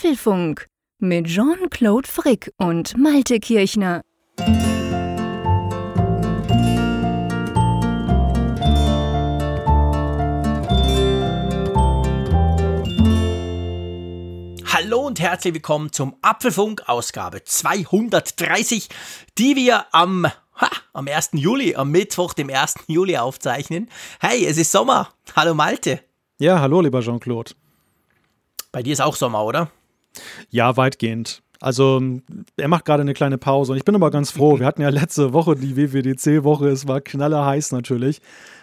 [0.00, 0.66] Apfelfunk
[0.98, 4.00] mit Jean-Claude Frick und Malte Kirchner.
[14.72, 18.88] Hallo und herzlich willkommen zum Apfelfunk Ausgabe 230,
[19.36, 21.32] die wir am, ha, am 1.
[21.34, 22.76] Juli, am Mittwoch, dem 1.
[22.86, 23.90] Juli aufzeichnen.
[24.18, 25.10] Hey, es ist Sommer.
[25.36, 26.00] Hallo Malte.
[26.38, 27.52] Ja, hallo lieber Jean-Claude.
[28.72, 29.70] Bei dir ist auch Sommer, oder?
[30.50, 31.42] Ja, weitgehend.
[31.60, 32.00] Also
[32.56, 34.58] er macht gerade eine kleine Pause und ich bin aber ganz froh.
[34.58, 38.22] Wir hatten ja letzte Woche die WWDC-Woche, es war knallerheiß natürlich.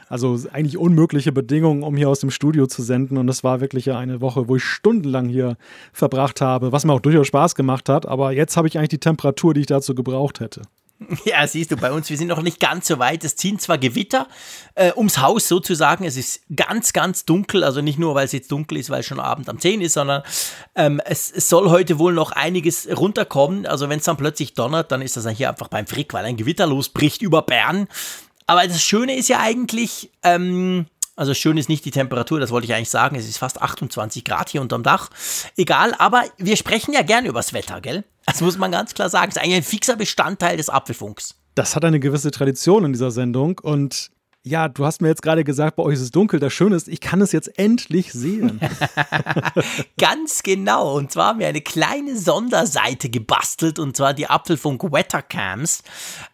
[0.09, 3.17] Also eigentlich unmögliche Bedingungen, um hier aus dem Studio zu senden.
[3.17, 5.57] Und das war wirklich eine Woche, wo ich stundenlang hier
[5.91, 8.05] verbracht habe, was mir auch durchaus Spaß gemacht hat.
[8.05, 10.61] Aber jetzt habe ich eigentlich die Temperatur, die ich dazu gebraucht hätte.
[11.25, 13.23] Ja, siehst du, bei uns, wir sind noch nicht ganz so weit.
[13.23, 14.27] Es ziehen zwar Gewitter
[14.75, 16.05] äh, ums Haus sozusagen.
[16.05, 17.63] Es ist ganz, ganz dunkel.
[17.63, 19.93] Also nicht nur, weil es jetzt dunkel ist, weil es schon Abend um 10 ist,
[19.93, 20.23] sondern
[20.75, 23.65] ähm, es, es, soll heute wohl noch einiges runterkommen.
[23.65, 26.37] Also wenn es dann plötzlich donnert, dann ist das hier einfach beim Frick, weil ein
[26.37, 27.87] Gewitter losbricht über Bern.
[28.47, 30.85] Aber das Schöne ist ja eigentlich, ähm,
[31.15, 33.17] also schön ist nicht die Temperatur, das wollte ich eigentlich sagen.
[33.17, 35.09] Es ist fast 28 Grad hier unterm Dach.
[35.57, 38.03] Egal, aber wir sprechen ja gerne übers Wetter, gell?
[38.27, 39.31] Das muss man ganz klar sagen.
[39.31, 41.35] Das ist eigentlich ein fixer Bestandteil des Apfelfunks.
[41.55, 44.11] Das hat eine gewisse Tradition in dieser Sendung und
[44.47, 46.39] ja, du hast mir jetzt gerade gesagt, bei euch ist es dunkel.
[46.39, 48.61] Das Schöne ist, ich kann es jetzt endlich sehen.
[49.99, 50.95] Ganz genau.
[50.95, 55.83] Und zwar haben wir eine kleine Sonderseite gebastelt und zwar die Apfelfunk Wettercams.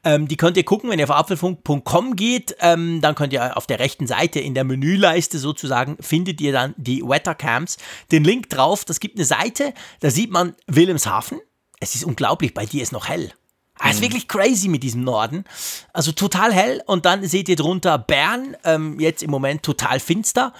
[0.03, 2.55] Ähm, die könnt ihr gucken, wenn ihr auf apfelfunk.com geht.
[2.59, 6.75] Ähm, dann könnt ihr auf der rechten Seite in der Menüleiste sozusagen findet ihr dann
[6.77, 7.77] die Wettercams.
[8.11, 8.85] Den Link drauf.
[8.85, 9.73] Das gibt eine Seite.
[10.01, 11.39] Da sieht man Wilhelmshaven.
[11.83, 12.53] Es ist unglaublich.
[12.53, 13.33] Bei dir ist noch hell.
[13.79, 15.43] Ah, ist wirklich crazy mit diesem Norden.
[15.91, 20.53] Also total hell und dann seht ihr drunter Bern, ähm, jetzt im Moment total finster.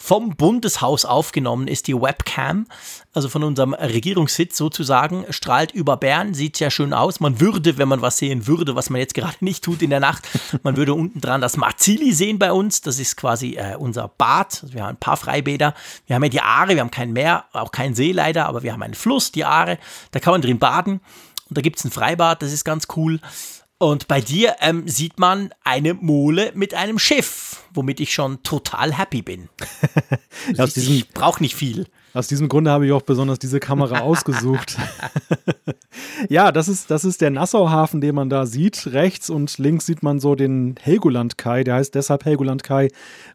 [0.00, 2.66] Vom Bundeshaus aufgenommen ist die Webcam,
[3.12, 7.18] also von unserem Regierungssitz sozusagen, strahlt über Bern, sieht sehr schön aus.
[7.18, 10.00] Man würde, wenn man was sehen würde, was man jetzt gerade nicht tut in der
[10.00, 10.28] Nacht,
[10.62, 12.80] man würde unten dran das Marzili sehen bei uns.
[12.80, 14.64] Das ist quasi äh, unser Bad.
[14.72, 15.74] Wir haben ein paar Freibäder.
[16.06, 18.72] Wir haben ja die Aare, wir haben kein Meer, auch kein See leider, aber wir
[18.72, 19.78] haben einen Fluss, die Aare.
[20.12, 21.00] Da kann man drin baden.
[21.48, 23.20] Und da gibt es ein Freibad, das ist ganz cool.
[23.80, 28.92] Und bei dir ähm, sieht man eine Mole mit einem Schiff, womit ich schon total
[28.92, 29.48] happy bin.
[30.54, 31.86] ja, aus diesem, ich brauche nicht viel.
[32.12, 34.76] Aus diesem Grunde habe ich auch besonders diese Kamera ausgesucht.
[36.28, 38.88] ja, das ist, das ist der Nassauhafen, den man da sieht.
[38.88, 41.62] Rechts und links sieht man so den Helgoland-Kai.
[41.62, 42.88] Der heißt deshalb Helgoland-Kai,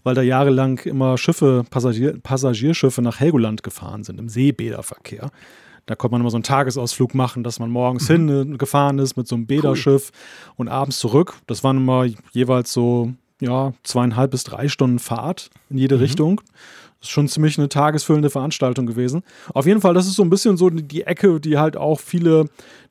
[0.03, 5.31] weil da jahrelang immer Schiffe, Passagier, Passagierschiffe nach Helgoland gefahren sind, im Seebäderverkehr.
[5.85, 8.29] Da konnte man immer so einen Tagesausflug machen, dass man morgens mhm.
[8.29, 10.53] hin gefahren ist mit so einem Bäderschiff cool.
[10.57, 11.35] und abends zurück.
[11.47, 16.01] Das waren immer jeweils so ja, zweieinhalb bis drei Stunden Fahrt in jede mhm.
[16.01, 16.41] Richtung.
[16.99, 19.23] Das ist schon ziemlich eine tagesfüllende Veranstaltung gewesen.
[19.53, 22.45] Auf jeden Fall, das ist so ein bisschen so die Ecke, die halt auch viele,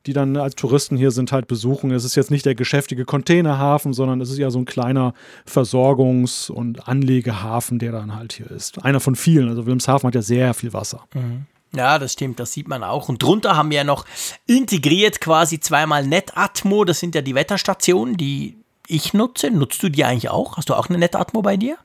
[0.05, 1.89] die dann als Touristen hier sind, halt besuchen.
[1.89, 5.15] Es ist jetzt nicht der geschäftige Containerhafen, sondern es ist ja so ein kleiner
[5.47, 8.85] Versorgungs- und Anlegehafen, der dann halt hier ist.
[8.85, 9.49] Einer von vielen.
[9.49, 11.05] Also Wilhelmshaven hat ja sehr viel Wasser.
[11.15, 11.47] Mhm.
[11.75, 13.09] Ja, das stimmt, das sieht man auch.
[13.09, 14.05] Und drunter haben wir ja noch
[14.45, 16.85] integriert quasi zweimal Netatmo.
[16.85, 18.57] Das sind ja die Wetterstationen, die
[18.87, 19.49] ich nutze.
[19.49, 20.57] Nutzt du die eigentlich auch?
[20.57, 21.77] Hast du auch eine Netatmo bei dir?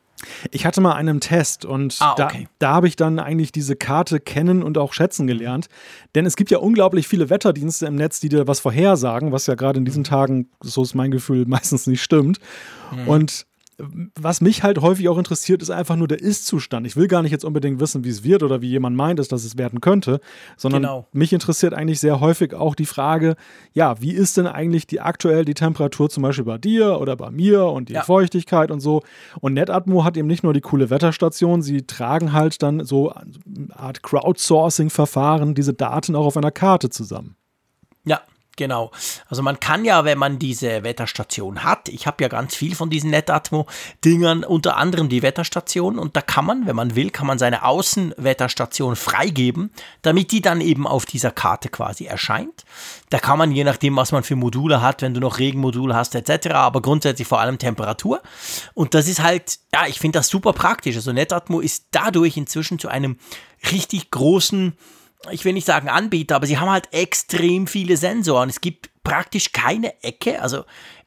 [0.50, 2.48] Ich hatte mal einen Test und ah, okay.
[2.58, 5.68] da, da habe ich dann eigentlich diese Karte kennen und auch schätzen gelernt.
[6.14, 9.54] Denn es gibt ja unglaublich viele Wetterdienste im Netz, die dir was vorhersagen, was ja
[9.54, 12.40] gerade in diesen Tagen, so ist mein Gefühl, meistens nicht stimmt.
[12.90, 13.08] Mhm.
[13.08, 13.46] Und
[13.78, 16.86] was mich halt häufig auch interessiert, ist einfach nur der Ist-Zustand.
[16.86, 19.30] Ich will gar nicht jetzt unbedingt wissen, wie es wird oder wie jemand meint, dass
[19.30, 20.20] es werden könnte,
[20.56, 21.06] sondern genau.
[21.12, 23.36] mich interessiert eigentlich sehr häufig auch die Frage,
[23.72, 27.30] ja, wie ist denn eigentlich die aktuell die Temperatur zum Beispiel bei dir oder bei
[27.30, 28.02] mir und die ja.
[28.02, 29.02] Feuchtigkeit und so.
[29.40, 33.34] Und NetAtmo hat eben nicht nur die coole Wetterstation, sie tragen halt dann so eine
[33.74, 37.36] Art Crowdsourcing-Verfahren, diese Daten auch auf einer Karte zusammen.
[38.04, 38.22] Ja,
[38.58, 38.90] Genau.
[39.28, 42.90] Also man kann ja, wenn man diese Wetterstation hat, ich habe ja ganz viel von
[42.90, 47.38] diesen Netatmo-Dingern, unter anderem die Wetterstation, und da kann man, wenn man will, kann man
[47.38, 49.70] seine Außenwetterstation freigeben,
[50.02, 52.64] damit die dann eben auf dieser Karte quasi erscheint.
[53.10, 56.16] Da kann man, je nachdem, was man für Module hat, wenn du noch Regenmodule hast,
[56.16, 58.20] etc., aber grundsätzlich vor allem Temperatur.
[58.74, 60.96] Und das ist halt, ja, ich finde das super praktisch.
[60.96, 63.18] Also Netatmo ist dadurch inzwischen zu einem
[63.70, 64.76] richtig großen
[65.30, 68.48] ich will nicht sagen Anbieter, aber sie haben halt extrem viele Sensoren.
[68.48, 70.64] Es gibt praktisch keine Ecke, also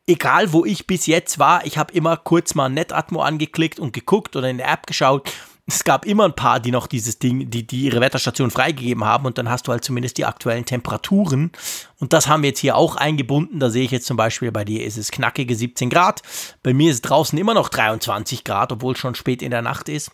[0.08, 4.36] egal wo ich bis jetzt war, ich habe immer kurz mal Netatmo angeklickt und geguckt
[4.36, 5.32] oder in der App geschaut.
[5.68, 9.26] Es gab immer ein paar, die noch dieses Ding, die, die ihre Wetterstation freigegeben haben
[9.26, 11.52] und dann hast du halt zumindest die aktuellen Temperaturen.
[12.00, 13.60] Und das haben wir jetzt hier auch eingebunden.
[13.60, 16.24] Da sehe ich jetzt zum Beispiel, bei dir ist es knackige 17 Grad.
[16.62, 19.88] Bei mir ist draußen immer noch 23 Grad, obwohl es schon spät in der Nacht
[19.88, 20.12] ist.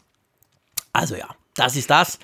[0.94, 2.20] Also ja, das ist das.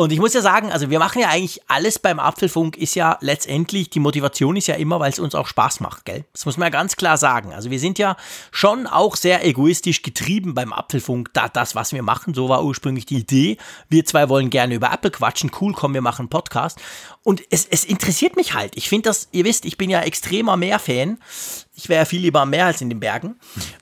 [0.00, 3.18] Und ich muss ja sagen, also wir machen ja eigentlich alles beim Apfelfunk, ist ja
[3.20, 6.24] letztendlich, die Motivation ist ja immer, weil es uns auch Spaß macht, gell?
[6.32, 7.52] Das muss man ja ganz klar sagen.
[7.52, 8.16] Also wir sind ja
[8.50, 11.34] schon auch sehr egoistisch getrieben beim Apfelfunk.
[11.34, 13.58] Da, das, was wir machen, so war ursprünglich die Idee.
[13.90, 15.50] Wir zwei wollen gerne über Apple quatschen.
[15.60, 16.80] Cool, komm, wir machen einen Podcast.
[17.22, 18.78] Und es, es interessiert mich halt.
[18.78, 21.18] Ich finde das, ihr wisst, ich bin ja extremer Meer-Fan.
[21.80, 23.36] Ich wäre viel lieber am Meer als in den Bergen.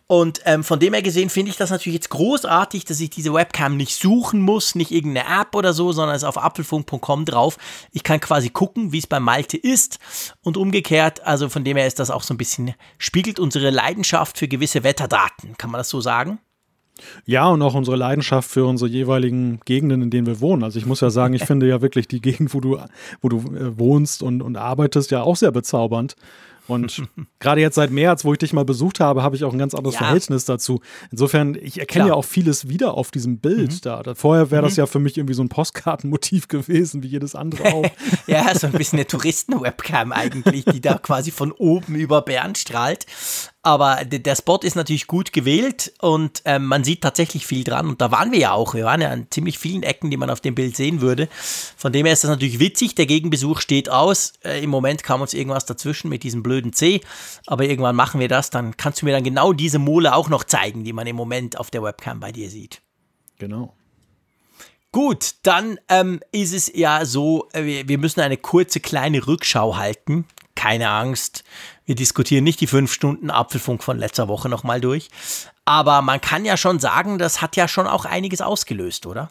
[0.07, 3.35] Und ähm, von dem her gesehen finde ich das natürlich jetzt großartig, dass ich diese
[3.35, 7.59] Webcam nicht suchen muss, nicht irgendeine App oder so, sondern es ist auf apfelfunk.com drauf.
[7.91, 9.99] Ich kann quasi gucken, wie es bei Malte ist
[10.43, 11.27] und umgekehrt.
[11.27, 14.85] Also von dem her ist das auch so ein bisschen, spiegelt unsere Leidenschaft für gewisse
[14.85, 15.57] Wetterdaten.
[15.59, 16.39] Kann man das so sagen?
[17.25, 20.65] Ja, und auch unsere Leidenschaft für unsere jeweiligen Gegenden, in denen wir wohnen.
[20.65, 22.79] Also ich muss ja sagen, ich finde ja wirklich die Gegend, wo du,
[23.21, 26.17] wo du äh, wohnst und, und arbeitest, ja auch sehr bezaubernd.
[26.69, 27.03] Und
[27.41, 29.75] gerade jetzt seit März, wo ich dich mal besucht habe, habe ich auch ein ganz
[29.75, 30.01] anderes ja.
[30.01, 30.81] Verhältnis dazu.
[31.11, 32.09] Insofern, ich erkenne Klar.
[32.09, 33.81] ja auch vieles wieder auf diesem Bild mhm.
[33.83, 34.15] da.
[34.15, 34.83] Vorher wäre das mhm.
[34.83, 37.87] ja für mich irgendwie so ein Postkartenmotiv gewesen, wie jedes andere auch.
[38.27, 43.07] ja, so ein bisschen eine Touristen-Webcam eigentlich, die da quasi von oben über Bern strahlt.
[43.69, 47.87] Aber der Spot ist natürlich gut gewählt und ähm, man sieht tatsächlich viel dran.
[47.87, 48.73] Und da waren wir ja auch.
[48.73, 51.29] Wir waren ja an ziemlich vielen Ecken, die man auf dem Bild sehen würde.
[51.77, 52.95] Von dem her ist das natürlich witzig.
[52.95, 54.33] Der Gegenbesuch steht aus.
[54.43, 57.03] Äh, Im Moment kam uns irgendwas dazwischen mit diesem blöden C.
[57.47, 58.49] Aber irgendwann machen wir das.
[58.49, 61.61] Dann kannst du mir dann genau diese Mole auch noch zeigen, die man im Moment
[61.61, 62.81] auf der Webcam bei dir sieht.
[63.39, 63.75] Genau.
[64.93, 70.25] Gut, dann ähm, ist es ja so, äh, wir müssen eine kurze kleine Rückschau halten.
[70.55, 71.45] Keine Angst,
[71.89, 75.09] wir diskutieren nicht die fünf Stunden Apfelfunk von letzter Woche nochmal durch.
[75.65, 79.31] Aber man kann ja schon sagen, das hat ja schon auch einiges ausgelöst, oder?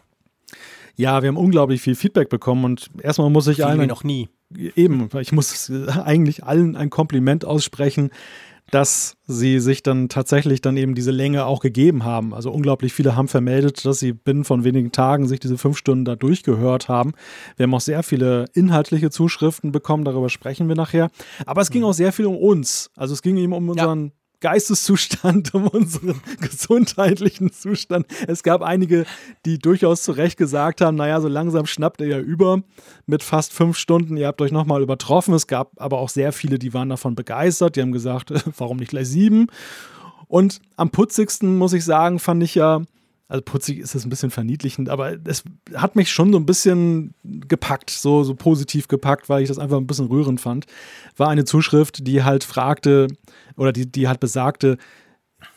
[0.96, 3.80] Ja, wir haben unglaublich viel Feedback bekommen und erstmal muss ich allen.
[3.80, 4.28] Wie noch nie.
[4.74, 5.70] Eben, ich muss
[6.04, 8.10] eigentlich allen ein Kompliment aussprechen
[8.70, 12.34] dass sie sich dann tatsächlich dann eben diese Länge auch gegeben haben.
[12.34, 16.04] Also unglaublich viele haben vermeldet, dass sie binnen von wenigen Tagen sich diese fünf Stunden
[16.04, 17.12] da durchgehört haben.
[17.56, 21.10] Wir haben auch sehr viele inhaltliche Zuschriften bekommen, darüber sprechen wir nachher.
[21.46, 21.88] Aber es ging mhm.
[21.88, 22.90] auch sehr viel um uns.
[22.96, 24.12] Also es ging eben um unseren ja.
[24.40, 28.06] Geisteszustand, um unseren gesundheitlichen Zustand.
[28.26, 29.04] Es gab einige,
[29.44, 32.62] die durchaus zu Recht gesagt haben, naja, so langsam schnappt er ja über
[33.06, 34.16] mit fast fünf Stunden.
[34.16, 35.34] Ihr habt euch nochmal übertroffen.
[35.34, 37.76] Es gab aber auch sehr viele, die waren davon begeistert.
[37.76, 39.48] Die haben gesagt, warum nicht gleich sieben?
[40.28, 42.82] Und am putzigsten, muss ich sagen, fand ich ja,
[43.28, 45.44] also putzig ist es ein bisschen verniedlichend, aber es
[45.74, 49.76] hat mich schon so ein bisschen gepackt, so, so positiv gepackt, weil ich das einfach
[49.76, 50.66] ein bisschen rührend fand.
[51.16, 53.08] War eine Zuschrift, die halt fragte,
[53.56, 54.78] oder die, die halt besagte,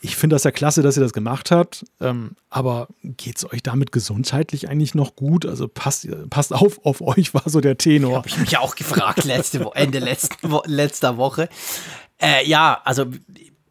[0.00, 3.62] ich finde das ja klasse, dass ihr das gemacht habt, ähm, aber geht es euch
[3.62, 5.46] damit gesundheitlich eigentlich noch gut?
[5.46, 8.18] Also passt, passt auf auf euch, war so der Tenor.
[8.18, 11.48] Habe ich mich auch gefragt, letzte Wo Ende letzten Wo letzter Woche.
[12.20, 13.06] Äh, ja, also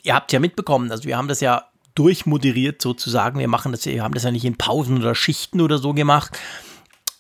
[0.03, 3.39] ihr habt ja mitbekommen, also wir haben das ja durchmoderiert sozusagen.
[3.39, 6.37] Wir machen das, wir haben das ja nicht in Pausen oder Schichten oder so gemacht.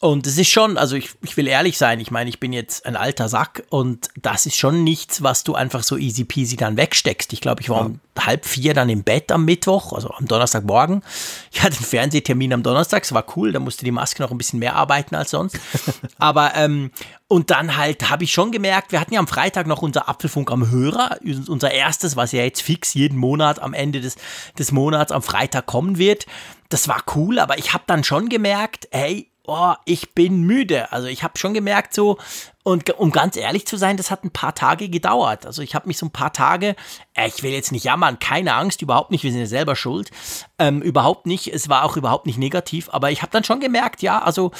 [0.01, 2.87] Und es ist schon, also ich, ich will ehrlich sein, ich meine, ich bin jetzt
[2.87, 6.75] ein alter Sack und das ist schon nichts, was du einfach so easy peasy dann
[6.75, 7.31] wegsteckst.
[7.33, 7.85] Ich glaube, ich war ja.
[7.85, 11.03] um halb vier dann im Bett am Mittwoch, also am Donnerstagmorgen.
[11.51, 14.39] Ich hatte einen Fernsehtermin am Donnerstag, es war cool, da musste die Maske noch ein
[14.39, 15.59] bisschen mehr arbeiten als sonst.
[16.17, 16.89] Aber, ähm,
[17.27, 20.51] und dann halt habe ich schon gemerkt, wir hatten ja am Freitag noch unser Apfelfunk
[20.51, 24.15] am Hörer, unser erstes, was ja jetzt fix jeden Monat am Ende des,
[24.57, 26.25] des Monats am Freitag kommen wird.
[26.69, 30.91] Das war cool, aber ich habe dann schon gemerkt, hey, oh, ich bin müde.
[30.91, 32.17] Also ich habe schon gemerkt so,
[32.63, 35.45] und um ganz ehrlich zu sein, das hat ein paar Tage gedauert.
[35.45, 36.75] Also ich habe mich so ein paar Tage,
[37.13, 40.11] äh, ich will jetzt nicht jammern, keine Angst, überhaupt nicht, wir sind ja selber schuld,
[40.59, 44.01] ähm, überhaupt nicht, es war auch überhaupt nicht negativ, aber ich habe dann schon gemerkt,
[44.01, 44.51] ja, also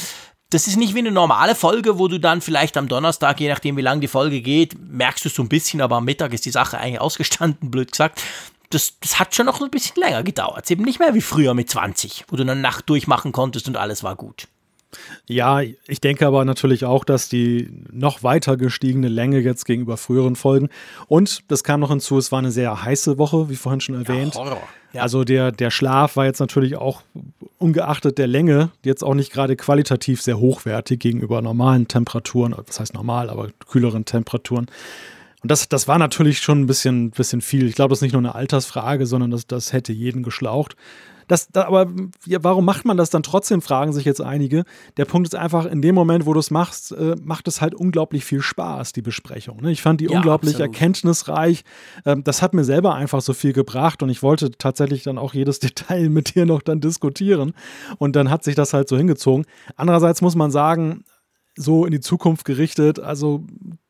[0.50, 3.78] das ist nicht wie eine normale Folge, wo du dann vielleicht am Donnerstag, je nachdem
[3.78, 6.46] wie lang die Folge geht, merkst du es so ein bisschen, aber am Mittag ist
[6.46, 8.22] die Sache eigentlich ausgestanden, blöd gesagt.
[8.70, 10.70] Das, das hat schon noch ein bisschen länger gedauert.
[10.72, 14.04] Eben nicht mehr wie früher mit 20, wo du eine Nacht durchmachen konntest und alles
[14.04, 14.48] war gut.
[15.28, 20.36] Ja, ich denke aber natürlich auch, dass die noch weiter gestiegene Länge jetzt gegenüber früheren
[20.36, 20.70] Folgen
[21.08, 24.36] und das kam noch hinzu, es war eine sehr heiße Woche, wie vorhin schon erwähnt.
[24.36, 24.58] Ja,
[24.94, 25.02] ja.
[25.02, 27.02] Also der, der Schlaf war jetzt natürlich auch
[27.58, 32.94] ungeachtet der Länge jetzt auch nicht gerade qualitativ sehr hochwertig gegenüber normalen Temperaturen, was heißt
[32.94, 34.68] normal, aber kühleren Temperaturen.
[35.42, 37.68] Und das, das war natürlich schon ein bisschen, bisschen viel.
[37.68, 40.76] Ich glaube, das ist nicht nur eine Altersfrage, sondern das, das hätte jeden geschlaucht.
[41.28, 41.88] Das, das, aber
[42.26, 44.66] ja, warum macht man das dann trotzdem, fragen sich jetzt einige.
[44.98, 47.74] Der Punkt ist einfach, in dem Moment, wo du es machst, äh, macht es halt
[47.74, 49.62] unglaublich viel Spaß, die Besprechung.
[49.62, 49.72] Ne?
[49.72, 50.76] Ich fand die ja, unglaublich absolut.
[50.76, 51.64] erkenntnisreich.
[52.06, 55.34] Ähm, das hat mir selber einfach so viel gebracht und ich wollte tatsächlich dann auch
[55.34, 57.54] jedes Detail mit dir noch dann diskutieren.
[57.98, 59.46] Und dann hat sich das halt so hingezogen.
[59.78, 61.06] Andererseits muss man sagen,
[61.56, 63.46] so in die Zukunft gerichtet, also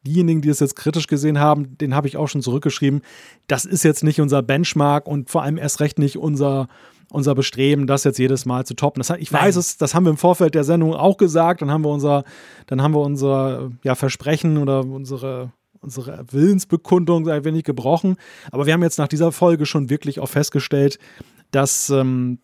[0.06, 3.02] diejenigen, die es jetzt kritisch gesehen haben, den habe ich auch schon zurückgeschrieben.
[3.48, 6.68] Das ist jetzt nicht unser Benchmark und vor allem erst recht nicht unser,
[7.12, 9.00] unser Bestreben, das jetzt jedes Mal zu toppen.
[9.00, 11.62] Das, ich weiß es, das haben wir im Vorfeld der Sendung auch gesagt.
[11.62, 12.24] Dann haben wir unser,
[12.68, 15.52] dann haben wir unser ja, Versprechen oder unsere
[15.84, 18.18] unsere Willensbekundung ein wenig gebrochen.
[18.52, 21.00] Aber wir haben jetzt nach dieser Folge schon wirklich auch festgestellt,
[21.50, 22.38] dass ähm,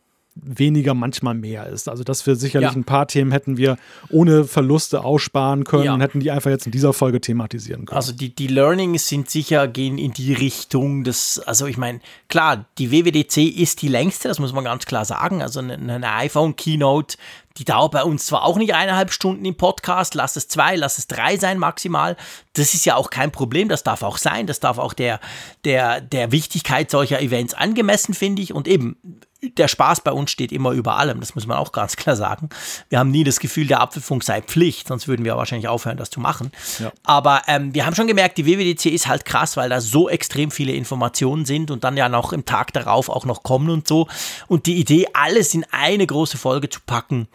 [0.43, 1.89] weniger manchmal mehr ist.
[1.89, 2.75] Also, dass wir sicherlich ja.
[2.75, 3.77] ein paar Themen hätten wir
[4.09, 5.93] ohne Verluste aussparen können ja.
[5.93, 7.95] und hätten die einfach jetzt in dieser Folge thematisieren können.
[7.95, 12.65] Also, die, die Learnings sind sicher, gehen in die Richtung des, also ich meine, klar,
[12.77, 15.41] die WWDC ist die längste, das muss man ganz klar sagen.
[15.41, 17.17] Also, eine, eine iPhone-Keynote,
[17.57, 20.97] die dauert bei uns zwar auch nicht eineinhalb Stunden im Podcast, lass es zwei, lass
[20.97, 22.15] es drei sein maximal.
[22.53, 25.19] Das ist ja auch kein Problem, das darf auch sein, das darf auch der,
[25.65, 28.53] der, der Wichtigkeit solcher Events angemessen, finde ich.
[28.53, 28.97] Und eben,
[29.41, 32.49] der Spaß bei uns steht immer über allem, das muss man auch ganz klar sagen.
[32.89, 36.09] Wir haben nie das Gefühl, der Apfelfunk sei Pflicht, sonst würden wir wahrscheinlich aufhören, das
[36.09, 36.51] zu machen.
[36.79, 36.91] Ja.
[37.03, 40.51] Aber ähm, wir haben schon gemerkt, die WWDC ist halt krass, weil da so extrem
[40.51, 44.07] viele Informationen sind und dann ja noch im Tag darauf auch noch kommen und so.
[44.47, 47.27] Und die Idee, alles in eine große Folge zu packen,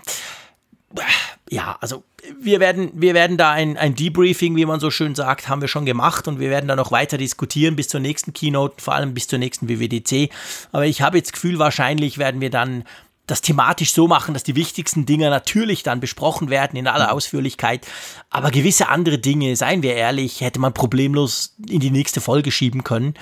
[1.49, 2.03] ja, also
[2.41, 5.69] wir werden, wir werden da ein, ein Debriefing, wie man so schön sagt, haben wir
[5.69, 9.15] schon gemacht und wir werden da noch weiter diskutieren bis zur nächsten Keynote, vor allem
[9.15, 10.31] bis zur nächsten WWDC.
[10.71, 12.85] Aber ich habe jetzt das Gefühl, wahrscheinlich werden wir dann
[13.27, 17.87] das thematisch so machen, dass die wichtigsten Dinge natürlich dann besprochen werden in aller Ausführlichkeit.
[18.31, 22.85] Aber gewisse andere Dinge, seien wir ehrlich, hätte man problemlos in die nächste Folge schieben
[22.85, 23.15] können.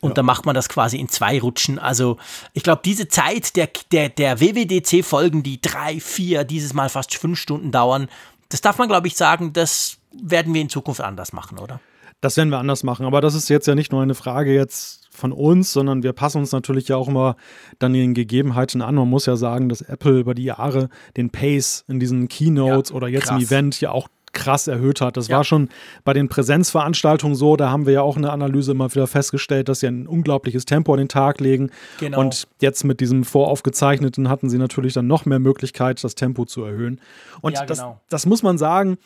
[0.00, 0.14] Und ja.
[0.14, 1.78] dann macht man das quasi in zwei Rutschen.
[1.78, 2.16] Also
[2.54, 7.38] ich glaube, diese Zeit der, der, der WWDC-Folgen, die drei, vier, dieses Mal fast fünf
[7.38, 8.08] Stunden dauern,
[8.52, 11.80] das darf man, glaube ich, sagen, das werden wir in Zukunft anders machen, oder?
[12.20, 13.06] Das werden wir anders machen.
[13.06, 16.38] Aber das ist jetzt ja nicht nur eine Frage jetzt von uns, sondern wir passen
[16.38, 17.36] uns natürlich ja auch immer
[17.78, 18.94] dann den Gegebenheiten an.
[18.94, 22.96] Man muss ja sagen, dass Apple über die Jahre den Pace in diesen Keynotes ja,
[22.96, 23.40] oder jetzt krass.
[23.40, 25.16] im Event ja auch krass erhöht hat.
[25.16, 25.36] Das ja.
[25.36, 25.68] war schon
[26.04, 29.80] bei den Präsenzveranstaltungen so, da haben wir ja auch eine Analyse immer wieder festgestellt, dass
[29.80, 31.70] sie ein unglaubliches Tempo an den Tag legen.
[32.00, 32.20] Genau.
[32.20, 36.64] Und jetzt mit diesem voraufgezeichneten hatten sie natürlich dann noch mehr Möglichkeit, das Tempo zu
[36.64, 37.00] erhöhen.
[37.40, 38.00] Und ja, genau.
[38.08, 38.98] das, das muss man sagen,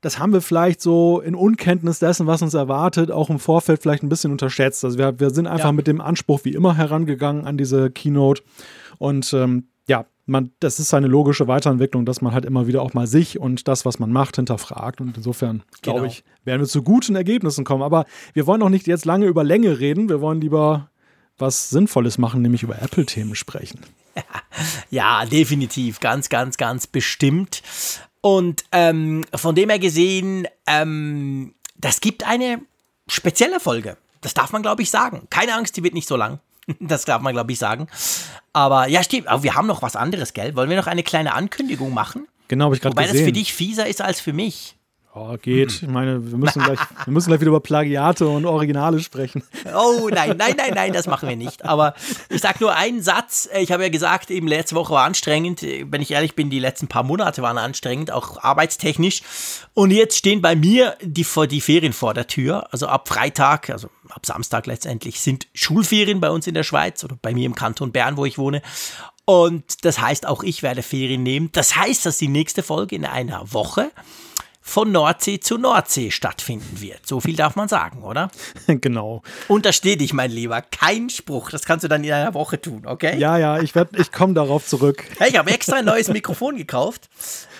[0.00, 4.02] das haben wir vielleicht so in Unkenntnis dessen, was uns erwartet, auch im Vorfeld vielleicht
[4.02, 4.84] ein bisschen unterschätzt.
[4.84, 5.72] Also wir, wir sind einfach ja.
[5.72, 8.42] mit dem Anspruch wie immer herangegangen an diese Keynote.
[8.98, 12.94] Und ähm, ja, man, das ist eine logische Weiterentwicklung, dass man halt immer wieder auch
[12.94, 15.00] mal sich und das, was man macht, hinterfragt.
[15.00, 16.10] Und insofern, glaube genau.
[16.10, 17.82] ich, werden wir zu guten Ergebnissen kommen.
[17.82, 20.08] Aber wir wollen auch nicht jetzt lange über Länge reden.
[20.08, 20.90] Wir wollen lieber
[21.38, 23.80] was Sinnvolles machen, nämlich über Apple-Themen sprechen.
[24.88, 26.00] Ja, definitiv.
[26.00, 27.62] Ganz, ganz, ganz bestimmt.
[28.22, 32.62] Und ähm, von dem her gesehen, ähm, das gibt eine
[33.06, 33.98] spezielle Folge.
[34.22, 35.26] Das darf man, glaube ich, sagen.
[35.28, 36.40] Keine Angst, die wird nicht so lang.
[36.80, 37.86] Das darf man, glaube ich, sagen.
[38.52, 39.28] Aber ja, stimmt.
[39.28, 40.56] Aber wir haben noch was anderes, gell?
[40.56, 42.26] Wollen wir noch eine kleine Ankündigung machen?
[42.48, 43.08] Genau, habe ich gerade gesehen.
[43.08, 44.75] Wobei das für dich fieser ist als für mich.
[45.18, 45.82] Oh, geht.
[45.82, 49.42] Ich meine, wir müssen, gleich, wir müssen gleich wieder über Plagiate und Originale sprechen.
[49.74, 51.64] Oh nein, nein, nein, nein, das machen wir nicht.
[51.64, 51.94] Aber
[52.28, 53.48] ich sage nur einen Satz.
[53.58, 55.62] Ich habe ja gesagt, eben letzte Woche war anstrengend.
[55.62, 59.22] Wenn ich ehrlich bin, die letzten paar Monate waren anstrengend, auch arbeitstechnisch.
[59.72, 62.68] Und jetzt stehen bei mir die, die Ferien vor der Tür.
[62.70, 67.16] Also ab Freitag, also ab Samstag letztendlich, sind Schulferien bei uns in der Schweiz oder
[67.22, 68.60] bei mir im Kanton Bern, wo ich wohne.
[69.24, 71.48] Und das heißt, auch ich werde Ferien nehmen.
[71.52, 73.90] Das heißt, dass die nächste Folge in einer Woche
[74.66, 77.06] von Nordsee zu Nordsee stattfinden wird.
[77.06, 78.30] So viel darf man sagen, oder?
[78.66, 79.22] genau.
[79.46, 80.60] Untersteh dich, mein Lieber.
[80.60, 81.50] Kein Spruch.
[81.50, 83.16] Das kannst du dann in einer Woche tun, okay?
[83.16, 85.04] Ja, ja, ich, ich komme darauf zurück.
[85.18, 87.08] Hey, ich habe extra ein neues Mikrofon gekauft.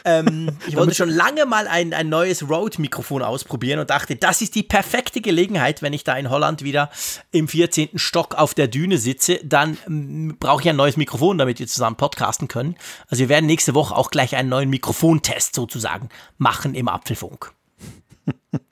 [0.05, 4.55] Ähm, ich wollte schon lange mal ein, ein neues Rode-Mikrofon ausprobieren und dachte, das ist
[4.55, 6.91] die perfekte Gelegenheit, wenn ich da in Holland wieder
[7.33, 7.99] im 14.
[7.99, 11.97] Stock auf der Düne sitze, dann ähm, brauche ich ein neues Mikrofon, damit wir zusammen
[11.97, 12.77] podcasten können.
[13.09, 16.09] Also wir werden nächste Woche auch gleich einen neuen Mikrofontest sozusagen
[16.39, 17.53] machen im Apfelfunk.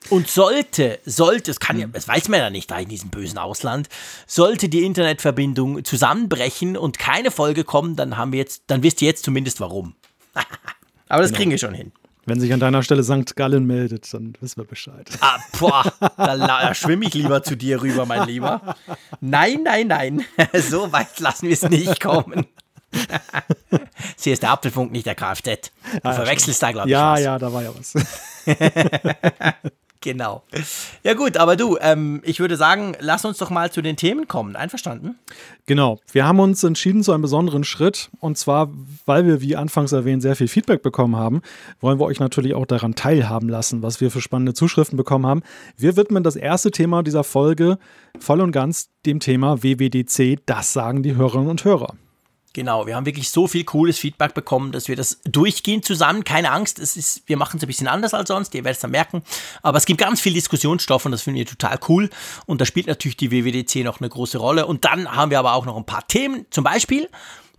[0.09, 3.37] Und sollte, sollte, es kann ja, das weiß man ja nicht da in diesem bösen
[3.37, 3.87] Ausland,
[4.27, 9.07] sollte die Internetverbindung zusammenbrechen und keine Folge kommen, dann haben wir jetzt, dann wisst ihr
[9.07, 9.95] jetzt zumindest warum.
[11.07, 11.37] Aber das genau.
[11.37, 11.91] kriegen wir schon hin.
[12.27, 13.35] Wenn sich an deiner Stelle St.
[13.35, 15.07] Gallen meldet, dann wissen wir Bescheid.
[15.21, 18.75] Ah, boah, da, da schwimme ich lieber zu dir rüber, mein Lieber.
[19.21, 20.25] Nein, nein, nein.
[20.53, 22.47] So weit lassen wir es nicht kommen.
[24.17, 25.43] Sie ist der Apfelfunk, nicht der Kfz.
[25.43, 26.93] Du ah, verwechselst da, glaube ich.
[26.93, 27.21] Ja, was.
[27.21, 27.93] ja, da war ja was.
[30.05, 30.43] Genau.
[31.01, 34.27] Ja gut, aber du, ähm, ich würde sagen, lass uns doch mal zu den Themen
[34.27, 34.55] kommen.
[34.55, 35.15] Einverstanden?
[35.65, 35.99] Genau.
[36.11, 38.11] Wir haben uns entschieden zu einem besonderen Schritt.
[38.19, 38.69] Und zwar,
[39.07, 41.41] weil wir, wie anfangs erwähnt, sehr viel Feedback bekommen haben,
[41.79, 45.41] wollen wir euch natürlich auch daran teilhaben lassen, was wir für spannende Zuschriften bekommen haben.
[45.75, 47.79] Wir widmen das erste Thema dieser Folge
[48.19, 50.37] voll und ganz dem Thema WWDC.
[50.45, 51.95] Das sagen die Hörerinnen und Hörer.
[52.55, 56.23] Genau, wir haben wirklich so viel cooles Feedback bekommen, dass wir das durchgehen zusammen.
[56.23, 58.81] Keine Angst, es ist, wir machen es ein bisschen anders als sonst, ihr werdet es
[58.81, 59.23] dann merken.
[59.61, 62.09] Aber es gibt ganz viel Diskussionsstoff und das finden wir total cool.
[62.45, 64.67] Und da spielt natürlich die WWDC noch eine große Rolle.
[64.67, 66.45] Und dann haben wir aber auch noch ein paar Themen.
[66.49, 67.09] Zum Beispiel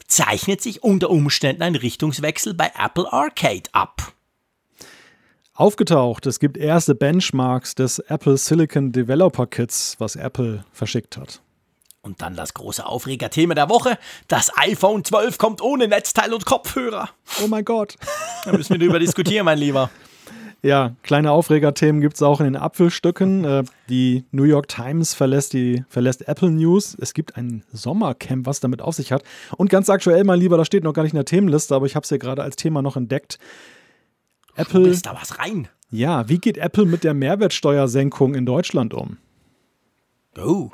[0.06, 4.14] zeichnet sich unter Umständen ein Richtungswechsel bei Apple Arcade ab.
[5.52, 11.42] Aufgetaucht, es gibt erste Benchmarks des Apple Silicon Developer Kits, was Apple verschickt hat.
[12.06, 13.98] Und dann das große Aufregerthema der Woche.
[14.28, 17.08] Das iPhone 12 kommt ohne Netzteil und Kopfhörer.
[17.42, 17.96] Oh mein Gott.
[18.44, 19.90] Da müssen wir drüber diskutieren, mein Lieber.
[20.62, 23.44] Ja, kleine Aufregerthemen gibt es auch in den Apfelstücken.
[23.44, 26.96] Äh, die New York Times verlässt, die, verlässt Apple News.
[27.00, 29.24] Es gibt ein Sommercamp, was damit auf sich hat.
[29.56, 31.96] Und ganz aktuell, mein Lieber, das steht noch gar nicht in der Themenliste, aber ich
[31.96, 33.40] habe es hier gerade als Thema noch entdeckt.
[34.54, 34.84] Apple.
[34.84, 35.66] Du da was rein.
[35.90, 39.16] Ja, wie geht Apple mit der Mehrwertsteuersenkung in Deutschland um?
[40.38, 40.70] Oh.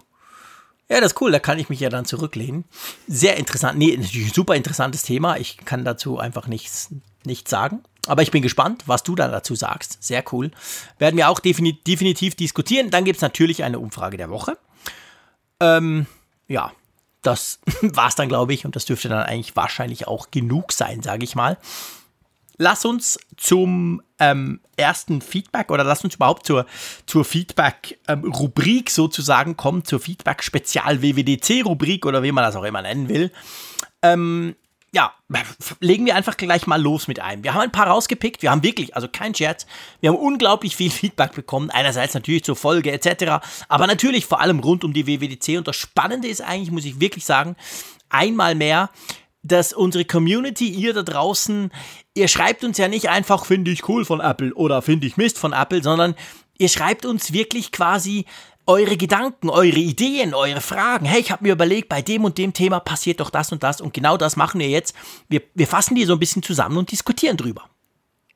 [0.93, 2.65] Ja, das ist cool, da kann ich mich ja dann zurücklehnen.
[3.09, 5.39] Sehr interessant, nee, natürlich ein super interessantes Thema.
[5.39, 6.91] Ich kann dazu einfach nichts,
[7.25, 7.83] nichts sagen.
[8.09, 10.03] Aber ich bin gespannt, was du dann dazu sagst.
[10.03, 10.51] Sehr cool.
[10.99, 12.91] Werden wir auch definitiv diskutieren.
[12.91, 14.59] Dann gibt es natürlich eine Umfrage der Woche.
[15.61, 16.05] Ähm,
[16.47, 16.73] ja,
[17.23, 18.67] das war es dann, glaube ich.
[18.67, 21.57] Und das dürfte dann eigentlich wahrscheinlich auch genug sein, sage ich mal
[22.63, 26.67] lass uns zum ähm, ersten Feedback oder lass uns überhaupt zur,
[27.07, 33.33] zur Feedback-Rubrik ähm, sozusagen kommen, zur Feedback-Spezial-WWDC-Rubrik oder wie man das auch immer nennen will.
[34.01, 34.55] Ähm,
[34.95, 35.13] ja,
[35.81, 37.43] legen wir einfach gleich mal los mit einem.
[37.43, 38.43] Wir haben ein paar rausgepickt.
[38.43, 39.67] Wir haben wirklich, also kein Scherz,
[40.01, 41.71] wir haben unglaublich viel Feedback bekommen.
[41.71, 45.59] Einerseits natürlich zur Folge etc., aber natürlich vor allem rund um die WWDC.
[45.59, 47.57] Und das Spannende ist eigentlich, muss ich wirklich sagen,
[48.09, 48.91] einmal mehr,
[49.43, 51.73] dass unsere Community, ihr da draußen,
[52.15, 55.39] ihr schreibt uns ja nicht einfach, finde ich cool von Apple oder finde ich Mist
[55.39, 56.15] von Apple, sondern
[56.59, 58.27] ihr schreibt uns wirklich quasi
[58.67, 61.05] eure Gedanken, eure Ideen, eure Fragen.
[61.05, 63.81] Hey, ich habe mir überlegt, bei dem und dem Thema passiert doch das und das
[63.81, 64.95] und genau das machen wir jetzt.
[65.29, 67.65] Wir, wir fassen die so ein bisschen zusammen und diskutieren drüber.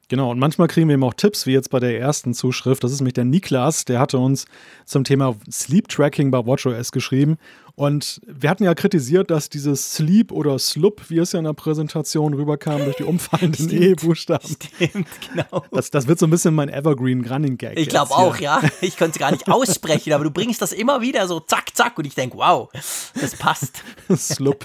[0.09, 2.85] Genau, und manchmal kriegen wir eben auch Tipps, wie jetzt bei der ersten Zuschrift.
[2.85, 4.47] Das ist nämlich der Niklas, der hatte uns
[4.85, 7.39] zum Thema Sleep Tracking bei WatchOS geschrieben.
[7.79, 11.53] Und wir hatten ja kritisiert, dass dieses Sleep oder Slup, wie es ja in der
[11.53, 14.49] Präsentation rüberkam, durch die umfallenden E-Buchstaben.
[14.49, 15.63] Stimmt, genau.
[15.71, 17.79] Das, das wird so ein bisschen mein Evergreen Running Gag.
[17.79, 18.63] Ich glaube auch, ja.
[18.81, 21.99] Ich könnte es gar nicht aussprechen, aber du bringst das immer wieder so zack, zack
[21.99, 23.83] und ich denke, wow, das passt.
[24.17, 24.65] Slup.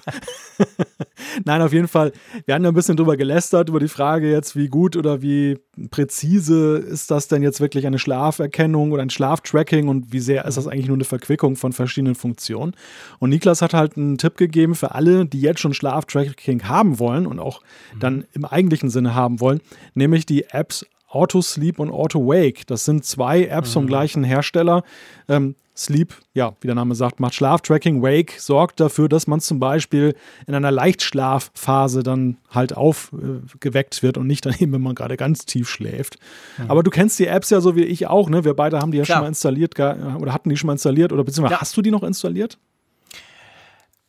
[1.43, 2.13] Nein, auf jeden Fall.
[2.45, 5.59] Wir hatten ja ein bisschen drüber gelästert, über die Frage jetzt, wie gut oder wie
[5.89, 10.57] präzise ist das denn jetzt wirklich eine Schlaferkennung oder ein Schlaftracking und wie sehr ist
[10.57, 12.73] das eigentlich nur eine Verquickung von verschiedenen Funktionen?
[13.19, 17.25] Und Niklas hat halt einen Tipp gegeben für alle, die jetzt schon Schlaftracking haben wollen
[17.25, 17.61] und auch
[17.99, 19.61] dann im eigentlichen Sinne haben wollen,
[19.93, 22.65] nämlich die Apps Auto Sleep und Auto Wake.
[22.67, 23.73] Das sind zwei Apps mhm.
[23.73, 24.83] vom gleichen Hersteller.
[25.27, 28.01] Ähm, Sleep, ja, wie der Name sagt, macht Schlaftracking.
[28.01, 30.15] Wake sorgt dafür, dass man zum Beispiel
[30.47, 35.17] in einer Leichtschlafphase dann halt aufgeweckt äh, wird und nicht dann eben, wenn man gerade
[35.17, 36.17] ganz tief schläft.
[36.57, 36.71] Mhm.
[36.71, 38.43] Aber du kennst die Apps ja so wie ich auch, ne?
[38.43, 39.17] Wir beide haben die ja Klar.
[39.17, 41.61] schon mal installiert oder hatten die schon mal installiert oder beziehungsweise ja.
[41.61, 42.57] hast du die noch installiert?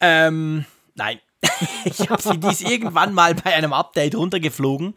[0.01, 1.19] Ähm, nein.
[1.85, 4.95] ich habe sie dies irgendwann mal bei einem Update runtergeflogen.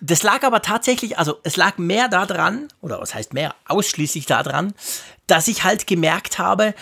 [0.00, 4.74] Das lag aber tatsächlich, also es lag mehr daran, oder was heißt mehr, ausschließlich daran,
[5.26, 6.74] dass ich halt gemerkt habe,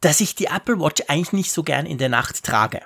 [0.00, 2.82] dass ich die Apple Watch eigentlich nicht so gern in der Nacht trage.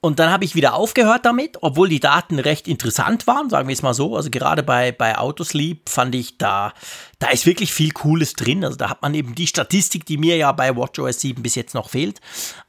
[0.00, 3.72] Und dann habe ich wieder aufgehört damit, obwohl die Daten recht interessant waren, sagen wir
[3.72, 4.16] es mal so.
[4.16, 6.72] Also gerade bei, bei Autosleep fand ich, da,
[7.18, 8.64] da ist wirklich viel Cooles drin.
[8.64, 11.74] Also da hat man eben die Statistik, die mir ja bei WatchOS 7 bis jetzt
[11.74, 12.20] noch fehlt.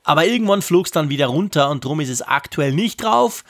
[0.03, 3.43] Aber irgendwann flog es dann wieder runter und darum ist es aktuell nicht drauf.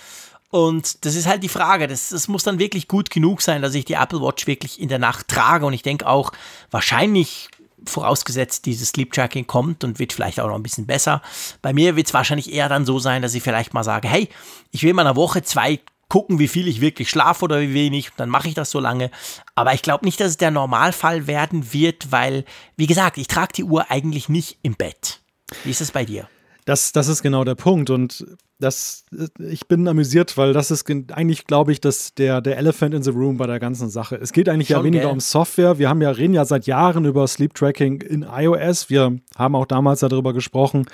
[0.52, 1.88] Und das ist halt die Frage.
[1.88, 4.90] Das, das muss dann wirklich gut genug sein, dass ich die Apple Watch wirklich in
[4.90, 5.66] der Nacht trage.
[5.66, 6.34] Und ich denke auch,
[6.70, 7.50] wahrscheinlich
[7.86, 11.22] vorausgesetzt dieses Sleep Tracking kommt und wird vielleicht auch noch ein bisschen besser.
[11.62, 14.30] Bei mir wird es wahrscheinlich eher dann so sein, dass ich vielleicht mal sage, hey,
[14.72, 15.80] ich will mal eine Woche, zwei
[16.12, 19.12] gucken, wie viel ich wirklich schlafe oder wie wenig, dann mache ich das so lange.
[19.56, 22.44] Aber ich glaube nicht, dass es der Normalfall werden wird, weil,
[22.76, 25.22] wie gesagt, ich trage die Uhr eigentlich nicht im Bett.
[25.64, 26.28] Wie ist es bei dir?
[26.72, 27.90] Das, das ist genau der Punkt.
[27.90, 28.26] Und
[28.58, 29.04] das,
[29.40, 33.10] ich bin amüsiert, weil das ist eigentlich, glaube ich, das, der, der Elephant in the
[33.10, 34.16] Room bei der ganzen Sache.
[34.16, 35.12] Es geht eigentlich Schon ja weniger gell?
[35.12, 35.80] um Software.
[35.80, 38.90] Wir haben ja, reden ja seit Jahren über Sleep Tracking in iOS.
[38.90, 40.86] Wir haben auch damals darüber gesprochen,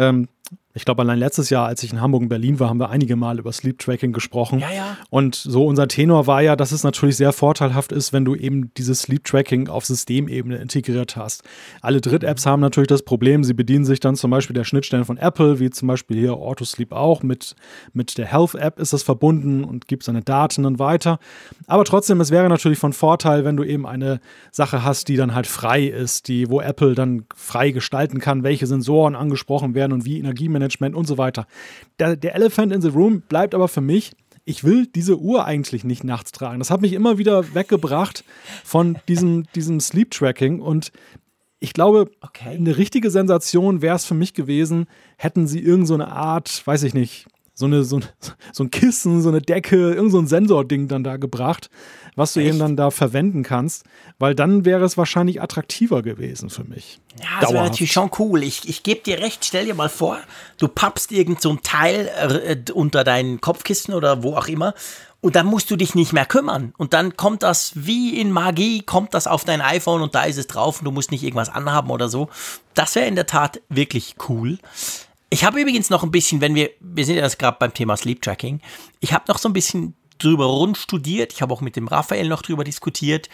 [0.00, 0.26] ähm,
[0.72, 3.16] ich glaube, allein letztes Jahr, als ich in Hamburg und Berlin war, haben wir einige
[3.16, 4.60] Mal über Sleep Tracking gesprochen.
[4.60, 4.96] Ja, ja.
[5.10, 8.72] Und so unser Tenor war ja, dass es natürlich sehr vorteilhaft ist, wenn du eben
[8.74, 11.42] dieses Sleep Tracking auf Systemebene integriert hast.
[11.82, 15.16] Alle Dritt-Apps haben natürlich das Problem, sie bedienen sich dann zum Beispiel der Schnittstellen von
[15.16, 17.24] Apple, wie zum Beispiel hier Autosleep auch.
[17.24, 17.56] Mit,
[17.92, 21.18] mit der Health-App ist das verbunden und gibt seine Daten dann weiter.
[21.66, 24.20] Aber trotzdem, es wäre natürlich von Vorteil, wenn du eben eine
[24.52, 28.68] Sache hast, die dann halt frei ist, die, wo Apple dann frei gestalten kann, welche
[28.68, 31.46] Sensoren angesprochen werden und wie Energiemanagement Energiemanagement und so weiter.
[31.98, 34.12] Der, der Elephant in the Room bleibt aber für mich,
[34.44, 36.58] ich will diese Uhr eigentlich nicht nachts tragen.
[36.58, 38.24] Das hat mich immer wieder weggebracht
[38.64, 40.92] von diesem, diesem Sleep Tracking und
[41.62, 42.56] ich glaube, okay.
[42.56, 44.86] eine richtige Sensation wäre es für mich gewesen,
[45.18, 47.26] hätten sie irgendeine so Art, weiß ich nicht,
[47.60, 48.00] so, eine, so,
[48.52, 51.70] so ein Kissen, so eine Decke, irgend so ein Sensording dann da gebracht,
[52.16, 52.48] was du Echt?
[52.48, 53.84] eben dann da verwenden kannst,
[54.18, 56.98] weil dann wäre es wahrscheinlich attraktiver gewesen für mich.
[57.20, 58.42] Ja, das wäre natürlich schon cool.
[58.42, 60.18] Ich, ich gebe dir recht, stell dir mal vor,
[60.58, 64.74] du pappst irgend so ein Teil äh, unter deinen Kopfkissen oder wo auch immer
[65.20, 66.72] und dann musst du dich nicht mehr kümmern.
[66.78, 70.38] Und dann kommt das wie in Magie, kommt das auf dein iPhone und da ist
[70.38, 72.30] es drauf und du musst nicht irgendwas anhaben oder so.
[72.72, 74.58] Das wäre in der Tat wirklich cool.
[75.30, 78.20] Ich habe übrigens noch ein bisschen, wenn wir, wir sind ja gerade beim Thema Sleep
[78.20, 78.60] Tracking,
[78.98, 81.32] ich habe noch so ein bisschen drüber rund studiert.
[81.32, 83.28] Ich habe auch mit dem Raphael noch drüber diskutiert.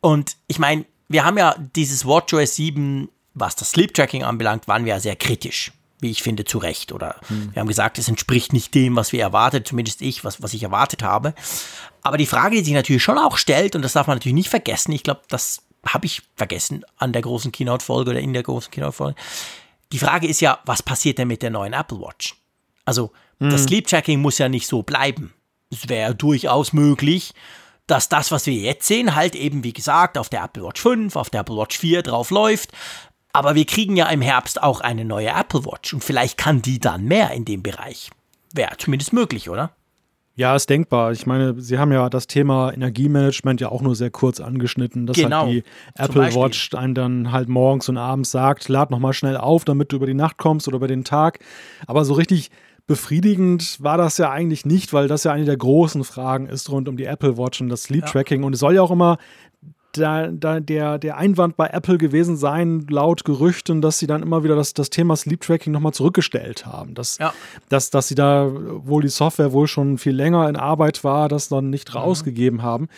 [0.00, 4.84] Und ich meine, wir haben ja dieses WatchOS 7, was das Sleep Tracking anbelangt, waren
[4.84, 6.92] wir ja sehr kritisch wie ich finde, zu Recht.
[6.92, 7.54] Oder hm.
[7.54, 10.62] wir haben gesagt, es entspricht nicht dem, was wir erwartet, zumindest ich, was, was ich
[10.62, 11.34] erwartet habe.
[12.02, 14.50] Aber die Frage, die sich natürlich schon auch stellt, und das darf man natürlich nicht
[14.50, 18.70] vergessen, ich glaube, das habe ich vergessen an der großen Keynote-Folge oder in der großen
[18.70, 19.18] Keynote-Folge.
[19.92, 22.36] Die Frage ist ja, was passiert denn mit der neuen Apple Watch?
[22.84, 23.50] Also, hm.
[23.50, 25.32] das Sleep Tracking muss ja nicht so bleiben.
[25.70, 27.34] Es wäre durchaus möglich,
[27.86, 31.16] dass das, was wir jetzt sehen, halt eben, wie gesagt, auf der Apple Watch 5,
[31.16, 32.72] auf der Apple Watch 4 drauf läuft.
[33.32, 36.80] Aber wir kriegen ja im Herbst auch eine neue Apple Watch und vielleicht kann die
[36.80, 38.10] dann mehr in dem Bereich.
[38.54, 39.76] Wäre zumindest möglich, oder?
[40.38, 41.12] Ja, ist denkbar.
[41.12, 45.16] Ich meine, Sie haben ja das Thema Energiemanagement ja auch nur sehr kurz angeschnitten, dass
[45.16, 45.46] genau.
[45.46, 45.62] halt die
[45.94, 49.96] Apple Watch einen dann halt morgens und abends sagt, lad nochmal schnell auf, damit du
[49.96, 51.38] über die Nacht kommst oder über den Tag.
[51.86, 52.50] Aber so richtig
[52.86, 56.86] befriedigend war das ja eigentlich nicht, weil das ja eine der großen Fragen ist rund
[56.86, 58.42] um die Apple Watch und das Sleep Tracking.
[58.42, 58.46] Ja.
[58.46, 59.16] Und es soll ja auch immer
[60.00, 64.44] da, da der, der Einwand bei Apple gewesen sein, laut Gerüchten, dass sie dann immer
[64.44, 66.94] wieder das, das Thema Sleep Tracking nochmal zurückgestellt haben.
[66.94, 67.32] Dass, ja.
[67.68, 71.48] dass, dass sie da, wohl die Software wohl schon viel länger in Arbeit war, das
[71.48, 72.00] dann nicht mhm.
[72.00, 72.88] rausgegeben haben.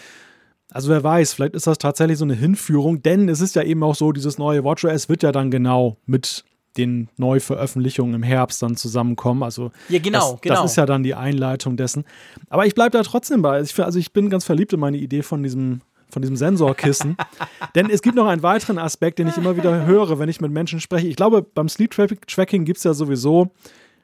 [0.70, 3.82] Also wer weiß, vielleicht ist das tatsächlich so eine Hinführung, denn es ist ja eben
[3.82, 6.44] auch so, dieses neue WatchOS wird ja dann genau mit
[6.76, 9.42] den Neuveröffentlichungen im Herbst dann zusammenkommen.
[9.42, 10.54] Also ja, genau, das, genau.
[10.62, 12.04] das ist ja dann die Einleitung dessen.
[12.48, 13.56] Aber ich bleibe da trotzdem bei.
[13.56, 17.16] Also ich bin ganz verliebt in meine Idee von diesem von diesem Sensorkissen.
[17.74, 20.52] Denn es gibt noch einen weiteren Aspekt, den ich immer wieder höre, wenn ich mit
[20.52, 21.06] Menschen spreche.
[21.06, 21.90] Ich glaube, beim Sleep
[22.26, 23.50] Tracking gibt es ja sowieso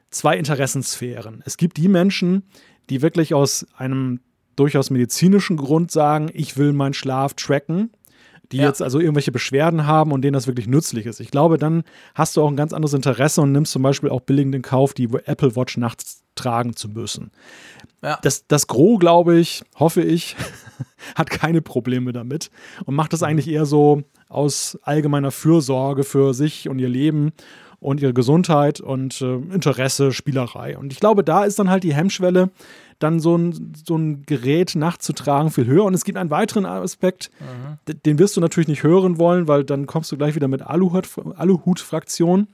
[0.09, 1.41] zwei Interessensphären.
[1.45, 2.43] Es gibt die Menschen,
[2.89, 4.19] die wirklich aus einem
[4.55, 7.91] durchaus medizinischen Grund sagen, ich will meinen Schlaf tracken
[8.51, 8.67] die ja.
[8.67, 11.19] jetzt also irgendwelche Beschwerden haben und denen das wirklich nützlich ist.
[11.19, 14.21] Ich glaube, dann hast du auch ein ganz anderes Interesse und nimmst zum Beispiel auch
[14.21, 17.31] billigend in Kauf, die Apple Watch nachts tragen zu müssen.
[18.03, 18.19] Ja.
[18.21, 20.35] Das, das Gros, glaube ich, hoffe ich,
[21.15, 22.51] hat keine Probleme damit
[22.85, 23.27] und macht das mhm.
[23.27, 27.31] eigentlich eher so aus allgemeiner Fürsorge für sich und ihr Leben
[27.79, 30.77] und ihre Gesundheit und äh, Interesse, Spielerei.
[30.77, 32.49] Und ich glaube, da ist dann halt die Hemmschwelle,
[32.99, 35.83] dann so ein, so ein Gerät nachzutragen viel höher.
[35.83, 38.01] Und es gibt einen weiteren Aspekt, mhm.
[38.05, 42.47] den wirst du natürlich nicht hören wollen, weil dann kommst du gleich wieder mit Aluhut-Fraktion.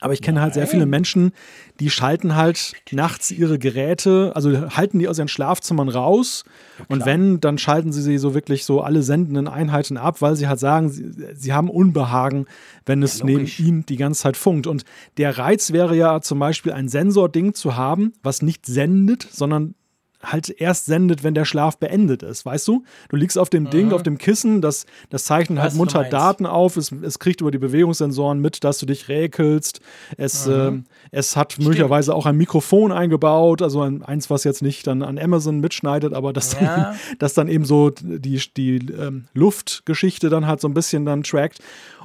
[0.00, 0.44] Aber ich kenne Nein.
[0.44, 1.32] halt sehr viele Menschen,
[1.78, 6.44] die schalten halt nachts ihre Geräte, also halten die aus ihren Schlafzimmern raus.
[6.78, 10.36] Ja, und wenn, dann schalten sie sie so wirklich so alle sendenden Einheiten ab, weil
[10.36, 12.46] sie halt sagen, sie, sie haben Unbehagen,
[12.86, 14.66] wenn es ja, neben ihnen die ganze Zeit funkt.
[14.66, 14.84] Und
[15.18, 19.74] der Reiz wäre ja zum Beispiel ein Sensording zu haben, was nicht sendet, sondern
[20.22, 22.84] halt erst sendet, wenn der Schlaf beendet ist, weißt du?
[23.08, 23.70] Du liegst auf dem mhm.
[23.70, 27.50] Ding, auf dem Kissen, das, das zeichnet halt munter Daten auf, es, es kriegt über
[27.50, 29.80] die Bewegungssensoren mit, dass du dich räkelst,
[30.16, 30.52] es, mhm.
[30.52, 31.68] äh, es hat Stimmt.
[31.68, 36.12] möglicherweise auch ein Mikrofon eingebaut, also ein, eins, was jetzt nicht dann an Amazon mitschneidet,
[36.12, 36.60] aber das, ja.
[36.60, 41.22] dann, das dann eben so die, die ähm, Luftgeschichte dann halt so ein bisschen dann
[41.22, 41.58] trackt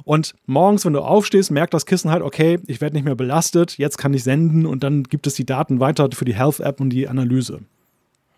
[0.04, 3.76] und morgens, wenn du aufstehst, merkt das Kissen halt, okay, ich werde nicht mehr belastet,
[3.76, 6.90] jetzt kann ich senden und dann gibt es die Daten weiter für die Health-App und
[6.90, 7.60] die Analyse.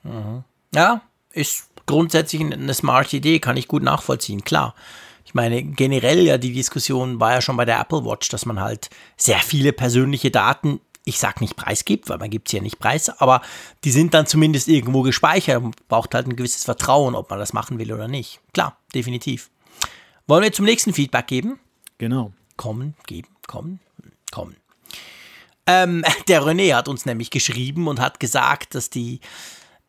[0.09, 0.45] Mhm.
[0.75, 4.75] Ja, ist grundsätzlich eine smart Idee, kann ich gut nachvollziehen, klar.
[5.25, 8.61] Ich meine, generell ja, die Diskussion war ja schon bei der Apple Watch, dass man
[8.61, 12.79] halt sehr viele persönliche Daten, ich sag nicht preisgibt, weil man gibt es ja nicht
[12.79, 13.43] preis, aber
[13.85, 15.63] die sind dann zumindest irgendwo gespeichert.
[15.63, 18.41] Man braucht halt ein gewisses Vertrauen, ob man das machen will oder nicht.
[18.53, 19.51] Klar, definitiv.
[20.27, 21.59] Wollen wir zum nächsten Feedback geben?
[21.99, 22.33] Genau.
[22.57, 23.81] Kommen, geben, kommen,
[24.31, 24.57] kommen.
[25.67, 29.21] Ähm, der René hat uns nämlich geschrieben und hat gesagt, dass die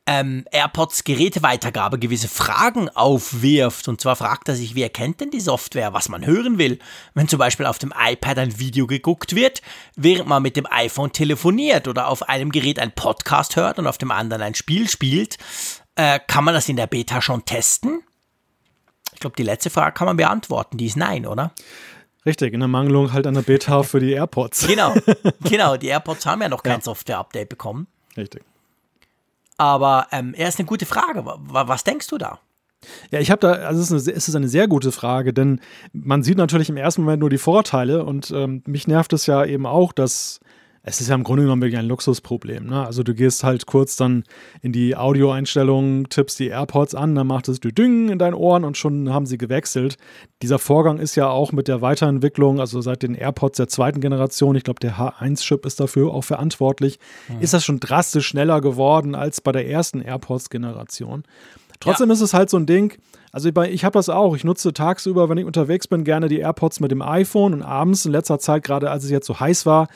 [0.09, 3.87] ähm, AirPods Geräteweitergabe gewisse Fragen aufwirft.
[3.87, 6.79] Und zwar fragt er sich, wie erkennt denn die Software, was man hören will?
[7.13, 9.61] Wenn zum Beispiel auf dem iPad ein Video geguckt wird,
[9.95, 13.99] während man mit dem iPhone telefoniert oder auf einem Gerät ein Podcast hört und auf
[13.99, 15.37] dem anderen ein Spiel spielt,
[15.93, 18.01] äh, kann man das in der Beta schon testen?
[19.13, 20.77] Ich glaube, die letzte Frage kann man beantworten.
[20.77, 21.51] Die ist nein, oder?
[22.25, 24.65] Richtig, in der Mangelung halt einer Beta für die AirPods.
[24.65, 24.95] Genau,
[25.43, 25.77] genau.
[25.77, 26.81] Die AirPods haben ja noch kein ja.
[26.81, 27.85] Software-Update bekommen.
[28.17, 28.43] Richtig.
[29.59, 31.23] Aber ähm, er ist eine gute Frage.
[31.25, 32.39] Was denkst du da?
[33.11, 35.59] Ja, ich habe da, also es ist, eine, es ist, eine, sehr gute Frage, denn
[35.91, 39.43] man sieht natürlich im ersten Moment nur die Vorteile und ähm, mich nervt es ja
[39.43, 40.39] eben auch, dass
[40.89, 42.65] es ist ja im Grunde genommen wirklich ein Luxusproblem.
[42.65, 42.85] Ne?
[42.85, 44.23] Also du gehst halt kurz dann
[44.61, 48.75] in die Audioeinstellungen, tippst die AirPods an, dann macht es Düdüng in deinen Ohren und
[48.75, 49.97] schon haben sie gewechselt.
[50.41, 54.55] Dieser Vorgang ist ja auch mit der Weiterentwicklung, also seit den AirPods der zweiten Generation,
[54.55, 57.41] ich glaube der H1-Chip ist dafür auch verantwortlich, mhm.
[57.41, 61.23] ist das schon drastisch schneller geworden als bei der ersten AirPods-Generation.
[61.79, 62.13] Trotzdem ja.
[62.13, 62.97] ist es halt so ein Ding,
[63.31, 64.35] also ich habe das auch.
[64.35, 68.05] Ich nutze tagsüber, wenn ich unterwegs bin, gerne die AirPods mit dem iPhone und abends
[68.05, 69.87] in letzter Zeit, gerade als es jetzt so heiß war,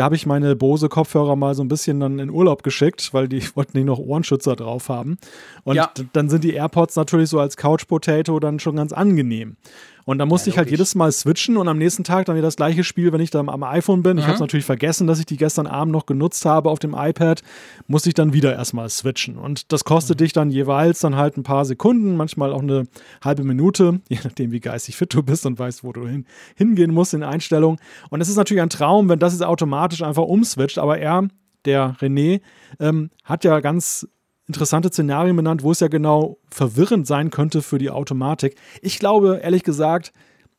[0.00, 3.42] da habe ich meine Bose-Kopfhörer mal so ein bisschen dann in Urlaub geschickt, weil die
[3.54, 5.18] wollten nicht noch Ohrenschützer drauf haben.
[5.62, 5.90] Und ja.
[6.14, 9.58] dann sind die AirPods natürlich so als Couch Potato dann schon ganz angenehm.
[10.04, 12.46] Und da musste ja, ich halt jedes Mal switchen und am nächsten Tag dann wieder
[12.46, 14.14] das gleiche Spiel, wenn ich dann am iPhone bin.
[14.14, 14.18] Mhm.
[14.18, 16.94] Ich habe es natürlich vergessen, dass ich die gestern Abend noch genutzt habe auf dem
[16.96, 17.42] iPad,
[17.86, 19.36] musste ich dann wieder erstmal switchen.
[19.36, 20.24] Und das kostet mhm.
[20.24, 22.86] dich dann jeweils dann halt ein paar Sekunden, manchmal auch eine
[23.22, 26.24] halbe Minute, je nachdem, wie geistig fit du bist und weißt, wo du hin,
[26.56, 27.78] hingehen musst in Einstellungen.
[28.08, 31.28] Und es ist natürlich ein Traum, wenn das jetzt automatisch einfach umswitcht, aber er,
[31.64, 32.40] der René,
[32.78, 34.08] ähm, hat ja ganz
[34.46, 38.56] interessante Szenarien benannt, wo es ja genau verwirrend sein könnte für die Automatik.
[38.82, 40.12] Ich glaube, ehrlich gesagt,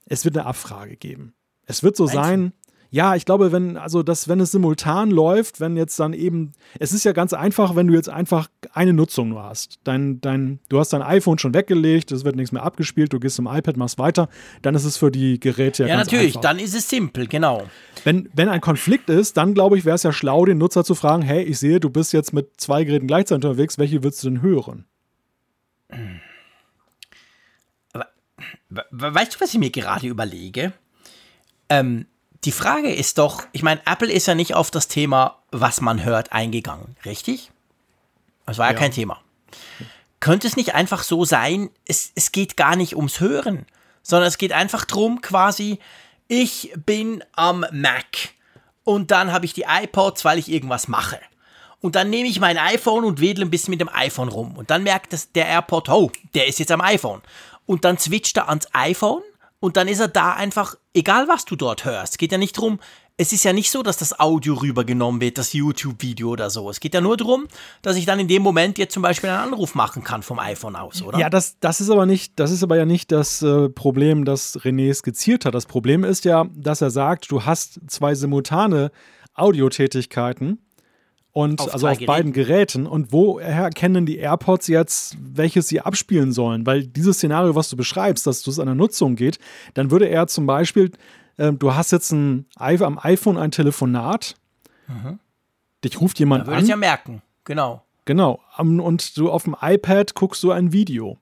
[0.05, 1.33] es wird eine Abfrage geben.
[1.65, 2.53] Es wird so Meinst sein,
[2.93, 6.91] ja, ich glaube, wenn, also das, wenn es simultan läuft, wenn jetzt dann eben, es
[6.91, 9.79] ist ja ganz einfach, wenn du jetzt einfach eine Nutzung nur hast.
[9.85, 13.37] Dein, dein, du hast dein iPhone schon weggelegt, es wird nichts mehr abgespielt, du gehst
[13.37, 14.27] zum iPad, machst weiter,
[14.61, 16.41] dann ist es für die Geräte ja, ja ganz natürlich, einfach.
[16.41, 17.63] dann ist es simpel, genau.
[18.03, 20.93] Wenn, wenn ein Konflikt ist, dann glaube ich, wäre es ja schlau, den Nutzer zu
[20.93, 24.31] fragen, hey, ich sehe, du bist jetzt mit zwei Geräten gleichzeitig unterwegs, welche würdest du
[24.31, 24.85] denn hören?
[28.69, 30.73] Weißt du, was ich mir gerade überlege?
[31.69, 32.05] Ähm,
[32.43, 36.03] die Frage ist doch, ich meine, Apple ist ja nicht auf das Thema, was man
[36.03, 37.51] hört, eingegangen, richtig?
[38.45, 39.21] Das war ja, ja kein Thema.
[40.19, 43.65] Könnte es nicht einfach so sein, es, es geht gar nicht ums Hören,
[44.01, 45.79] sondern es geht einfach darum, quasi,
[46.27, 48.29] ich bin am Mac
[48.83, 51.19] und dann habe ich die iPods, weil ich irgendwas mache.
[51.81, 54.55] Und dann nehme ich mein iPhone und wedle ein bisschen mit dem iPhone rum.
[54.55, 57.21] Und dann merkt das, der AirPod, oh, der ist jetzt am iPhone.
[57.65, 59.23] Und dann switcht er ans iPhone
[59.61, 62.17] und dann ist er da einfach, egal was du dort hörst.
[62.17, 62.79] Geht ja nicht darum,
[63.15, 66.69] es ist ja nicht so, dass das Audio rübergenommen wird, das YouTube-Video oder so.
[66.71, 67.47] Es geht ja nur darum,
[67.83, 70.75] dass ich dann in dem Moment jetzt zum Beispiel einen Anruf machen kann vom iPhone
[70.75, 71.19] aus, oder?
[71.19, 74.57] Ja, das, das ist aber nicht, das ist aber ja nicht das äh, Problem, das
[74.61, 75.53] René skizziert hat.
[75.53, 78.91] Das Problem ist ja, dass er sagt, du hast zwei simultane
[79.35, 80.57] Audiotätigkeiten
[81.33, 82.07] und auf also auf Geräten.
[82.07, 82.87] beiden Geräten.
[82.87, 86.65] Und woher erkennen die AirPods jetzt, welches sie abspielen sollen?
[86.65, 89.39] Weil dieses Szenario, was du beschreibst, dass es an der Nutzung geht,
[89.73, 90.91] dann würde er zum Beispiel,
[91.37, 94.35] äh, du hast jetzt ein, am iPhone ein Telefonat,
[94.87, 95.19] mhm.
[95.83, 96.63] dich ruft jemand da an.
[96.63, 97.83] Ich ja merken, genau.
[98.05, 98.41] Genau.
[98.57, 101.17] Und du auf dem iPad guckst du ein Video.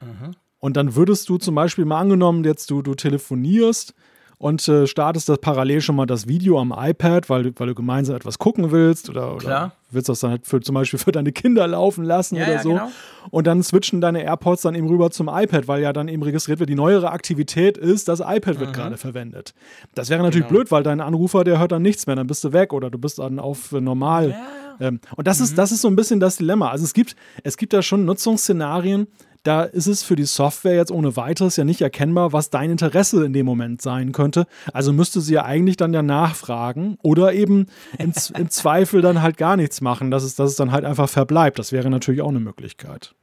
[0.00, 0.36] Mhm.
[0.60, 3.94] Und dann würdest du zum Beispiel mal angenommen, jetzt du, du telefonierst
[4.38, 8.14] und äh, startest das parallel schon mal das Video am iPad, weil, weil du gemeinsam
[8.14, 11.66] etwas gucken willst oder, oder willst das dann halt für, zum Beispiel für deine Kinder
[11.66, 12.68] laufen lassen ja, oder ja, so.
[12.70, 12.90] Genau.
[13.30, 16.60] Und dann switchen deine AirPods dann eben rüber zum iPad, weil ja dann eben registriert
[16.60, 18.74] wird, die neuere Aktivität ist, das iPad wird mhm.
[18.74, 19.54] gerade verwendet.
[19.94, 20.60] Das wäre natürlich genau.
[20.60, 22.98] blöd, weil dein Anrufer, der hört dann nichts mehr, dann bist du weg oder du
[22.98, 24.30] bist dann auf äh, normal.
[24.30, 24.86] Ja.
[24.88, 25.44] Ähm, und das, mhm.
[25.44, 26.70] ist, das ist so ein bisschen das Dilemma.
[26.70, 29.08] Also es gibt, es gibt da schon Nutzungsszenarien,
[29.48, 33.24] da ist es für die Software jetzt ohne weiteres ja nicht erkennbar, was dein Interesse
[33.24, 34.46] in dem Moment sein könnte.
[34.74, 37.66] Also müsste sie ja eigentlich dann ja nachfragen oder eben
[37.98, 41.08] im, im Zweifel dann halt gar nichts machen, dass es, dass es dann halt einfach
[41.08, 41.58] verbleibt.
[41.58, 43.14] Das wäre natürlich auch eine Möglichkeit.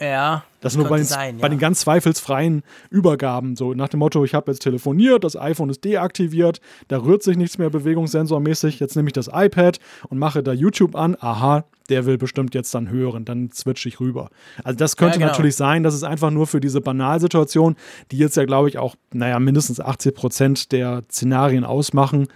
[0.00, 0.44] Ja.
[0.60, 1.42] Das nur bei den, sein, ja.
[1.42, 5.70] bei den ganz zweifelsfreien Übergaben, so nach dem Motto, ich habe jetzt telefoniert, das iPhone
[5.70, 10.42] ist deaktiviert, da rührt sich nichts mehr bewegungssensormäßig, jetzt nehme ich das iPad und mache
[10.42, 14.30] da YouTube an, aha, der will bestimmt jetzt dann hören, dann switche ich rüber.
[14.64, 15.32] Also das könnte ja, genau.
[15.32, 17.76] natürlich sein, dass es einfach nur für diese Banalsituation,
[18.10, 22.28] die jetzt ja, glaube ich, auch, naja, mindestens 80 Prozent der Szenarien ausmachen,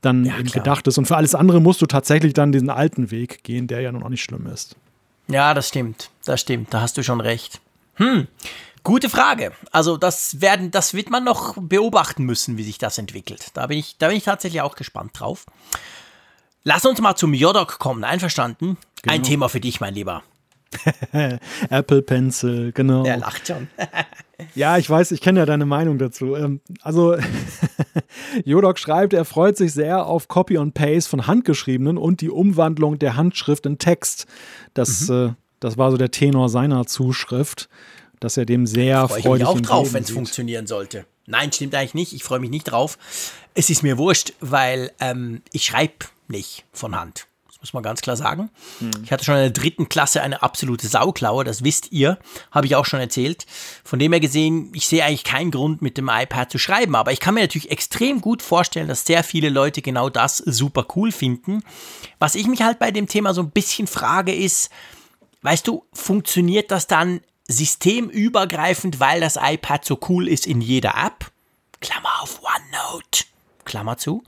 [0.00, 0.98] dann ja, gedacht ist.
[0.98, 4.02] Und für alles andere musst du tatsächlich dann diesen alten Weg gehen, der ja nun
[4.02, 4.76] auch nicht schlimm ist.
[5.28, 6.10] Ja, das stimmt.
[6.26, 6.74] Das stimmt.
[6.74, 7.60] Da hast du schon recht.
[7.94, 8.26] Hm.
[8.82, 9.52] Gute Frage.
[9.72, 13.48] Also das werden, das wird man noch beobachten müssen, wie sich das entwickelt.
[13.54, 15.46] Da bin ich, da bin ich tatsächlich auch gespannt drauf.
[16.62, 18.76] Lass uns mal zum Jodok kommen, einverstanden?
[19.02, 19.14] Genau.
[19.14, 20.22] Ein Thema für dich, mein Lieber.
[21.70, 23.04] Apple Pencil, genau.
[23.04, 23.68] Er lacht schon.
[24.56, 26.34] ja, ich weiß, ich kenne ja deine Meinung dazu.
[26.34, 27.16] Ähm, also,
[28.44, 32.98] Jodok schreibt, er freut sich sehr auf Copy und Paste von handgeschriebenen und die Umwandlung
[32.98, 34.26] der Handschrift in Text.
[34.74, 35.14] Das, mhm.
[35.14, 37.68] äh, das war so der Tenor seiner Zuschrift,
[38.20, 41.06] dass er dem sehr Freu freudig ich mich auch drauf, wenn es funktionieren sollte.
[41.26, 42.12] Nein, stimmt eigentlich nicht.
[42.12, 42.98] Ich freue mich nicht drauf.
[43.54, 47.26] Es ist mir wurscht, weil ähm, ich schreibe nicht von Hand.
[47.48, 48.50] Das muss man ganz klar sagen.
[48.80, 48.90] Hm.
[49.02, 52.18] Ich hatte schon in der dritten Klasse eine absolute Sauklaue, das wisst ihr,
[52.50, 53.46] habe ich auch schon erzählt.
[53.82, 56.94] Von dem her gesehen, ich sehe eigentlich keinen Grund, mit dem iPad zu schreiben.
[56.94, 60.86] Aber ich kann mir natürlich extrem gut vorstellen, dass sehr viele Leute genau das super
[60.94, 61.62] cool finden.
[62.18, 64.70] Was ich mich halt bei dem Thema so ein bisschen frage, ist,
[65.46, 71.30] weißt du, funktioniert das dann systemübergreifend, weil das iPad so cool ist in jeder App?
[71.80, 73.24] Klammer auf OneNote.
[73.64, 74.24] Klammer zu.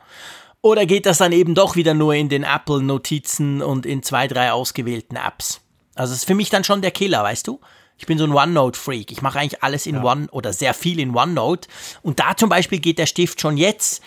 [0.63, 4.53] Oder geht das dann eben doch wieder nur in den Apple-Notizen und in zwei, drei
[4.53, 5.61] ausgewählten Apps?
[5.97, 7.61] Also das ist für mich dann schon der Killer, weißt du?
[7.97, 9.11] Ich bin so ein OneNote-Freak.
[9.11, 10.05] Ich mache eigentlich alles in ja.
[10.05, 11.69] One oder sehr viel in OneNote.
[12.03, 14.05] Und da zum Beispiel geht der Stift schon jetzt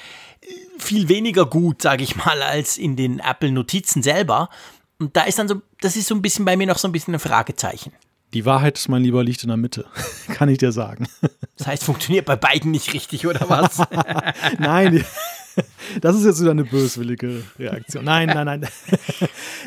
[0.77, 4.47] viel weniger gut, sage ich mal, als in den Apple-Notizen selber.
[5.01, 6.93] Und da ist dann so, das ist so ein bisschen bei mir noch so ein
[6.93, 7.91] bisschen ein Fragezeichen.
[8.33, 9.85] Die Wahrheit, mein Lieber, liegt in der Mitte,
[10.29, 11.07] kann ich dir sagen.
[11.57, 13.81] Das heißt, funktioniert bei beiden nicht richtig, oder was?
[14.59, 15.03] Nein,
[16.01, 18.05] das ist jetzt wieder eine böswillige Reaktion.
[18.05, 18.67] Nein, nein, nein.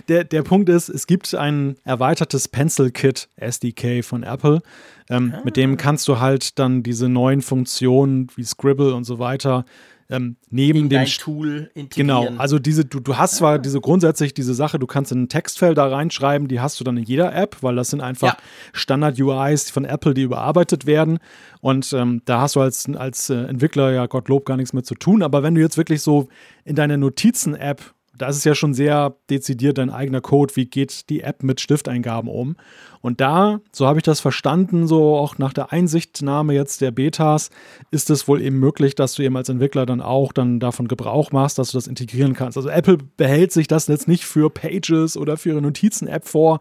[0.09, 4.63] Der, der Punkt ist, es gibt ein erweitertes Pencil Kit SDK von Apple.
[5.11, 5.43] Ähm, ah.
[5.45, 9.67] Mit dem kannst du halt dann diese neuen Funktionen wie Scribble und so weiter
[10.11, 12.27] ähm, neben in dem Tool integrieren.
[12.27, 13.59] Genau, also diese, du, du hast zwar ah.
[13.59, 17.05] diese grundsätzlich diese Sache, du kannst ein Textfeld da reinschreiben, die hast du dann in
[17.05, 18.37] jeder App, weil das sind einfach ja.
[18.73, 21.19] Standard-UIs von Apple, die überarbeitet werden.
[21.61, 24.95] Und ähm, da hast du als, als äh, Entwickler ja Gottlob gar nichts mehr zu
[24.95, 25.23] tun.
[25.23, 26.29] Aber wenn du jetzt wirklich so
[26.65, 31.09] in deiner Notizen-App da ist es ja schon sehr dezidiert dein eigener Code, wie geht
[31.11, 32.57] die App mit Stifteingaben um.
[33.01, 37.51] Und da, so habe ich das verstanden, so auch nach der Einsichtnahme jetzt der Betas,
[37.91, 41.33] ist es wohl eben möglich, dass du eben als Entwickler dann auch dann davon Gebrauch
[41.33, 42.57] machst, dass du das integrieren kannst.
[42.57, 46.61] Also Apple behält sich das jetzt nicht für Pages oder für ihre Notizen-App vor,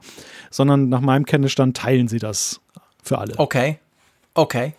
[0.49, 2.59] sondern nach meinem Kenntnisstand teilen sie das
[3.01, 3.35] für alle.
[3.37, 3.79] Okay,
[4.33, 4.73] okay.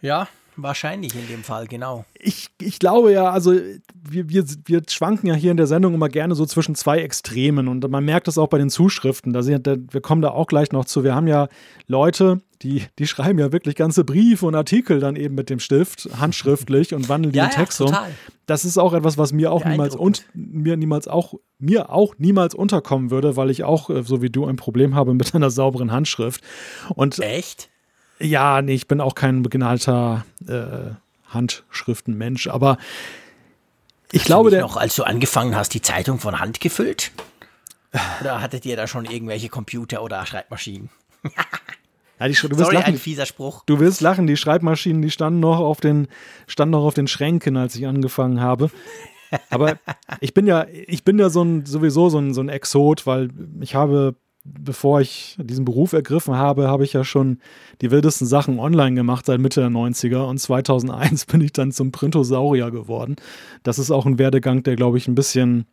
[0.00, 2.04] Ja, Wahrscheinlich in dem Fall, genau.
[2.18, 6.08] Ich, ich glaube ja, also wir, wir, wir schwanken ja hier in der Sendung immer
[6.08, 9.32] gerne so zwischen zwei Extremen und man merkt das auch bei den Zuschriften.
[9.32, 11.04] Da sind, wir kommen da auch gleich noch zu.
[11.04, 11.48] Wir haben ja
[11.86, 16.08] Leute, die, die schreiben ja wirklich ganze Briefe und Artikel dann eben mit dem Stift,
[16.18, 17.94] handschriftlich und wandeln die ja, in Text ja, um.
[18.46, 22.54] Das ist auch etwas, was mir auch niemals und mir niemals auch mir auch niemals
[22.54, 25.90] unterkommen würde, weil ich auch äh, so wie du ein Problem habe mit einer sauberen
[25.90, 26.42] Handschrift.
[26.94, 27.70] Und echt?
[28.18, 30.94] Ja, nee, ich bin auch kein begnadeter äh,
[31.28, 32.78] Handschriftenmensch, aber
[34.12, 37.12] ich hast glaube, du noch, als du angefangen hast, die Zeitung von Hand gefüllt?
[38.20, 40.90] Oder hattet ihr da schon irgendwelche Computer oder Schreibmaschinen?
[42.18, 42.94] Ja, die, du wirst Sorry, lachen.
[42.94, 43.62] ein fieser Spruch.
[43.66, 46.08] Du wirst lachen, die Schreibmaschinen, die standen noch auf den,
[46.46, 48.70] standen noch auf den Schränken, als ich angefangen habe.
[49.50, 49.78] Aber
[50.20, 53.28] ich bin ja, ich bin ja so ein, sowieso so ein, so ein Exot, weil
[53.60, 54.14] ich habe
[54.58, 57.38] bevor ich diesen Beruf ergriffen habe, habe ich ja schon
[57.80, 61.92] die wildesten Sachen online gemacht seit Mitte der 90er und 2001 bin ich dann zum
[61.92, 63.16] Printosaurier geworden.
[63.62, 65.66] Das ist auch ein Werdegang, der, glaube ich, ein bisschen,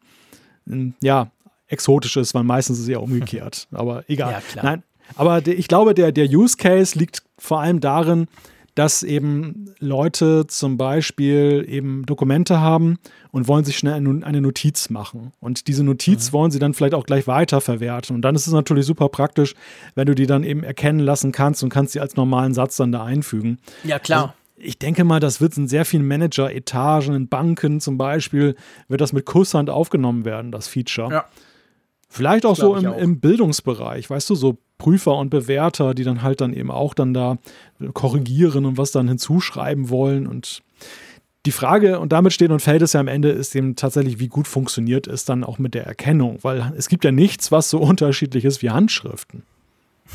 [1.02, 1.32] ja,
[1.68, 3.68] exotisch ist, weil meistens ist es ja umgekehrt.
[3.72, 4.42] Aber egal.
[4.56, 4.84] Ja, Nein,
[5.16, 8.28] aber ich glaube, der, der Use Case liegt vor allem darin,
[8.76, 12.98] dass eben Leute zum Beispiel eben Dokumente haben
[13.32, 15.32] und wollen sich schnell eine Notiz machen.
[15.40, 16.34] Und diese Notiz mhm.
[16.34, 18.16] wollen sie dann vielleicht auch gleich weiterverwerten.
[18.16, 19.54] Und dann ist es natürlich super praktisch,
[19.96, 22.92] wenn du die dann eben erkennen lassen kannst und kannst sie als normalen Satz dann
[22.92, 23.60] da einfügen.
[23.84, 24.22] Ja, klar.
[24.22, 28.56] Also, ich denke mal, das wird in sehr vielen Manager-Etagen, in Banken zum Beispiel,
[28.88, 31.12] wird das mit Kusshand aufgenommen werden, das Feature.
[31.12, 31.26] Ja.
[32.08, 32.98] Vielleicht auch so im, auch.
[32.98, 37.14] im Bildungsbereich, weißt du, so Prüfer und Bewerter, die dann halt dann eben auch dann
[37.14, 37.38] da
[37.94, 40.28] korrigieren und was dann hinzuschreiben wollen.
[40.28, 40.62] Und
[41.46, 44.28] die Frage, und damit steht und fällt es ja am Ende, ist eben tatsächlich, wie
[44.28, 47.80] gut funktioniert es dann auch mit der Erkennung, weil es gibt ja nichts, was so
[47.80, 49.44] unterschiedlich ist wie Handschriften.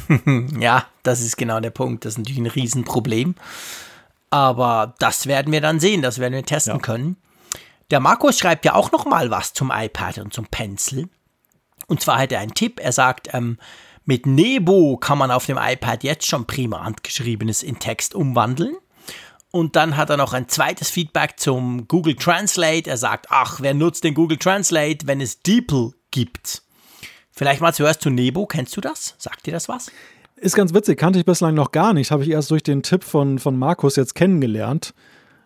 [0.60, 2.04] ja, das ist genau der Punkt.
[2.04, 3.34] Das ist natürlich ein Riesenproblem.
[4.30, 6.80] Aber das werden wir dann sehen, das werden wir testen ja.
[6.80, 7.16] können.
[7.90, 11.08] Der Markus schreibt ja auch noch mal was zum iPad und zum Pencil.
[11.86, 12.80] Und zwar hat er einen Tipp.
[12.82, 13.58] Er sagt, ähm,
[14.08, 18.74] mit Nebo kann man auf dem iPad jetzt schon prima handgeschriebenes in Text umwandeln.
[19.50, 22.88] Und dann hat er noch ein zweites Feedback zum Google Translate.
[22.88, 26.62] Er sagt, ach, wer nutzt den Google Translate, wenn es DeepL gibt?
[27.32, 28.46] Vielleicht mal zuerst zu Nebo.
[28.46, 29.14] Kennst du das?
[29.18, 29.92] Sagt dir das was?
[30.36, 32.10] Ist ganz witzig, kannte ich bislang noch gar nicht.
[32.10, 34.94] Habe ich erst durch den Tipp von, von Markus jetzt kennengelernt.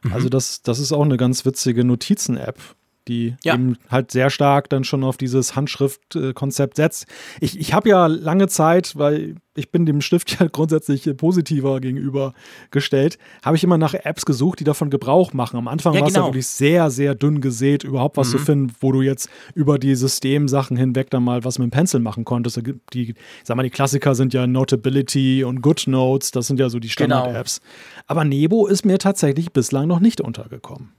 [0.03, 0.13] Mhm.
[0.13, 2.61] Also, das, das ist auch eine ganz witzige Notizen-App
[3.09, 3.55] die ja.
[3.55, 7.07] eben halt sehr stark dann schon auf dieses Handschriftkonzept setzt.
[7.41, 12.33] Ich, ich habe ja lange Zeit, weil ich bin dem Stift ja grundsätzlich positiver gegenüber
[12.71, 15.57] gestellt, habe ich immer nach Apps gesucht, die davon Gebrauch machen.
[15.57, 16.27] Am Anfang ja, war es genau.
[16.27, 18.33] ja wirklich sehr, sehr dünn gesät, überhaupt was mhm.
[18.33, 22.01] zu finden, wo du jetzt über die Systemsachen hinweg dann mal was mit dem Pencil
[22.01, 22.61] machen konntest.
[22.93, 23.15] Die,
[23.45, 27.21] sag mal, die Klassiker sind ja Notability und GoodNotes, das sind ja so die genau.
[27.21, 27.61] Standard-Apps.
[27.61, 27.73] Genau.
[28.07, 30.93] Aber Nebo ist mir tatsächlich bislang noch nicht untergekommen.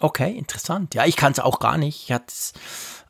[0.00, 0.94] Okay, interessant.
[0.94, 2.10] Ja, ich kann es auch gar nicht.
[2.10, 2.52] also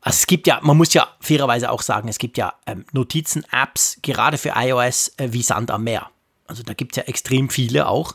[0.02, 4.38] es gibt ja, man muss ja fairerweise auch sagen, es gibt ja ähm, Notizen-Apps, gerade
[4.38, 6.10] für iOS, äh, wie Sand am Meer.
[6.46, 8.14] Also da gibt es ja extrem viele auch.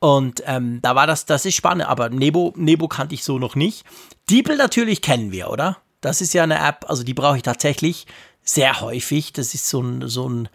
[0.00, 3.54] Und ähm, da war das, das ist spannend, aber Nebo, Nebo kannte ich so noch
[3.54, 3.84] nicht.
[4.28, 5.76] Diepel natürlich kennen wir, oder?
[6.00, 8.06] Das ist ja eine App, also die brauche ich tatsächlich
[8.42, 9.32] sehr häufig.
[9.34, 10.48] Das ist so ein, so ein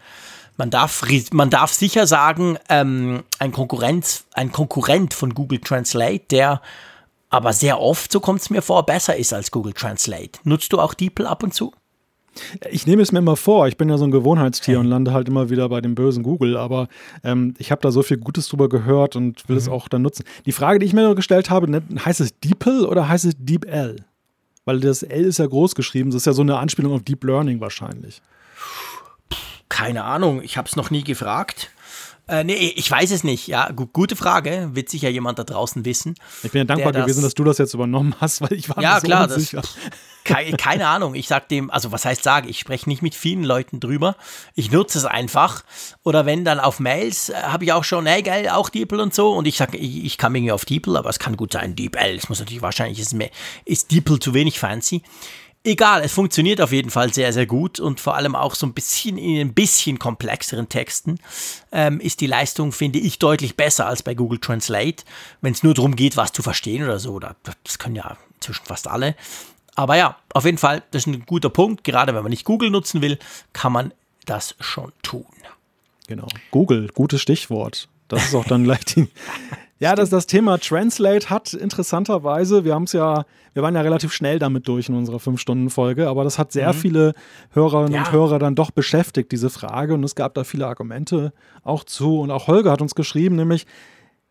[0.56, 6.62] man darf, man darf sicher sagen, ähm, ein, Konkurrenz, ein Konkurrent von Google Translate, der
[7.30, 10.38] aber sehr oft, so kommt es mir vor, besser ist als Google Translate.
[10.44, 11.72] Nutzt du auch DeepL ab und zu?
[12.70, 14.84] Ich nehme es mir immer vor, ich bin ja so ein Gewohnheitstier okay.
[14.84, 16.88] und lande halt immer wieder bei dem bösen Google, aber
[17.24, 19.62] ähm, ich habe da so viel Gutes drüber gehört und will mhm.
[19.62, 20.24] es auch dann nutzen.
[20.44, 23.96] Die Frage, die ich mir gestellt habe, ne, heißt es DeepL oder heißt es DeepL?
[24.66, 27.24] Weil das L ist ja groß geschrieben, das ist ja so eine Anspielung auf Deep
[27.24, 28.20] Learning wahrscheinlich.
[29.68, 31.70] Keine Ahnung, ich habe es noch nie gefragt.
[32.28, 33.46] Äh, nee, ich weiß es nicht.
[33.46, 34.70] Ja, gute Frage.
[34.72, 36.16] Wird sicher jemand da draußen wissen.
[36.42, 38.94] Ich bin ja dankbar gewesen, dass du das jetzt übernommen hast, weil ich war ja,
[38.94, 39.60] mir so klar, unsicher.
[39.60, 39.76] Das,
[40.24, 41.14] keine, keine Ahnung.
[41.14, 44.16] Ich sag dem, also was heißt sage, ich spreche nicht mit vielen Leuten drüber.
[44.56, 45.62] Ich nutze es einfach.
[46.02, 49.14] Oder wenn dann auf Mails, äh, habe ich auch schon, hey geil, auch DeepL und
[49.14, 49.30] so.
[49.30, 52.16] Und ich sage, ich, ich kann irgendwie auf DeepL, aber es kann gut sein, DeepL.
[52.16, 53.30] Es muss natürlich wahrscheinlich, ist, mehr,
[53.64, 55.02] ist DeepL zu wenig fancy.
[55.66, 58.72] Egal, es funktioniert auf jeden Fall sehr, sehr gut und vor allem auch so ein
[58.72, 61.18] bisschen in ein bisschen komplexeren Texten
[61.72, 65.02] ähm, ist die Leistung, finde ich, deutlich besser als bei Google Translate,
[65.40, 67.14] wenn es nur darum geht, was zu verstehen oder so.
[67.14, 69.16] Oder, das können ja inzwischen fast alle.
[69.74, 71.82] Aber ja, auf jeden Fall, das ist ein guter Punkt.
[71.82, 73.18] Gerade wenn man nicht Google nutzen will,
[73.52, 73.92] kann man
[74.24, 75.26] das schon tun.
[76.06, 76.28] Genau.
[76.52, 77.88] Google, gutes Stichwort.
[78.06, 79.08] Das ist auch dann gleich die,
[79.78, 84.12] ja, das, das Thema Translate hat interessanterweise, wir haben es ja, wir waren ja relativ
[84.12, 86.76] schnell damit durch in unserer 5-Stunden-Folge, aber das hat sehr mhm.
[86.76, 87.14] viele
[87.50, 88.00] Hörerinnen ja.
[88.00, 89.94] und Hörer dann doch beschäftigt, diese Frage.
[89.94, 92.20] Und es gab da viele Argumente auch zu.
[92.20, 93.66] Und auch Holger hat uns geschrieben, nämlich,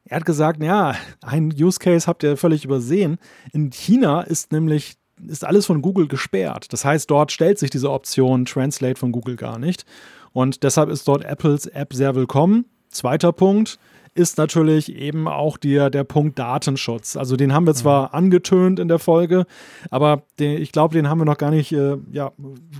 [0.05, 3.17] er hat gesagt, ja, ein Use Case habt ihr völlig übersehen.
[3.53, 4.95] In China ist nämlich
[5.27, 6.73] ist alles von Google gesperrt.
[6.73, 9.85] Das heißt, dort stellt sich diese Option Translate von Google gar nicht.
[10.33, 12.65] Und deshalb ist dort Apples App sehr willkommen.
[12.89, 13.79] Zweiter Punkt,
[14.15, 17.15] ist natürlich eben auch der, der Punkt Datenschutz.
[17.17, 18.15] Also den haben wir zwar mhm.
[18.15, 19.45] angetönt in der Folge,
[19.91, 22.31] aber den, ich glaube, den haben wir noch gar nicht äh, ja,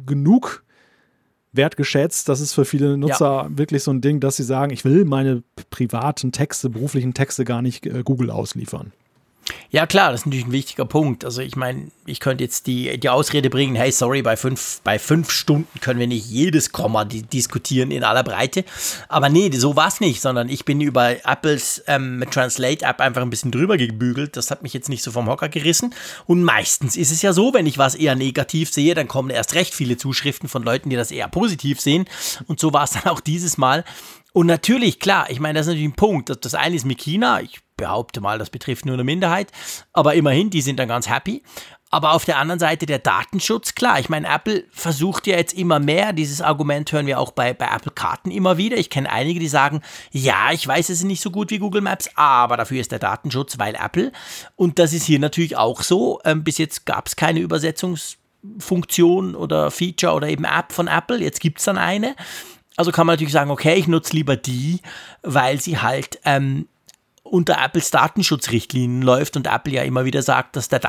[0.05, 0.63] genug
[1.51, 2.29] wertgeschätzt.
[2.29, 3.57] Das ist für viele Nutzer ja.
[3.57, 7.61] wirklich so ein Ding, dass sie sagen, ich will meine privaten Texte, beruflichen Texte gar
[7.61, 8.91] nicht äh, Google ausliefern.
[9.69, 11.25] Ja, klar, das ist natürlich ein wichtiger Punkt.
[11.25, 14.97] Also ich meine, ich könnte jetzt die, die Ausrede bringen, hey, sorry, bei fünf, bei
[14.97, 18.63] fünf Stunden können wir nicht jedes Komma di diskutieren in aller Breite.
[19.07, 23.29] Aber nee, so war es nicht, sondern ich bin über Apples ähm, Translate-App einfach ein
[23.29, 24.37] bisschen drüber gebügelt.
[24.37, 25.93] Das hat mich jetzt nicht so vom Hocker gerissen.
[26.25, 29.55] Und meistens ist es ja so, wenn ich was eher negativ sehe, dann kommen erst
[29.55, 32.05] recht viele Zuschriften von Leuten, die das eher positiv sehen.
[32.47, 33.83] Und so war es dann auch dieses Mal.
[34.31, 36.29] Und natürlich, klar, ich meine, das ist natürlich ein Punkt.
[36.29, 37.41] Das, das eine ist mit China.
[37.41, 39.51] Ich behaupte mal, das betrifft nur eine Minderheit.
[39.93, 41.43] Aber immerhin, die sind dann ganz happy.
[41.91, 45.79] Aber auf der anderen Seite der Datenschutz, klar, ich meine, Apple versucht ja jetzt immer
[45.79, 48.75] mehr, dieses Argument hören wir auch bei, bei Apple Karten immer wieder.
[48.75, 52.09] Ich kenne einige, die sagen, ja, ich weiß, es nicht so gut wie Google Maps,
[52.15, 54.11] aber dafür ist der Datenschutz, weil Apple.
[54.57, 56.19] Und das ist hier natürlich auch so.
[56.25, 61.21] Ähm, bis jetzt gab es keine Übersetzungsfunktion oder Feature oder eben App von Apple.
[61.21, 62.15] Jetzt gibt es dann eine.
[62.75, 64.81] Also kann man natürlich sagen, okay, ich nutze lieber die,
[65.21, 66.67] weil sie halt ähm,
[67.25, 70.79] unter Apples Datenschutzrichtlinien läuft und Apple ja immer wieder sagt, dass der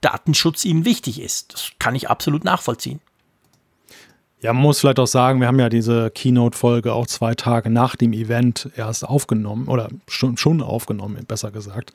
[0.00, 1.52] Datenschutz ihnen wichtig ist.
[1.52, 3.00] Das kann ich absolut nachvollziehen.
[4.40, 7.96] Ja, man muss vielleicht auch sagen, wir haben ja diese Keynote-Folge auch zwei Tage nach
[7.96, 11.92] dem Event erst aufgenommen oder schon, schon aufgenommen, besser gesagt.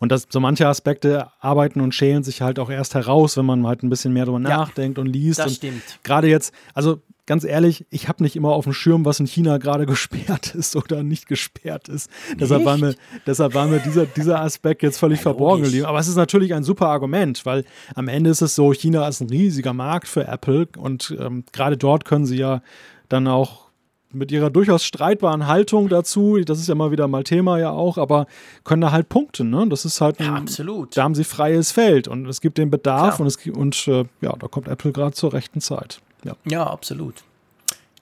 [0.00, 3.66] Und das, so manche Aspekte arbeiten und schälen sich halt auch erst heraus, wenn man
[3.66, 5.38] halt ein bisschen mehr darüber ja, nachdenkt und liest.
[5.38, 5.82] Das und stimmt.
[6.02, 9.58] Gerade jetzt, also ganz ehrlich, ich habe nicht immer auf dem Schirm, was in China
[9.58, 12.10] gerade gesperrt ist oder nicht gesperrt ist.
[12.38, 12.94] Deshalb war mir,
[13.26, 15.86] deshalb war mir dieser, dieser Aspekt jetzt völlig ja, verborgen geblieben.
[15.86, 17.64] Aber es ist natürlich ein super Argument, weil
[17.94, 21.76] am Ende ist es so, China ist ein riesiger Markt für Apple und ähm, gerade
[21.76, 22.62] dort können sie ja
[23.08, 23.64] dann auch
[24.14, 27.98] mit ihrer durchaus streitbaren Haltung dazu, das ist ja mal wieder mal Thema ja auch,
[27.98, 28.26] aber
[28.62, 29.66] können da halt punkten, ne?
[29.68, 30.96] Das ist halt ein, ja, absolut.
[30.96, 33.20] Da haben sie freies Feld und es gibt den Bedarf Klar.
[33.20, 36.00] und es und äh, ja, da kommt Apple gerade zur rechten Zeit.
[36.24, 37.22] Ja, ja absolut.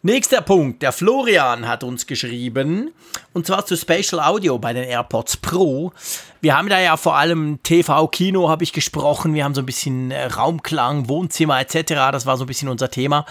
[0.04, 0.82] Nächster Punkt.
[0.82, 2.90] Der Florian hat uns geschrieben,
[3.32, 5.92] und zwar zu Spatial Audio bei den AirPods Pro.
[6.40, 9.32] Wir haben da ja vor allem TV, Kino habe ich gesprochen.
[9.32, 12.10] Wir haben so ein bisschen äh, Raumklang, Wohnzimmer etc.
[12.10, 13.26] Das war so ein bisschen unser Thema.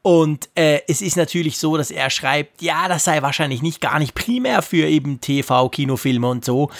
[0.00, 3.98] Und äh, es ist natürlich so, dass er schreibt, ja, das sei wahrscheinlich nicht gar
[3.98, 6.70] nicht primär für eben TV, Kinofilme und so,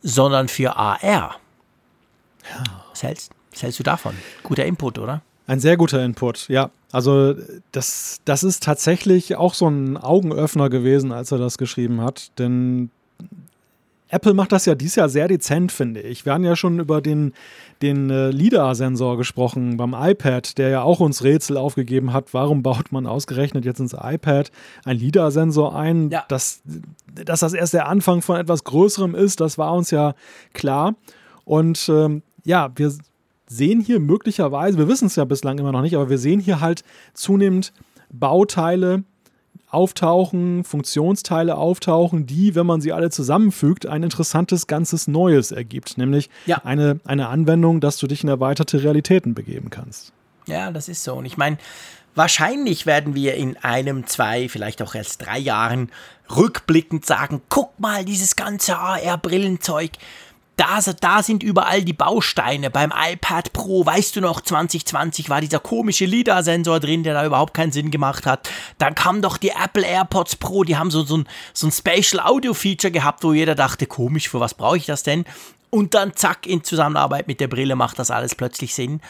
[0.00, 1.36] sondern für AR.
[2.90, 4.16] Was, hältst, was hältst du davon?
[4.42, 5.20] Guter Input, oder?
[5.46, 6.70] Ein sehr guter Input, ja.
[6.96, 7.34] Also
[7.72, 12.30] das, das ist tatsächlich auch so ein Augenöffner gewesen, als er das geschrieben hat.
[12.38, 12.88] Denn
[14.08, 16.24] Apple macht das ja dieses Jahr sehr dezent, finde ich.
[16.24, 17.34] Wir haben ja schon über den,
[17.82, 22.32] den äh, LIDAR-Sensor gesprochen beim iPad, der ja auch uns Rätsel aufgegeben hat.
[22.32, 24.50] Warum baut man ausgerechnet jetzt ins iPad
[24.86, 26.08] ein LIDAR-Sensor ein?
[26.08, 26.24] Ja.
[26.28, 26.62] Dass,
[27.14, 30.14] dass das erst der Anfang von etwas Größerem ist, das war uns ja
[30.54, 30.94] klar.
[31.44, 32.90] Und ähm, ja, wir
[33.48, 36.60] sehen hier möglicherweise, wir wissen es ja bislang immer noch nicht, aber wir sehen hier
[36.60, 36.82] halt
[37.14, 37.72] zunehmend
[38.10, 39.04] Bauteile
[39.68, 45.98] auftauchen, Funktionsteile auftauchen, die, wenn man sie alle zusammenfügt, ein interessantes ganzes Neues ergibt.
[45.98, 46.62] Nämlich ja.
[46.64, 50.12] eine, eine Anwendung, dass du dich in erweiterte Realitäten begeben kannst.
[50.46, 51.14] Ja, das ist so.
[51.14, 51.58] Und ich meine,
[52.14, 55.90] wahrscheinlich werden wir in einem, zwei, vielleicht auch erst drei Jahren
[56.34, 59.90] rückblickend sagen, guck mal, dieses ganze AR-Brillenzeug,
[60.56, 62.70] da, da sind überall die Bausteine.
[62.70, 67.52] Beim iPad Pro, weißt du noch, 2020 war dieser komische LIDAR-Sensor drin, der da überhaupt
[67.52, 68.48] keinen Sinn gemacht hat.
[68.78, 72.24] Dann kam doch die Apple AirPods Pro, die haben so, so, ein, so ein Spatial
[72.24, 75.26] Audio Feature gehabt, wo jeder dachte, komisch, für was brauche ich das denn?
[75.68, 79.02] Und dann zack, in Zusammenarbeit mit der Brille macht das alles plötzlich Sinn.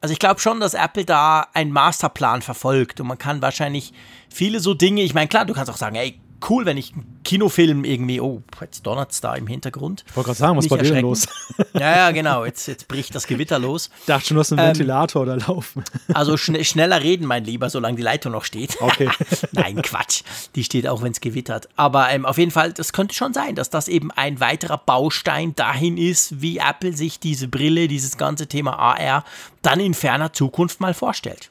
[0.00, 3.92] Also ich glaube schon, dass Apple da einen Masterplan verfolgt und man kann wahrscheinlich
[4.30, 7.20] viele so Dinge, ich meine, klar, du kannst auch sagen, ey, cool, wenn ich einen
[7.24, 10.04] Kinofilm irgendwie, oh, jetzt donnert es da im Hintergrund.
[10.06, 11.26] Ich wollte gerade sagen, was war denn los?
[11.74, 13.90] Ja, ja, genau, jetzt, jetzt bricht das Gewitter los.
[14.00, 15.84] Ich dachte schon, du hast einen ähm, Ventilator da laufen.
[16.14, 18.80] Also schn schneller reden, mein Lieber, solange die Leitung noch steht.
[18.80, 19.08] Okay.
[19.52, 20.22] Nein, Quatsch.
[20.54, 21.68] Die steht auch, wenn es gewittert.
[21.76, 25.54] Aber ähm, auf jeden Fall, das könnte schon sein, dass das eben ein weiterer Baustein
[25.54, 29.24] dahin ist, wie Apple sich diese Brille, dieses ganze Thema AR
[29.62, 31.50] dann in ferner Zukunft mal vorstellt.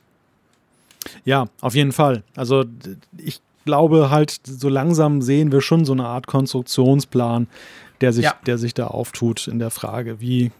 [1.25, 2.23] Ja, auf jeden Fall.
[2.35, 2.65] Also
[3.17, 7.47] ich glaube halt, so langsam sehen wir schon so eine Art Konstruktionsplan,
[8.01, 8.35] der sich, ja.
[8.45, 10.51] der sich da auftut in der Frage, wie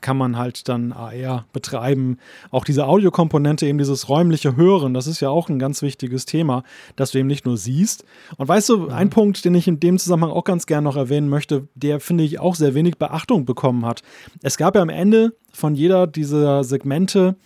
[0.00, 2.18] kann man halt dann AR betreiben.
[2.50, 6.62] Auch diese Audiokomponente, eben dieses räumliche Hören, das ist ja auch ein ganz wichtiges Thema,
[6.96, 8.04] dass du eben nicht nur siehst.
[8.36, 11.28] Und weißt du, ein Punkt, den ich in dem Zusammenhang auch ganz gerne noch erwähnen
[11.28, 14.02] möchte, der finde ich auch sehr wenig Beachtung bekommen hat.
[14.42, 17.36] Es gab ja am Ende von jeder dieser Segmente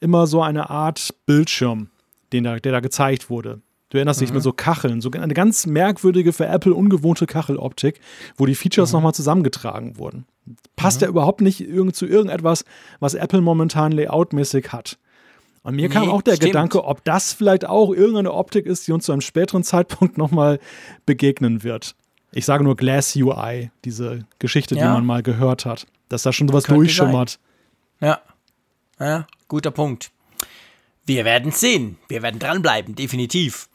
[0.00, 1.90] immer so eine Art Bildschirm,
[2.32, 3.60] den da, der da gezeigt wurde.
[3.90, 4.36] Du erinnerst dich mhm.
[4.36, 8.00] mit so Kacheln, so eine ganz merkwürdige, für Apple ungewohnte Kacheloptik,
[8.36, 8.96] wo die Features mhm.
[8.96, 10.26] nochmal zusammengetragen wurden.
[10.76, 11.04] Passt mhm.
[11.04, 12.64] ja überhaupt nicht irgend, zu irgendetwas,
[13.00, 14.98] was Apple momentan layoutmäßig hat.
[15.62, 16.52] Und mir nee, kam auch der stimmt.
[16.52, 20.60] Gedanke, ob das vielleicht auch irgendeine Optik ist, die uns zu einem späteren Zeitpunkt nochmal
[21.06, 21.94] begegnen wird.
[22.32, 24.82] Ich sage nur Glass UI, diese Geschichte, ja.
[24.82, 27.38] die man mal gehört hat, dass da schon sowas durchschimmert.
[28.00, 28.08] Sein.
[28.08, 28.20] Ja.
[29.00, 30.10] ja, guter Punkt.
[31.06, 31.96] Wir werden sehen.
[32.08, 33.68] Wir werden dranbleiben, definitiv.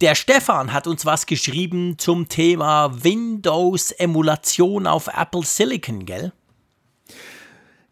[0.00, 6.32] Der Stefan hat uns was geschrieben zum Thema Windows-Emulation auf Apple Silicon, gell?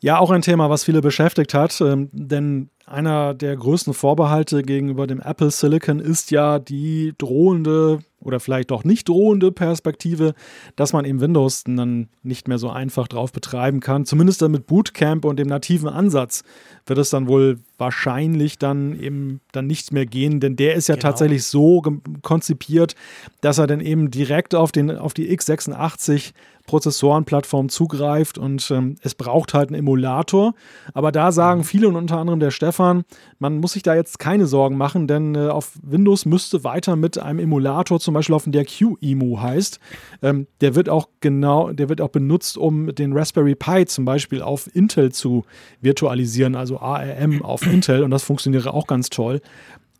[0.06, 5.08] Ja, auch ein Thema, was viele beschäftigt hat, ähm, denn einer der größten Vorbehalte gegenüber
[5.08, 10.34] dem Apple Silicon ist ja die drohende oder vielleicht doch nicht drohende Perspektive,
[10.76, 14.06] dass man eben Windows dann nicht mehr so einfach drauf betreiben kann.
[14.06, 16.44] Zumindest dann mit Bootcamp und dem nativen Ansatz
[16.86, 20.94] wird es dann wohl wahrscheinlich dann eben dann nichts mehr gehen, denn der ist ja
[20.94, 21.08] genau.
[21.08, 21.82] tatsächlich so
[22.22, 22.94] konzipiert,
[23.40, 26.32] dass er dann eben direkt auf, den, auf die x86
[26.66, 30.54] Prozessorenplattform zugreift und ähm, es braucht halt einen Emulator.
[30.94, 31.64] Aber da sagen mhm.
[31.64, 33.04] viele und unter anderem der Stefan,
[33.38, 37.18] man muss sich da jetzt keine Sorgen machen, denn äh, auf Windows müsste weiter mit
[37.18, 39.80] einem Emulator zum Beispiel laufen, der QEMU heißt.
[40.22, 44.42] Ähm, der wird auch genau, der wird auch benutzt, um den Raspberry Pi zum Beispiel
[44.42, 45.44] auf Intel zu
[45.80, 49.40] virtualisieren, also ARM auf Intel und das funktioniert auch ganz toll.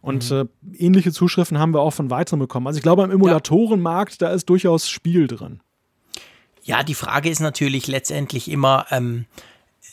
[0.07, 0.49] Und mhm.
[0.73, 2.69] äh, ähnliche Zuschriften haben wir auch von weiteren bekommen.
[2.69, 5.61] Also ich glaube, im Emulatorenmarkt, da ist durchaus Spiel drin.
[6.67, 9.27] Ja, die Frage ist natürlich letztendlich immer, ähm,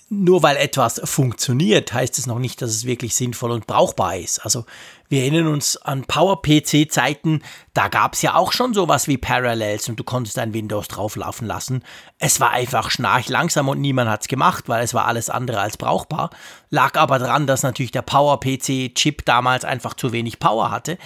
[0.09, 4.39] nur weil etwas funktioniert, heißt es noch nicht, dass es wirklich sinnvoll und brauchbar ist.
[4.39, 4.65] Also
[5.07, 7.43] wir erinnern uns an PowerPC-Zeiten,
[7.76, 11.47] da gab es ja auch schon sowas wie Parallels und du konntest ein Windows drauflaufen
[11.47, 11.84] lassen.
[12.17, 15.59] Es war einfach schnarch langsam und niemand hat es gemacht, weil es war alles andere
[15.59, 16.32] als brauchbar.
[16.71, 20.97] Lag aber daran, dass natürlich der PowerPC-Chip damals einfach zu wenig Power hatte.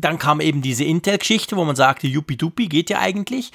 [0.00, 3.52] Dann kam eben diese Intel-Geschichte, wo man sagte, Yuppie-Duppie geht ja eigentlich.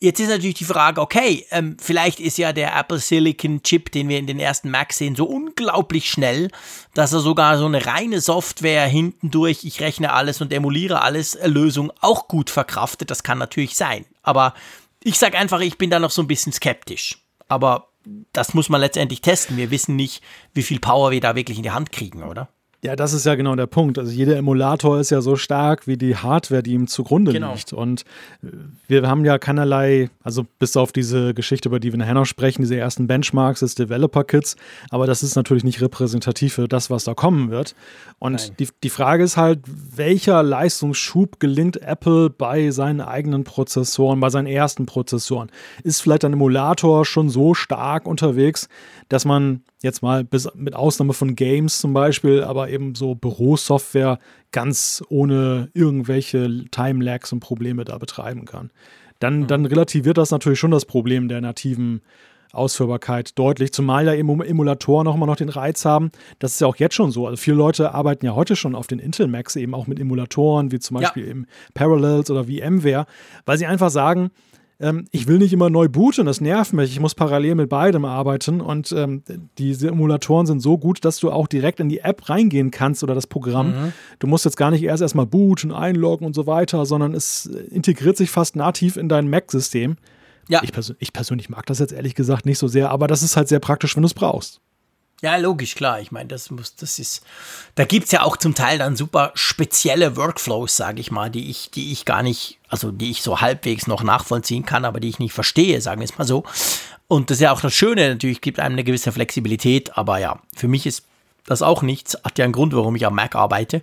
[0.00, 4.08] Jetzt ist natürlich die Frage, okay, ähm, vielleicht ist ja der Apple Silicon Chip, den
[4.08, 6.50] wir in den ersten Macs sehen, so unglaublich schnell,
[6.92, 11.48] dass er sogar so eine reine Software hintendurch, ich rechne alles und emuliere alles, äh,
[11.48, 13.10] Lösung auch gut verkraftet.
[13.10, 14.04] Das kann natürlich sein.
[14.22, 14.54] Aber
[15.02, 17.18] ich sage einfach, ich bin da noch so ein bisschen skeptisch.
[17.48, 17.88] Aber
[18.32, 19.56] das muss man letztendlich testen.
[19.56, 20.22] Wir wissen nicht,
[20.52, 22.48] wie viel Power wir da wirklich in die Hand kriegen, oder?
[22.84, 23.98] Ja, das ist ja genau der Punkt.
[23.98, 27.54] Also jeder Emulator ist ja so stark wie die Hardware, die ihm zugrunde genau.
[27.54, 27.72] liegt.
[27.72, 28.02] Und
[28.42, 28.48] äh,
[28.88, 32.60] wir haben ja keinerlei, also bis auf diese Geschichte, über die wir nachher noch sprechen,
[32.60, 34.56] diese ersten Benchmarks des Developer-Kits,
[34.90, 37.74] aber das ist natürlich nicht repräsentativ für das, was da kommen wird.
[38.18, 44.28] Und die, die Frage ist halt, welcher Leistungsschub gelingt Apple bei seinen eigenen Prozessoren, bei
[44.28, 45.50] seinen ersten Prozessoren?
[45.84, 48.68] Ist vielleicht ein Emulator schon so stark unterwegs,
[49.08, 54.18] dass man jetzt mal bis mit Ausnahme von Games zum Beispiel, aber eben so Bürosoftware
[54.50, 58.70] ganz ohne irgendwelche Time-Lags und Probleme da betreiben kann.
[59.20, 59.46] Dann, mhm.
[59.46, 62.02] dann relativiert das natürlich schon das Problem der nativen
[62.54, 66.10] Ausführbarkeit deutlich, zumal ja eben Emulatoren auch immer noch den Reiz haben.
[66.38, 67.26] Das ist ja auch jetzt schon so.
[67.26, 70.72] Also viele Leute arbeiten ja heute schon auf den Intel Macs eben auch mit Emulatoren,
[70.72, 71.30] wie zum Beispiel ja.
[71.30, 73.06] eben Parallels oder VMware,
[73.44, 74.30] weil sie einfach sagen,
[74.80, 76.90] ähm, ich will nicht immer neu booten, das nervt mich.
[76.90, 79.22] Ich muss parallel mit beidem arbeiten und ähm,
[79.58, 83.14] diese Emulatoren sind so gut, dass du auch direkt in die App reingehen kannst oder
[83.14, 83.68] das Programm.
[83.68, 83.92] Mhm.
[84.18, 88.16] Du musst jetzt gar nicht erst erstmal booten, einloggen und so weiter, sondern es integriert
[88.16, 89.96] sich fast nativ in dein Mac-System.
[90.48, 90.60] Ja.
[90.62, 93.36] Ich, pers ich persönlich mag das jetzt ehrlich gesagt nicht so sehr, aber das ist
[93.36, 94.60] halt sehr praktisch, wenn du es brauchst.
[95.22, 96.00] Ja, logisch, klar.
[96.00, 97.24] Ich meine, das muss, das ist,
[97.76, 101.48] da gibt es ja auch zum Teil dann super spezielle Workflows, sage ich mal, die
[101.48, 105.08] ich, die ich gar nicht, also die ich so halbwegs noch nachvollziehen kann, aber die
[105.08, 106.44] ich nicht verstehe, sagen wir es mal so.
[107.08, 110.40] Und das ist ja auch das Schöne, natürlich gibt einem eine gewisse Flexibilität, aber ja,
[110.54, 111.04] für mich ist
[111.46, 112.18] das auch nichts.
[112.24, 113.82] Hat ja einen Grund, warum ich am Mac arbeite.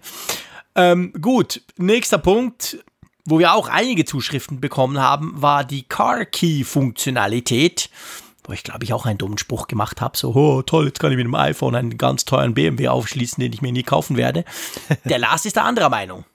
[0.76, 2.78] Ähm, gut, nächster Punkt,
[3.26, 7.90] wo wir auch einige Zuschriften bekommen haben, war die Car Key Funktionalität
[8.52, 11.10] wo ich glaube ich auch einen dummen Spruch gemacht habe, so, oh toll, jetzt kann
[11.12, 14.44] ich mit dem iPhone einen ganz teuren BMW aufschließen, den ich mir nie kaufen werde.
[15.06, 16.26] Der Lars ist da anderer Meinung.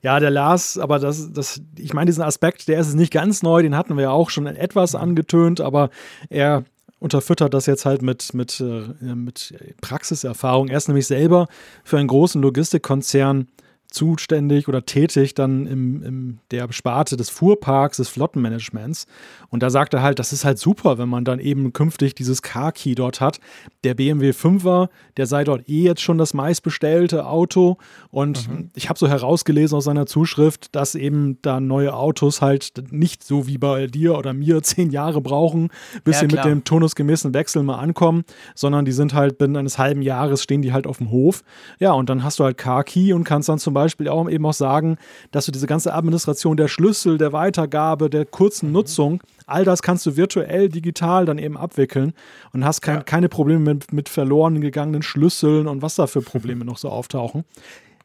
[0.00, 3.62] Ja, der Lars, aber das, das, ich meine, diesen Aspekt, der ist nicht ganz neu,
[3.62, 5.88] den hatten wir ja auch schon etwas angetönt, aber
[6.28, 6.64] er
[6.98, 10.68] unterfüttert das jetzt halt mit, mit, äh, mit Praxiserfahrung.
[10.68, 11.48] Er ist nämlich selber
[11.84, 13.48] für einen großen Logistikkonzern
[13.94, 19.06] zuständig oder tätig dann im, im der Sparte des Fuhrparks, des Flottenmanagements.
[19.48, 22.42] Und da sagt er halt, das ist halt super, wenn man dann eben künftig dieses
[22.42, 23.40] Car-Key dort hat.
[23.84, 27.78] Der BMW 5er, der sei dort eh jetzt schon das meistbestellte Auto.
[28.10, 28.70] Und mhm.
[28.74, 33.46] ich habe so herausgelesen aus seiner Zuschrift, dass eben da neue Autos halt nicht so
[33.46, 35.70] wie bei dir oder mir zehn Jahre brauchen,
[36.04, 38.24] bis ja, sie mit dem turnusgemäßen Wechsel mal ankommen,
[38.54, 41.42] sondern die sind halt binnen eines halben Jahres stehen die halt auf dem Hof.
[41.78, 44.44] Ja, und dann hast du halt Car-Key und kannst dann zum Beispiel Beispiel auch eben
[44.46, 44.96] auch sagen,
[45.30, 48.72] dass du diese ganze Administration der Schlüssel, der Weitergabe, der kurzen mhm.
[48.72, 52.12] Nutzung, all das kannst du virtuell, digital dann eben abwickeln
[52.52, 53.02] und hast kein, ja.
[53.02, 57.44] keine Probleme mit, mit verloren gegangenen Schlüsseln und was da für Probleme noch so auftauchen.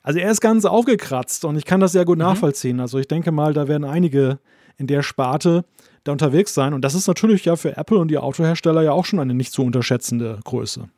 [0.03, 2.25] Also er ist ganz aufgekratzt und ich kann das sehr gut mhm.
[2.25, 2.79] nachvollziehen.
[2.79, 4.39] Also ich denke mal, da werden einige
[4.77, 5.65] in der Sparte
[6.03, 6.73] da unterwegs sein.
[6.73, 9.51] Und das ist natürlich ja für Apple und die Autohersteller ja auch schon eine nicht
[9.51, 10.89] zu unterschätzende Größe.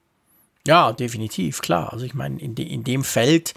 [0.68, 1.92] Ja, definitiv, klar.
[1.92, 3.54] Also ich meine, in, de, in dem Feld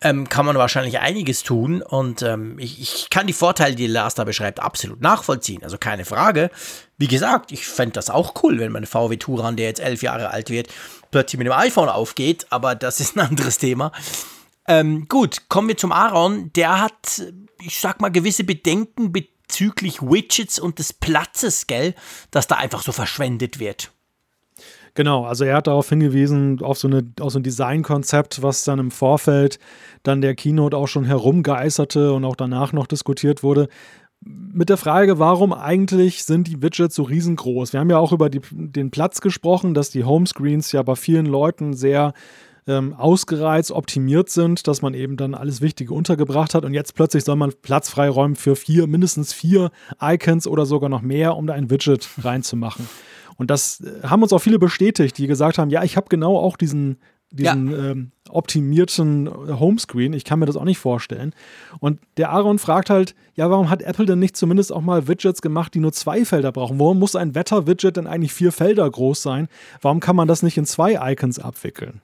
[0.00, 4.14] ähm, kann man wahrscheinlich einiges tun und ähm, ich, ich, kann die Vorteile, die Lars
[4.14, 5.62] da beschreibt, absolut nachvollziehen.
[5.64, 6.50] Also keine Frage.
[6.96, 10.30] Wie gesagt, ich fände das auch cool, wenn mein VW Touran, der jetzt elf Jahre
[10.30, 10.68] alt wird,
[11.10, 13.92] plötzlich mit dem iPhone aufgeht, aber das ist ein anderes Thema.
[14.66, 16.52] Ähm, gut, kommen wir zum Aaron.
[16.52, 17.22] Der hat,
[17.60, 21.94] ich sag mal, gewisse Bedenken bezüglich Widgets und des Platzes, gell,
[22.30, 23.90] dass da einfach so verschwendet wird.
[24.98, 28.80] Genau, also er hat darauf hingewiesen, auf so, eine, auf so ein Designkonzept, was dann
[28.80, 29.60] im Vorfeld
[30.02, 33.68] dann der Keynote auch schon herumgeisterte und auch danach noch diskutiert wurde.
[34.24, 37.72] Mit der Frage, warum eigentlich sind die Widgets so riesengroß?
[37.72, 41.26] Wir haben ja auch über die, den Platz gesprochen, dass die Homescreens ja bei vielen
[41.26, 42.12] Leuten sehr
[42.66, 47.22] ähm, ausgereizt, optimiert sind, dass man eben dann alles Wichtige untergebracht hat und jetzt plötzlich
[47.22, 49.70] soll man Platz freiräumen für vier, mindestens vier
[50.02, 52.88] Icons oder sogar noch mehr, um da ein Widget reinzumachen.
[53.38, 56.36] Und das äh, haben uns auch viele bestätigt, die gesagt haben, ja, ich habe genau
[56.36, 56.98] auch diesen,
[57.30, 57.90] diesen ja.
[57.90, 60.12] ähm, optimierten Homescreen.
[60.12, 61.34] Ich kann mir das auch nicht vorstellen.
[61.78, 65.40] Und der Aaron fragt halt, ja, warum hat Apple denn nicht zumindest auch mal Widgets
[65.40, 66.78] gemacht, die nur zwei Felder brauchen?
[66.78, 69.48] Warum muss ein Wetter-Widget denn eigentlich vier Felder groß sein?
[69.80, 72.02] Warum kann man das nicht in zwei Icons abwickeln?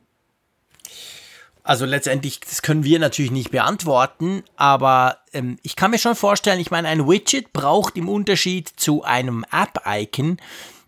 [1.66, 6.60] Also letztendlich, das können wir natürlich nicht beantworten, aber ähm, ich kann mir schon vorstellen,
[6.60, 10.36] ich meine, ein Widget braucht im Unterschied zu einem App-Icon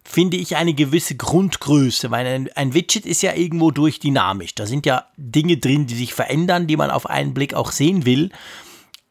[0.06, 4.54] finde ich, eine gewisse Grundgröße, weil ein, ein, Widget ist ja irgendwo durch dynamisch.
[4.54, 8.06] Da sind ja Dinge drin, die sich verändern, die man auf einen Blick auch sehen
[8.06, 8.30] will.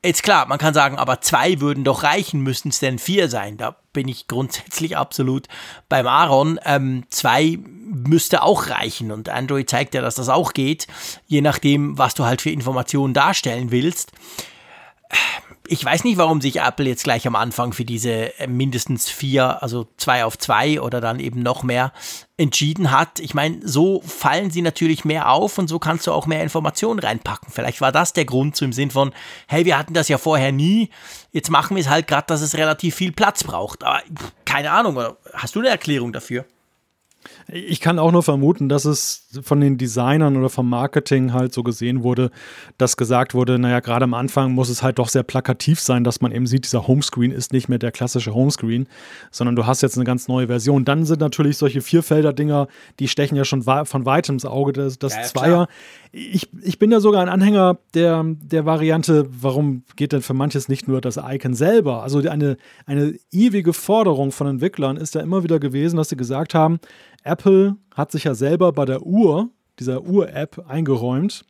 [0.03, 3.57] Jetzt klar, man kann sagen, aber zwei würden doch reichen, müssten es denn vier sein.
[3.57, 5.47] Da bin ich grundsätzlich absolut
[5.89, 6.59] beim Aaron.
[6.63, 10.87] Ähm, zwei müsste auch reichen und Android zeigt ja, dass das auch geht,
[11.27, 14.11] je nachdem, was du halt für Informationen darstellen willst
[15.67, 19.61] ich weiß nicht, warum sich Apple jetzt gleich am Anfang für diese äh, mindestens vier,
[19.61, 21.91] also zwei auf zwei oder dann eben noch mehr
[22.37, 23.19] entschieden hat.
[23.19, 26.99] Ich meine, so fallen sie natürlich mehr auf und so kannst du auch mehr Informationen
[26.99, 27.51] reinpacken.
[27.51, 29.13] Vielleicht war das der Grund so im Sinn von,
[29.47, 30.89] hey, wir hatten das ja vorher nie,
[31.31, 33.83] jetzt machen wir es halt gerade, dass es relativ viel Platz braucht.
[33.83, 34.01] Aber
[34.45, 35.01] keine Ahnung,
[35.33, 36.45] hast du eine Erklärung dafür?
[37.51, 41.63] Ich kann auch nur vermuten, dass es von den Designern oder vom Marketing halt so
[41.63, 42.31] gesehen wurde,
[42.77, 46.21] dass gesagt wurde, naja, gerade am Anfang muss es halt doch sehr plakativ sein, dass
[46.21, 48.87] man eben sieht, dieser Homescreen ist nicht mehr der klassische Homescreen,
[49.31, 50.85] sondern du hast jetzt eine ganz neue Version.
[50.85, 52.67] Dann sind natürlich solche Vierfelder-Dinger,
[52.99, 55.67] die stechen ja schon von weitem ins Auge, das, das ja, Zweier.
[56.17, 60.69] Ich, ich bin ja sogar ein Anhänger der, der Variante, warum geht denn für manches
[60.69, 62.03] nicht nur das Icon selber?
[62.03, 62.55] Also eine,
[62.85, 66.79] eine ewige Forderung von Entwicklern ist ja immer wieder gewesen, dass sie gesagt haben,
[67.23, 71.43] Apple hat sich ja selber bei der Uhr, dieser Uhr-App, eingeräumt,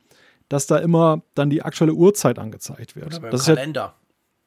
[0.50, 3.20] dass da immer dann die aktuelle Uhrzeit angezeigt wird.
[3.20, 3.94] Oder das Kalender.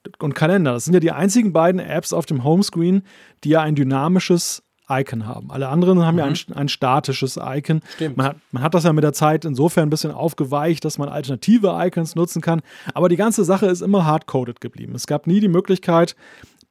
[0.04, 0.72] Ja, und Kalender.
[0.72, 3.02] Das sind ja die einzigen beiden Apps auf dem Homescreen,
[3.44, 5.50] die ja ein dynamisches Icon haben.
[5.50, 6.18] Alle anderen haben mhm.
[6.18, 7.80] ja ein, ein, statisches Icon.
[8.16, 11.08] Man hat, man hat das ja mit der Zeit insofern ein bisschen aufgeweicht, dass man
[11.08, 12.62] alternative Icons nutzen kann.
[12.94, 14.94] Aber die ganze Sache ist immer hardcoded geblieben.
[14.94, 16.16] Es gab nie die Möglichkeit,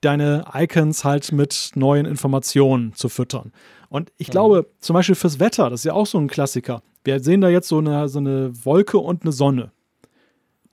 [0.01, 3.51] deine Icons halt mit neuen Informationen zu füttern.
[3.89, 4.31] Und ich mhm.
[4.31, 6.81] glaube, zum Beispiel fürs Wetter, das ist ja auch so ein Klassiker.
[7.03, 9.71] Wir sehen da jetzt so eine, so eine Wolke und eine Sonne.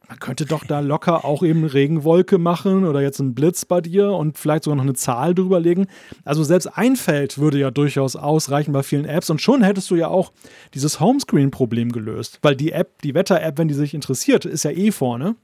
[0.09, 4.11] Man könnte doch da locker auch eben Regenwolke machen oder jetzt einen Blitz bei dir
[4.11, 5.87] und vielleicht sogar noch eine Zahl drüber legen.
[6.25, 9.97] Also selbst ein Feld würde ja durchaus ausreichen bei vielen Apps und schon hättest du
[9.97, 10.33] ja auch
[10.75, 14.91] dieses Homescreen-Problem gelöst, weil die App, die Wetter-App, wenn die sich interessiert, ist ja eh
[14.91, 15.37] vorne.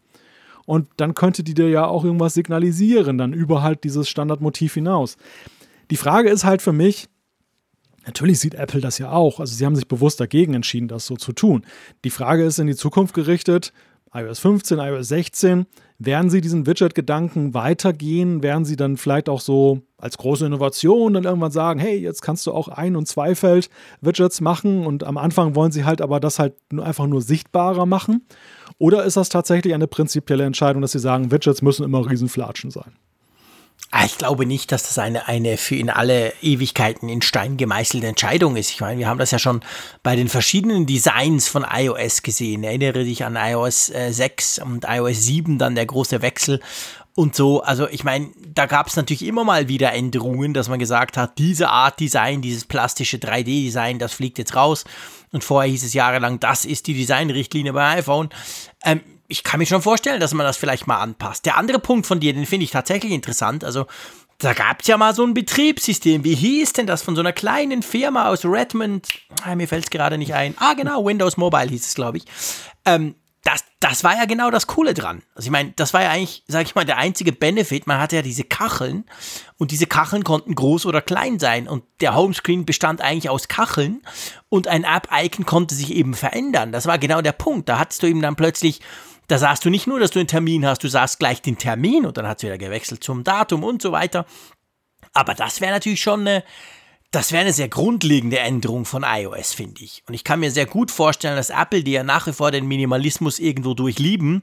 [0.66, 5.16] Und dann könnte die dir ja auch irgendwas signalisieren, dann über halt dieses Standardmotiv hinaus.
[5.90, 7.08] Die Frage ist halt für mich,
[8.06, 9.40] Natürlich sieht Apple das ja auch.
[9.40, 11.66] Also sie haben sich bewusst dagegen entschieden, das so zu tun.
[12.02, 13.72] Die Frage ist in die Zukunft gerichtet,
[14.12, 15.66] iOS 15, iOS 16,
[15.98, 18.42] werden sie diesen Widget-Gedanken weitergehen?
[18.42, 22.46] Werden sie dann vielleicht auch so als große Innovation dann irgendwann sagen, hey, jetzt kannst
[22.46, 26.54] du auch Ein- und Zweifeld-Widgets machen und am Anfang wollen sie halt aber das halt
[26.70, 28.26] einfach nur sichtbarer machen?
[28.78, 32.92] Oder ist das tatsächlich eine prinzipielle Entscheidung, dass sie sagen, Widgets müssen immer Riesenflatschen sein?
[33.92, 38.06] Ah, ich glaube nicht, dass das eine, eine für in alle Ewigkeiten in Stein gemeißelte
[38.06, 38.70] Entscheidung ist.
[38.70, 39.62] Ich meine, wir haben das ja schon
[40.04, 42.62] bei den verschiedenen Designs von iOS gesehen.
[42.62, 46.60] Erinnere dich an iOS 6 äh, und iOS 7, dann der große Wechsel
[47.16, 47.62] und so.
[47.62, 51.36] Also ich meine, da gab es natürlich immer mal wieder Änderungen, dass man gesagt hat,
[51.38, 54.84] diese Art Design, dieses plastische 3D-Design, das fliegt jetzt raus.
[55.32, 58.30] Und vorher hieß es jahrelang, das ist die Designrichtlinie bei iPhone.
[58.84, 59.00] Ähm,
[59.30, 61.46] ich kann mir schon vorstellen, dass man das vielleicht mal anpasst.
[61.46, 63.64] Der andere Punkt von dir, den finde ich tatsächlich interessant.
[63.64, 63.86] Also,
[64.38, 66.24] da gab es ja mal so ein Betriebssystem.
[66.24, 69.06] Wie hieß denn das von so einer kleinen Firma aus Redmond?
[69.44, 70.54] Ah, mir fällt es gerade nicht ein.
[70.58, 72.24] Ah, genau, Windows Mobile hieß es, glaube ich.
[72.84, 73.14] Ähm,
[73.44, 75.22] das, das war ja genau das Coole dran.
[75.34, 77.86] Also ich meine, das war ja eigentlich, sag ich mal, der einzige Benefit.
[77.86, 79.04] Man hatte ja diese Kacheln
[79.56, 84.02] und diese Kacheln konnten groß oder klein sein und der Homescreen bestand eigentlich aus Kacheln
[84.50, 86.72] und ein App-Icon konnte sich eben verändern.
[86.72, 87.68] Das war genau der Punkt.
[87.68, 88.80] Da hattest du eben dann plötzlich,
[89.30, 92.04] da sahst du nicht nur, dass du einen Termin hast, du sahst gleich den Termin
[92.04, 94.26] und dann hat es wieder gewechselt zum Datum und so weiter.
[95.12, 96.44] Aber das wäre natürlich schon eine,
[97.10, 100.02] das wäre eine sehr grundlegende Änderung von iOS, finde ich.
[100.08, 102.66] Und ich kann mir sehr gut vorstellen, dass Apple, die ja nach wie vor den
[102.66, 104.42] Minimalismus irgendwo durchlieben,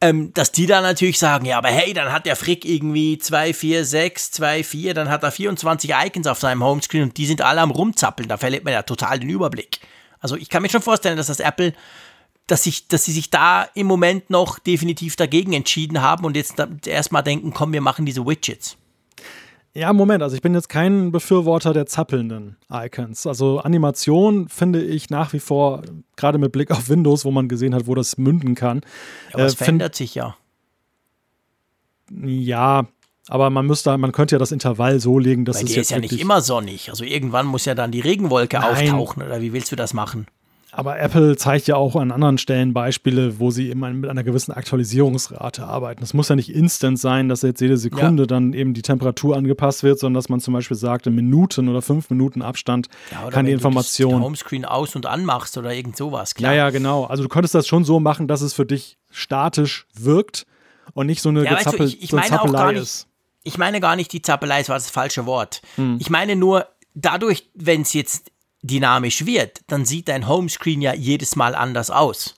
[0.00, 3.52] ähm, dass die da natürlich sagen, ja, aber hey, dann hat der Frick irgendwie 2,
[3.52, 7.42] 4, 6, 2, 4, dann hat er 24 Icons auf seinem Homescreen und die sind
[7.42, 8.28] alle am rumzappeln.
[8.28, 9.80] Da verliert man ja total den Überblick.
[10.20, 11.72] Also ich kann mir schon vorstellen, dass das Apple,
[12.48, 16.56] dass, sich, dass sie sich da im Moment noch definitiv dagegen entschieden haben und jetzt
[16.86, 18.76] erstmal denken, komm, wir machen diese Widgets.
[19.74, 23.26] Ja, Moment, also ich bin jetzt kein Befürworter der zappelnden Icons.
[23.26, 25.82] Also Animation finde ich nach wie vor,
[26.16, 28.80] gerade mit Blick auf Windows, wo man gesehen hat, wo das münden kann.
[29.28, 30.36] Ja, aber äh, es verändert sich ja.
[32.10, 32.88] Ja,
[33.28, 35.86] aber man müsste, man könnte ja das Intervall so legen, dass Bei es dir jetzt
[35.86, 36.88] ist ja nicht immer sonnig.
[36.88, 38.90] Also irgendwann muss ja dann die Regenwolke Nein.
[38.90, 40.26] auftauchen, oder wie willst du das machen?
[40.78, 44.52] Aber Apple zeigt ja auch an anderen Stellen Beispiele, wo sie immer mit einer gewissen
[44.52, 46.04] Aktualisierungsrate arbeiten.
[46.04, 48.26] Es muss ja nicht instant sein, dass jetzt jede Sekunde ja.
[48.28, 51.82] dann eben die Temperatur angepasst wird, sondern dass man zum Beispiel sagt, in Minuten oder
[51.82, 54.12] fünf Minuten Abstand ja, kann die Information.
[54.12, 56.52] Wenn du Homescreen aus- und anmachst oder irgend sowas, klar.
[56.52, 57.06] Ja, ja, genau.
[57.06, 60.46] Also du könntest das schon so machen, dass es für dich statisch wirkt
[60.94, 63.08] und nicht so eine ja, Gezappel, weißt du, ich, ich so eine Zappelei nicht, ist.
[63.42, 65.60] Ich meine gar nicht die Zappelei, das war das falsche Wort.
[65.74, 65.96] Hm.
[65.98, 68.30] Ich meine nur, dadurch, wenn es jetzt
[68.62, 72.34] dynamisch wird, dann sieht dein Homescreen ja jedes Mal anders aus.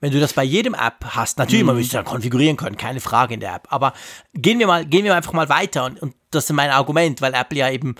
[0.00, 1.68] Wenn du das bei jedem App hast, natürlich, mhm.
[1.68, 3.68] man müsste dann konfigurieren können, keine Frage in der App.
[3.70, 3.94] Aber
[4.34, 7.32] gehen wir mal, gehen wir einfach mal weiter und, und das ist mein Argument, weil
[7.34, 7.94] Apple ja eben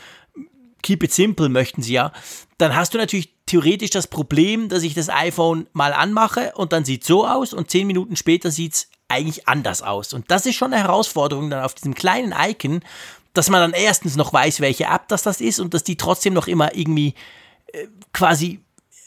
[0.83, 2.13] keep it simple möchten sie ja.
[2.59, 6.85] Dann hast du natürlich theoretisch das Problem, dass ich das iPhone mal anmache und dann
[6.85, 10.13] sieht so aus und zehn Minuten später sieht es eigentlich anders aus.
[10.13, 12.81] Und das ist schon eine Herausforderung dann auf diesem kleinen Icon,
[13.37, 16.35] dass man dann erstens noch weiß, welche App das, das ist und dass die trotzdem
[16.35, 17.15] noch immer irgendwie
[17.73, 18.61] äh, quasi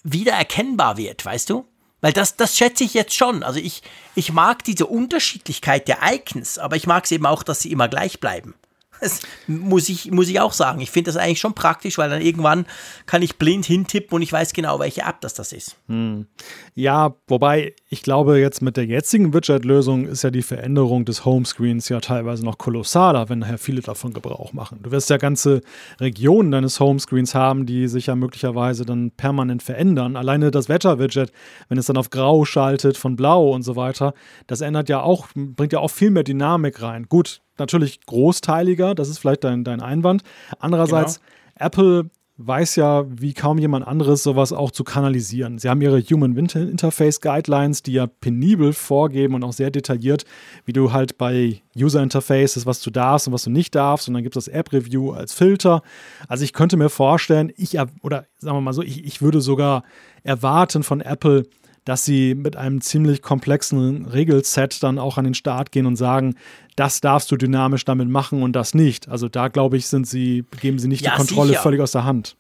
[0.04, 1.66] wiedererkennbar wird, weißt du?
[2.02, 3.44] Weil das, das schätze ich jetzt schon.
[3.44, 3.84] Also ich,
[4.16, 7.90] ich mag diese Unterschiedlichkeit der Icons, aber ich mag es eben auch, dass sie immer
[7.90, 8.54] gleich bleiben.
[9.02, 10.82] Das muss ich, muss ich auch sagen.
[10.82, 12.66] Ich finde das eigentlich schon praktisch, weil dann irgendwann
[13.06, 15.78] kann ich blind hintippen und ich weiß genau, welche App das, das ist.
[15.88, 16.28] Hm.
[16.76, 21.90] Ja, wobei ich glaube, jetzt mit der jetzigen Widget-Lösung ist ja die Veränderung des Homescreens
[21.90, 24.80] ja teilweise noch kolossaler, wenn nachher viele davon Gebrauch machen.
[24.84, 25.62] Du wirst ja ganze
[26.00, 30.16] Regionen deines Homescreens haben, die sich ja möglicherweise dann permanent verändern.
[30.16, 31.32] Alleine das Wetter-Widget,
[31.68, 34.14] wenn es dann auf Grau schaltet von Blau und so weiter,
[34.48, 37.08] das ändert ja auch, bringt ja auch viel mehr Dynamik rein.
[37.10, 40.24] Gut, natürlich großteiliger, das ist vielleicht dein, dein Einwand.
[40.60, 41.66] Andererseits, genau.
[41.68, 42.10] Apple
[42.42, 45.60] weiß ja, wie kaum jemand anderes, sowas auch zu kanalisieren.
[45.60, 50.24] Sie haben ihre Human Interface Guidelines, die ja penibel vorgeben und auch sehr detailliert,
[50.64, 54.08] wie du halt bei User Interfaces, was du darfst und was du nicht darfst.
[54.08, 55.82] Und dann gibt es das App Review als Filter.
[56.30, 59.84] Also ich könnte mir vorstellen, ich, oder sagen wir mal so, ich, ich würde sogar
[60.24, 61.44] erwarten von Apple,
[61.90, 66.36] dass sie mit einem ziemlich komplexen Regelset dann auch an den Start gehen und sagen,
[66.76, 69.10] das darfst du dynamisch damit machen und das nicht.
[69.10, 71.64] Also da glaube ich, sind sie, geben sie nicht ja, die Kontrolle sicher.
[71.64, 72.36] völlig aus der Hand.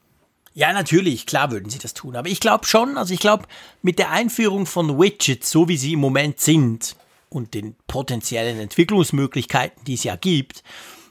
[0.54, 2.16] Ja, natürlich, klar würden sie das tun.
[2.16, 3.45] Aber ich glaube schon, also ich glaube,
[3.82, 6.95] mit der Einführung von Widgets, so wie sie im Moment sind
[7.30, 10.62] und den potenziellen Entwicklungsmöglichkeiten, die es ja gibt,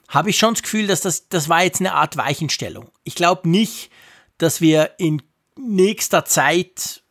[0.07, 2.89] habe ich schon das Gefühl, dass das, das war jetzt eine Art Weichenstellung.
[3.03, 3.91] Ich glaube nicht,
[4.39, 5.22] dass wir in
[5.57, 7.03] nächster Zeit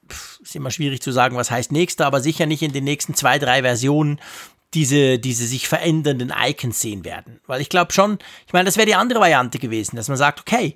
[0.50, 3.40] ist immer schwierig zu sagen, was heißt nächster, aber sicher nicht in den nächsten zwei,
[3.40, 4.20] drei Versionen
[4.74, 7.40] diese, diese sich verändernden Icons sehen werden.
[7.48, 10.42] Weil ich glaube schon, ich meine, das wäre die andere Variante gewesen, dass man sagt,
[10.42, 10.76] okay,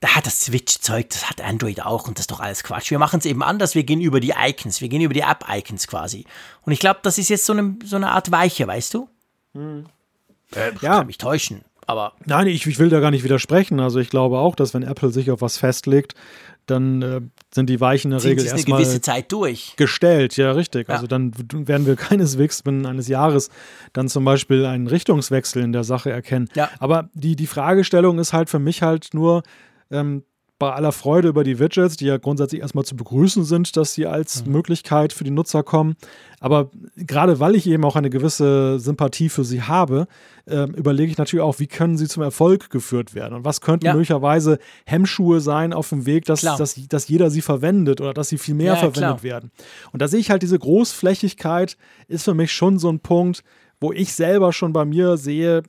[0.00, 2.90] da hat das Switch-Zeug, das hat Android auch und das ist doch alles Quatsch.
[2.90, 5.86] Wir machen es eben anders, wir gehen über die Icons, wir gehen über die App-Icons
[5.86, 6.26] quasi.
[6.62, 9.08] Und ich glaube, das ist jetzt so eine, so eine Art Weiche, weißt du?
[9.54, 9.86] Hm.
[10.54, 10.98] Äh, ja.
[10.98, 11.62] Kann mich täuschen.
[11.86, 13.80] Aber Nein, ich, ich will da gar nicht widersprechen.
[13.80, 16.14] Also ich glaube auch, dass wenn Apple sich auf was festlegt,
[16.66, 17.20] dann äh,
[17.54, 19.74] sind die Weichen in der Regel erstmal gewisse Zeit durch.
[19.76, 20.36] gestellt.
[20.36, 20.88] Ja, richtig.
[20.88, 20.94] Ja.
[20.94, 23.50] Also dann werden wir keineswegs binnen eines Jahres
[23.92, 26.48] dann zum Beispiel einen Richtungswechsel in der Sache erkennen.
[26.54, 26.70] Ja.
[26.78, 29.42] Aber die, die Fragestellung ist halt für mich halt nur,
[29.90, 30.24] ähm,
[30.58, 34.06] bei aller Freude über die Widgets, die ja grundsätzlich erstmal zu begrüßen sind, dass sie
[34.06, 34.52] als mhm.
[34.52, 35.96] Möglichkeit für die Nutzer kommen.
[36.40, 40.06] Aber gerade weil ich eben auch eine gewisse Sympathie für sie habe,
[40.46, 43.86] äh, überlege ich natürlich auch, wie können sie zum Erfolg geführt werden und was könnten
[43.86, 43.92] ja.
[43.92, 48.38] möglicherweise Hemmschuhe sein auf dem Weg, dass, dass, dass jeder sie verwendet oder dass sie
[48.38, 49.22] viel mehr ja, verwendet klar.
[49.22, 49.50] werden.
[49.92, 51.76] Und da sehe ich halt diese Großflächigkeit,
[52.08, 53.44] ist für mich schon so ein Punkt,
[53.78, 55.62] wo ich selber schon bei mir sehe,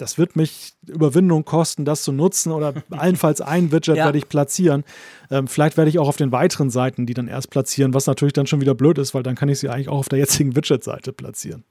[0.00, 4.06] das wird mich Überwindung kosten, das zu nutzen oder allenfalls ein Widget ja.
[4.06, 4.84] werde ich platzieren.
[5.30, 8.32] Ähm, vielleicht werde ich auch auf den weiteren Seiten die dann erst platzieren, was natürlich
[8.32, 10.56] dann schon wieder blöd ist, weil dann kann ich sie eigentlich auch auf der jetzigen
[10.56, 11.64] Widget-Seite platzieren.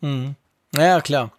[0.00, 0.34] Mhm.
[0.72, 1.32] Naja, klar.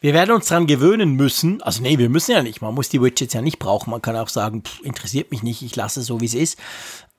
[0.00, 1.60] Wir werden uns daran gewöhnen müssen.
[1.62, 2.60] Also, nee, wir müssen ja nicht.
[2.60, 3.90] Man muss die Widgets ja nicht brauchen.
[3.90, 6.58] Man kann auch sagen, pff, interessiert mich nicht, ich lasse es so, wie es ist.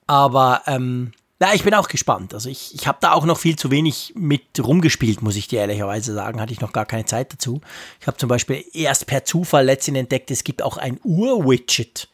[0.06, 2.34] Aber ähm, ja, ich bin auch gespannt.
[2.34, 5.60] Also ich, ich habe da auch noch viel zu wenig mit rumgespielt, muss ich dir
[5.60, 6.40] ehrlicherweise sagen.
[6.40, 7.60] Hatte ich noch gar keine Zeit dazu.
[8.00, 12.08] Ich habe zum Beispiel erst per Zufall letztens entdeckt, es gibt auch ein Uhr-Widget.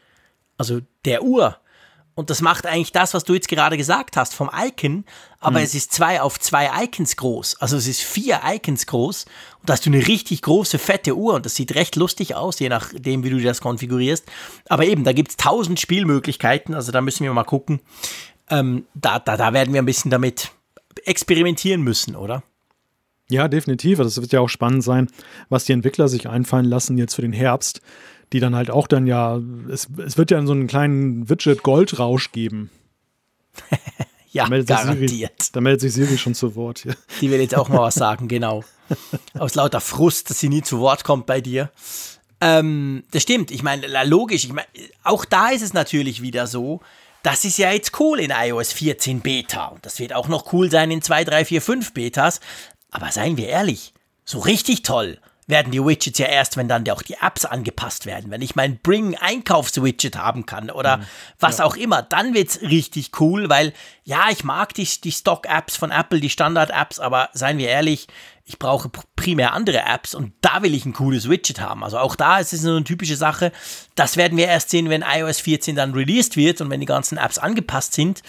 [0.59, 1.57] Also der Uhr.
[2.17, 5.05] Und das macht eigentlich das, was du jetzt gerade gesagt hast vom Icon,
[5.41, 5.65] aber mhm.
[5.65, 7.61] es ist zwei auf zwei Icons groß.
[7.61, 9.25] Also es ist vier Icons groß
[9.61, 12.61] und da hast du eine richtig große, fette Uhr und das sieht recht lustig aus,
[12.61, 14.27] je nachdem, wie du das konfigurierst.
[14.69, 17.81] Aber eben, da gibt es tausend Spielmöglichkeiten, also da müssen wir mal gucken,
[18.51, 20.51] ähm, da, da, da werden wir ein bisschen damit
[21.05, 22.43] experimentieren müssen, oder?
[23.31, 23.99] Ja, definitiv.
[23.99, 25.09] Das wird ja auch spannend sein,
[25.49, 27.81] was die Entwickler sich einfallen lassen jetzt für den Herbst,
[28.33, 29.41] die dann halt auch dann ja,
[29.71, 32.71] es, es wird ja so einen kleinen Widget-Goldrausch geben.
[34.31, 35.43] ja, da garantiert.
[35.43, 36.97] Siri, da meldet sich Siri schon zu Wort hier.
[37.21, 38.65] Die will jetzt auch mal was sagen, genau.
[39.39, 41.71] Aus lauter Frust, dass sie nie zu Wort kommt bei dir.
[42.43, 43.51] Ähm, das stimmt.
[43.51, 44.45] Ich meine, logisch.
[44.45, 44.69] Ich meine,
[45.03, 46.81] auch da ist es natürlich wieder so,
[47.25, 50.71] das ist ja jetzt cool in iOS 14 Beta und das wird auch noch cool
[50.71, 52.41] sein in 2, 3, 4, 5 Betas.
[52.91, 53.95] Aber seien wir ehrlich,
[54.25, 58.31] so richtig toll werden die Widgets ja erst, wenn dann auch die Apps angepasst werden.
[58.31, 61.05] Wenn ich mein Bring Einkaufswidget haben kann oder mhm.
[61.39, 61.65] was ja.
[61.65, 63.73] auch immer, dann wird es richtig cool, weil
[64.05, 68.07] ja, ich mag die, die Stock-Apps von Apple, die Standard-Apps, aber seien wir ehrlich,
[68.45, 71.83] ich brauche primär andere Apps und da will ich ein cooles Widget haben.
[71.83, 73.53] Also auch da ist es so eine typische Sache.
[73.95, 77.17] Das werden wir erst sehen, wenn iOS 14 dann released wird und wenn die ganzen
[77.17, 78.23] Apps angepasst sind.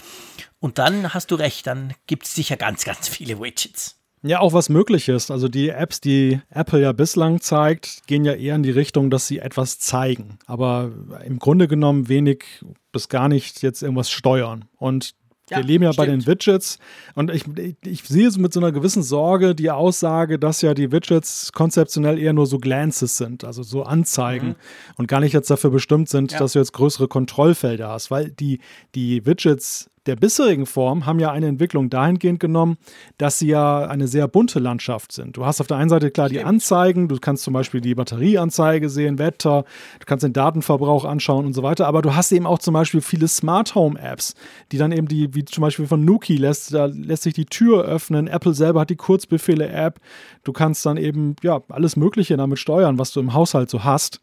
[0.58, 3.96] Und dann hast du recht, dann gibt es sicher ganz, ganz viele Widgets.
[4.22, 5.30] Ja, auch was möglich ist.
[5.30, 9.26] Also die Apps, die Apple ja bislang zeigt, gehen ja eher in die Richtung, dass
[9.26, 10.90] sie etwas zeigen, aber
[11.24, 12.44] im Grunde genommen wenig
[12.90, 14.64] bis gar nicht jetzt irgendwas steuern.
[14.76, 15.14] Und
[15.50, 16.06] ja, wir leben ja stimmt.
[16.06, 16.78] bei den Widgets
[17.14, 17.44] und ich,
[17.84, 22.18] ich sehe es mit so einer gewissen Sorge die Aussage, dass ja die Widgets konzeptionell
[22.18, 24.54] eher nur so Glances sind, also so Anzeigen mhm.
[24.96, 26.38] und gar nicht jetzt dafür bestimmt sind, ja.
[26.38, 28.60] dass du jetzt größere Kontrollfelder hast, weil die,
[28.94, 32.76] die Widgets der bisherigen Form haben ja eine Entwicklung dahingehend genommen,
[33.18, 35.36] dass sie ja eine sehr bunte Landschaft sind.
[35.36, 38.88] Du hast auf der einen Seite klar die Anzeigen, du kannst zum Beispiel die Batterieanzeige
[38.88, 39.64] sehen, Wetter,
[39.98, 43.00] du kannst den Datenverbrauch anschauen und so weiter, aber du hast eben auch zum Beispiel
[43.00, 44.34] viele Smart Home Apps,
[44.72, 47.84] die dann eben die, wie zum Beispiel von Nuki lässt, da lässt sich die Tür
[47.84, 50.00] öffnen, Apple selber hat die Kurzbefehle App,
[50.44, 54.20] du kannst dann eben ja alles Mögliche damit steuern, was du im Haushalt so hast.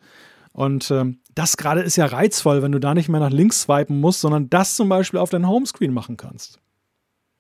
[0.53, 3.99] Und ähm, das gerade ist ja reizvoll, wenn du da nicht mehr nach links swipen
[3.99, 6.59] musst, sondern das zum Beispiel auf dein Homescreen machen kannst.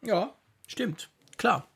[0.03, 0.33] Ja,
[0.67, 1.09] stimmt.
[1.37, 1.67] Klar.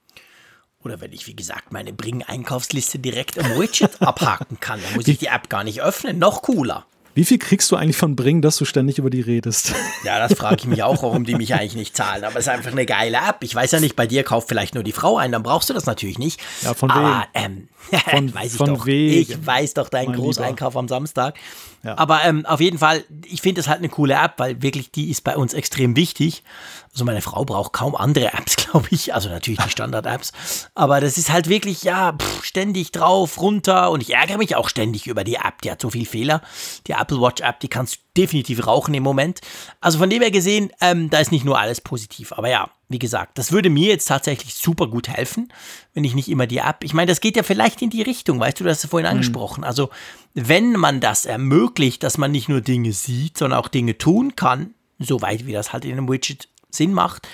[0.84, 5.20] Oder wenn ich, wie gesagt, meine Bring-Einkaufsliste direkt im Widget abhaken kann, dann muss ich
[5.20, 6.18] die App gar nicht öffnen.
[6.18, 6.86] Noch cooler.
[7.18, 9.74] Wie viel kriegst du eigentlich von Bring, dass du ständig über die redest?
[10.03, 12.24] Ja, das frage ich mich auch, warum die mich eigentlich nicht zahlen.
[12.24, 13.38] Aber es ist einfach eine geile App.
[13.41, 15.74] Ich weiß ja nicht, bei dir kauft vielleicht nur die Frau ein, dann brauchst du
[15.74, 16.39] das natürlich nicht.
[16.61, 16.97] Ja, von wem?
[16.97, 17.68] Aber, ähm,
[18.09, 18.86] von, weiß ich von doch.
[18.86, 19.20] Wegen.
[19.32, 20.80] Ich weiß doch deinen Großeinkauf Lieber.
[20.80, 21.36] am Samstag.
[21.84, 21.97] Ja.
[21.97, 25.09] Aber ähm, auf jeden Fall, ich finde das halt eine coole App, weil wirklich die
[25.09, 26.43] ist bei uns extrem wichtig.
[26.91, 29.13] Also meine Frau braucht kaum andere Apps, glaube ich.
[29.13, 30.32] Also natürlich die Standard-Apps.
[30.74, 33.91] Aber das ist halt wirklich, ja, pff, ständig drauf, runter.
[33.91, 35.61] Und ich ärgere mich auch ständig über die App.
[35.61, 36.41] Die hat so viele Fehler.
[36.88, 39.39] Die Apple Watch App, die kannst du definitiv rauchen im Moment.
[39.80, 42.34] Also von dem her gesehen, ähm, da ist nicht nur alles positiv.
[42.34, 45.51] Aber ja, wie gesagt, das würde mir jetzt tatsächlich super gut helfen,
[45.93, 46.84] wenn ich nicht immer die App.
[46.84, 49.08] Ich meine, das geht ja vielleicht in die Richtung, weißt du, du hast es vorhin
[49.08, 49.14] mhm.
[49.14, 49.64] angesprochen.
[49.64, 49.89] Also,
[50.34, 54.74] wenn man das ermöglicht, dass man nicht nur Dinge sieht, sondern auch Dinge tun kann,
[54.99, 57.28] soweit wie das halt in einem Widget Sinn macht,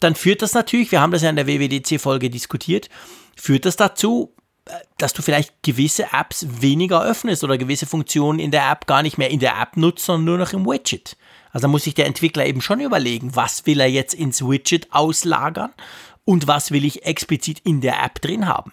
[0.00, 2.88] dann führt das natürlich, wir haben das ja in der WWDC-Folge diskutiert,
[3.36, 4.34] führt das dazu,
[4.98, 9.18] dass du vielleicht gewisse Apps weniger öffnest oder gewisse Funktionen in der App gar nicht
[9.18, 11.16] mehr in der App nutzt, sondern nur noch im Widget.
[11.50, 15.72] Also muss sich der Entwickler eben schon überlegen, was will er jetzt ins Widget auslagern
[16.24, 18.72] und was will ich explizit in der App drin haben.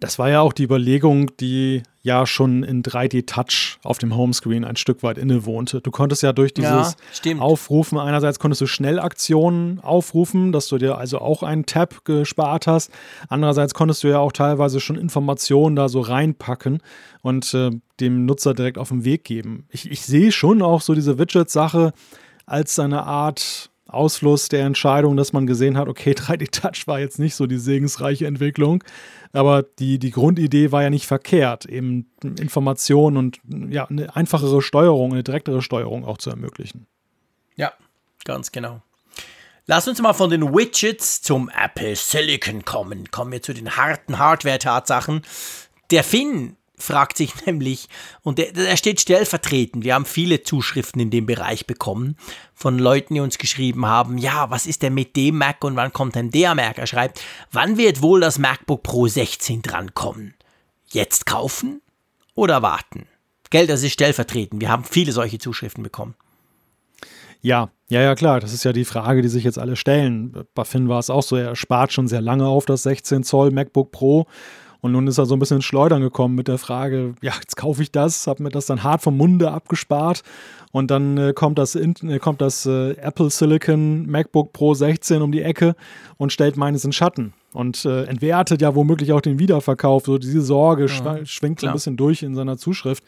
[0.00, 4.76] Das war ja auch die Überlegung, die ja schon in 3D-Touch auf dem Homescreen ein
[4.76, 5.80] Stück weit innewohnte.
[5.80, 10.98] Du konntest ja durch dieses ja, Aufrufen, einerseits konntest du Schnellaktionen aufrufen, dass du dir
[10.98, 12.92] also auch einen Tab gespart hast.
[13.28, 16.78] Andererseits konntest du ja auch teilweise schon Informationen da so reinpacken
[17.22, 19.66] und äh, dem Nutzer direkt auf den Weg geben.
[19.70, 21.92] Ich, ich sehe schon auch so diese Widget-Sache
[22.46, 27.34] als eine Art Ausfluss der Entscheidung, dass man gesehen hat, okay, 3D-Touch war jetzt nicht
[27.34, 28.84] so die segensreiche Entwicklung,
[29.32, 33.40] aber die, die Grundidee war ja nicht verkehrt, eben Informationen und
[33.72, 36.86] ja, eine einfachere Steuerung, eine direktere Steuerung auch zu ermöglichen.
[37.56, 37.72] Ja,
[38.24, 38.82] ganz genau.
[39.66, 43.10] Lass uns mal von den Widgets zum Apple Silicon kommen.
[43.10, 45.22] Kommen wir zu den harten Hardware-Tatsachen.
[45.90, 47.88] Der Finn fragt sich nämlich,
[48.22, 52.16] und er steht stellvertretend, wir haben viele Zuschriften in dem Bereich bekommen
[52.54, 55.92] von Leuten, die uns geschrieben haben, ja, was ist denn mit dem Mac und wann
[55.92, 56.78] kommt denn der Mac?
[56.78, 57.22] Er schreibt,
[57.52, 60.34] wann wird wohl das MacBook Pro 16 drankommen?
[60.88, 61.82] Jetzt kaufen
[62.34, 63.06] oder warten?
[63.50, 64.60] Gell, das ist stellvertretend.
[64.60, 66.14] Wir haben viele solche Zuschriften bekommen.
[67.40, 68.40] Ja, ja, ja, klar.
[68.40, 70.44] Das ist ja die Frage, die sich jetzt alle stellen.
[70.54, 73.52] Bei Finn war es auch so, er spart schon sehr lange auf das 16 Zoll
[73.52, 74.26] MacBook Pro
[74.86, 77.56] und nun ist er so ein bisschen ins Schleudern gekommen mit der Frage, ja, jetzt
[77.56, 80.22] kaufe ich das, habe mir das dann hart vom Munde abgespart
[80.70, 85.32] und dann äh, kommt das, äh, kommt das äh, Apple Silicon MacBook Pro 16 um
[85.32, 85.74] die Ecke
[86.16, 90.04] und stellt meines in Schatten und äh, entwertet ja womöglich auch den Wiederverkauf.
[90.06, 93.02] So diese Sorge ja, schwingt so ein bisschen durch in seiner Zuschrift.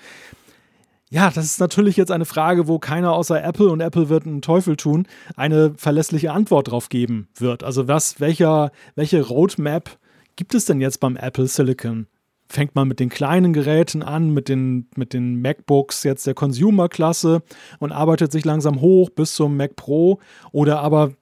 [1.10, 4.42] Ja, das ist natürlich jetzt eine Frage, wo keiner außer Apple und Apple wird einen
[4.42, 5.06] Teufel tun,
[5.36, 7.62] eine verlässliche Antwort drauf geben wird.
[7.62, 9.96] Also was, welcher, welche Roadmap
[10.38, 12.06] gibt es denn jetzt beim Apple Silicon?
[12.48, 17.42] Fängt man mit den kleinen Geräten an, mit den, mit den MacBooks jetzt der Consumer-Klasse
[17.80, 20.20] und arbeitet sich langsam hoch bis zum Mac Pro?
[20.52, 21.12] Oder aber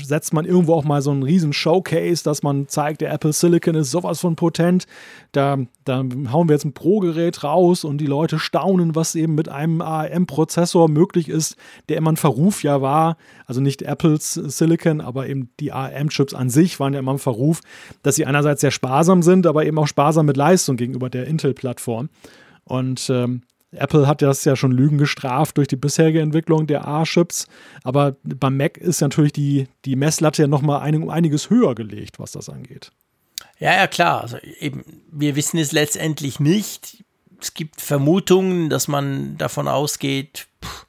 [0.00, 3.74] setzt man irgendwo auch mal so einen riesen Showcase, dass man zeigt, der Apple Silicon
[3.74, 4.86] ist sowas von potent.
[5.32, 9.48] Da, da hauen wir jetzt ein Pro-Gerät raus und die Leute staunen, was eben mit
[9.48, 11.56] einem ARM-Prozessor möglich ist,
[11.88, 13.16] der immer ein Verruf ja war.
[13.46, 17.60] Also nicht Apples Silicon, aber eben die ARM-Chips an sich waren ja immer ein Verruf,
[18.02, 22.08] dass sie einerseits sehr sparsam sind, aber eben auch sparsam mit Leistung gegenüber der Intel-Plattform.
[22.64, 23.42] Und ähm,
[23.72, 27.46] Apple hat das ja schon Lügen gestraft durch die bisherige Entwicklung der A-Chips,
[27.82, 32.32] aber beim Mac ist natürlich die, die Messlatte ja nochmal ein, einiges höher gelegt, was
[32.32, 32.92] das angeht.
[33.58, 34.22] Ja, ja, klar.
[34.22, 37.04] Also eben, wir wissen es letztendlich nicht.
[37.40, 40.86] Es gibt Vermutungen, dass man davon ausgeht, pff,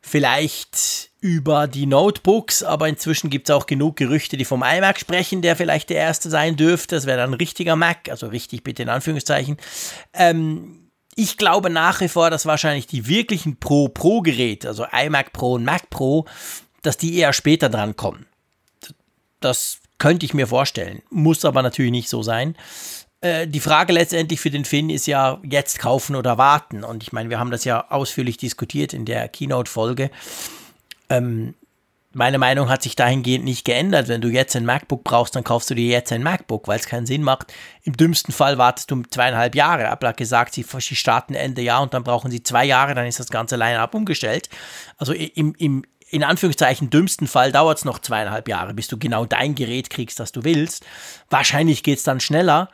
[0.00, 5.42] vielleicht über die Notebooks, aber inzwischen gibt es auch genug Gerüchte, die vom iMac sprechen,
[5.42, 6.94] der vielleicht der erste sein dürfte.
[6.94, 9.56] Das wäre dann ein richtiger Mac, also richtig bitte in Anführungszeichen.
[10.12, 10.85] Ähm,
[11.16, 15.90] ich glaube nach wie vor, dass wahrscheinlich die wirklichen Pro-Pro-Geräte, also iMac Pro und Mac
[15.90, 16.26] Pro,
[16.82, 18.26] dass die eher später dran kommen.
[19.40, 22.54] Das könnte ich mir vorstellen, muss aber natürlich nicht so sein.
[23.22, 26.84] Äh, die Frage letztendlich für den Finn ist ja jetzt kaufen oder warten.
[26.84, 30.10] Und ich meine, wir haben das ja ausführlich diskutiert in der Keynote-Folge.
[31.08, 31.54] Ähm,
[32.16, 34.08] meine Meinung hat sich dahingehend nicht geändert.
[34.08, 36.86] Wenn du jetzt ein MacBook brauchst, dann kaufst du dir jetzt ein MacBook, weil es
[36.86, 37.52] keinen Sinn macht.
[37.82, 39.84] Im dümmsten Fall wartest du zweieinhalb Jahre.
[39.84, 43.20] Apple hat gesagt, sie starten Ende Jahr und dann brauchen sie zwei Jahre, dann ist
[43.20, 44.48] das ganze Line-Up umgestellt.
[44.96, 49.26] Also im, im in Anführungszeichen dümmsten Fall dauert es noch zweieinhalb Jahre, bis du genau
[49.26, 50.86] dein Gerät kriegst, das du willst.
[51.28, 52.70] Wahrscheinlich geht es dann schneller.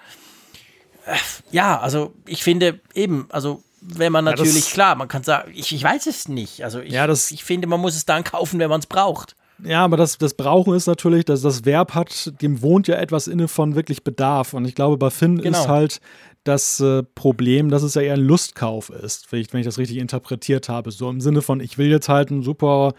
[1.05, 1.17] Äh,
[1.51, 5.73] ja, also ich finde eben, also wenn man natürlich, ja, klar, man kann sagen, ich,
[5.73, 6.65] ich weiß es nicht.
[6.65, 9.35] Also ich, ja, das, ich finde, man muss es dann kaufen, wenn man es braucht.
[9.65, 13.29] Ja, aber das, das Brauchen ist natürlich, dass das Verb hat, dem wohnt ja etwas
[13.29, 14.55] inne von wirklich Bedarf.
[14.55, 15.59] Und ich glaube, bei Finn genau.
[15.59, 16.01] ist halt
[16.45, 19.79] das äh, Problem, dass es ja eher ein Lustkauf ist, wenn ich, wenn ich das
[19.79, 20.91] richtig interpretiert habe.
[20.91, 22.95] So im Sinne von, ich will jetzt halt ein super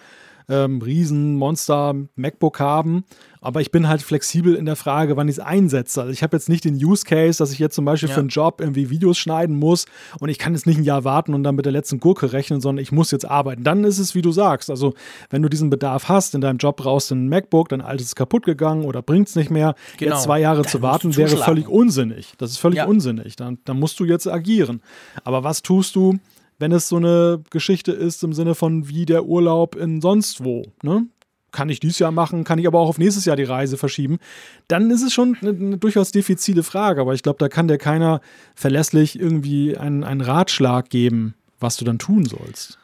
[0.50, 3.04] ähm, Riesen-Monster MacBook haben.
[3.44, 6.02] Aber ich bin halt flexibel in der Frage, wann ich es einsetze.
[6.02, 8.16] Also ich habe jetzt nicht den Use Case, dass ich jetzt zum Beispiel ja.
[8.16, 9.86] für einen Job irgendwie Videos schneiden muss
[10.20, 12.62] und ich kann jetzt nicht ein Jahr warten und dann mit der letzten Gurke rechnen,
[12.62, 13.64] sondern ich muss jetzt arbeiten.
[13.64, 14.70] Dann ist es, wie du sagst.
[14.70, 14.94] Also
[15.30, 18.16] wenn du diesen Bedarf hast, in deinem Job brauchst du ein MacBook, dein altes ist
[18.16, 19.76] kaputt gegangen oder bringt es nicht mehr.
[19.98, 20.16] Genau.
[20.16, 22.34] Jetzt zwei Jahre dann zu warten wäre völlig unsinnig.
[22.38, 22.86] Das ist völlig ja.
[22.86, 23.36] unsinnig.
[23.36, 24.82] Dann, dann musst du jetzt agieren.
[25.24, 26.18] Aber was tust du?
[26.60, 30.64] wenn es so eine Geschichte ist im Sinne von wie der Urlaub in sonst wo,
[30.82, 31.08] ne?
[31.54, 34.20] Kann ich dieses Jahr machen, kann ich aber auch auf nächstes Jahr die Reise verschieben.
[34.68, 37.78] Dann ist es schon eine, eine durchaus diffizile Frage, aber ich glaube, da kann dir
[37.78, 38.20] keiner
[38.56, 42.78] verlässlich irgendwie einen, einen Ratschlag geben, was du dann tun sollst.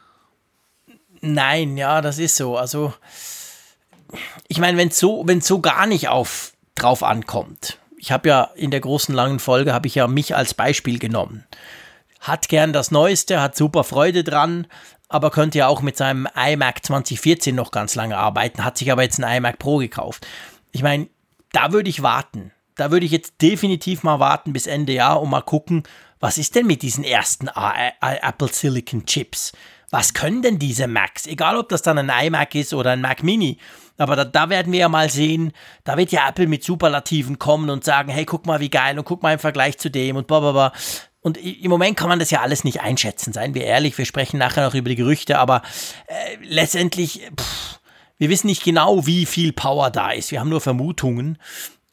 [1.19, 2.55] Nein, ja, das ist so.
[2.55, 2.93] Also,
[4.47, 7.77] ich meine, wenn es so, so gar nicht auf, drauf ankommt.
[7.97, 11.43] Ich habe ja in der großen langen Folge habe ich ja mich als Beispiel genommen
[12.19, 14.67] hat gern das Neueste, hat super Freude dran,
[15.09, 19.03] aber könnte ja auch mit seinem iMac 2014 noch ganz lange arbeiten, hat sich aber
[19.03, 20.25] jetzt ein iMac Pro gekauft.
[20.71, 21.07] Ich meine,
[21.51, 22.51] da würde ich warten.
[22.75, 25.83] Da würde ich jetzt definitiv mal warten bis Ende Jahr und mal gucken,
[26.19, 27.49] was ist denn mit diesen ersten
[28.01, 29.51] Apple Silicon Chips?
[29.91, 31.25] Was können denn diese Macs?
[31.25, 33.57] Egal, ob das dann ein iMac ist oder ein Mac Mini.
[33.97, 35.51] Aber da, da, werden wir ja mal sehen,
[35.83, 39.05] da wird ja Apple mit Superlativen kommen und sagen, hey, guck mal, wie geil und
[39.05, 40.71] guck mal im Vergleich zu dem und bla.
[41.21, 43.97] Und im Moment kann man das ja alles nicht einschätzen, seien wir ehrlich.
[43.97, 45.61] Wir sprechen nachher noch über die Gerüchte, aber
[46.07, 47.79] äh, letztendlich, pff,
[48.17, 50.31] wir wissen nicht genau, wie viel Power da ist.
[50.31, 51.37] Wir haben nur Vermutungen.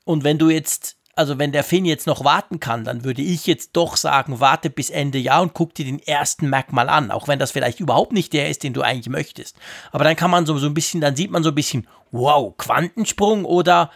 [0.05, 3.47] Und wenn du jetzt, also wenn der Finn jetzt noch warten kann, dann würde ich
[3.47, 7.11] jetzt doch sagen, warte bis Ende Jahr und guck dir den ersten Mac mal an.
[7.11, 9.57] Auch wenn das vielleicht überhaupt nicht der ist, den du eigentlich möchtest.
[9.91, 12.57] Aber dann kann man so, so ein bisschen, dann sieht man so ein bisschen, wow,
[12.57, 13.91] Quantensprung oder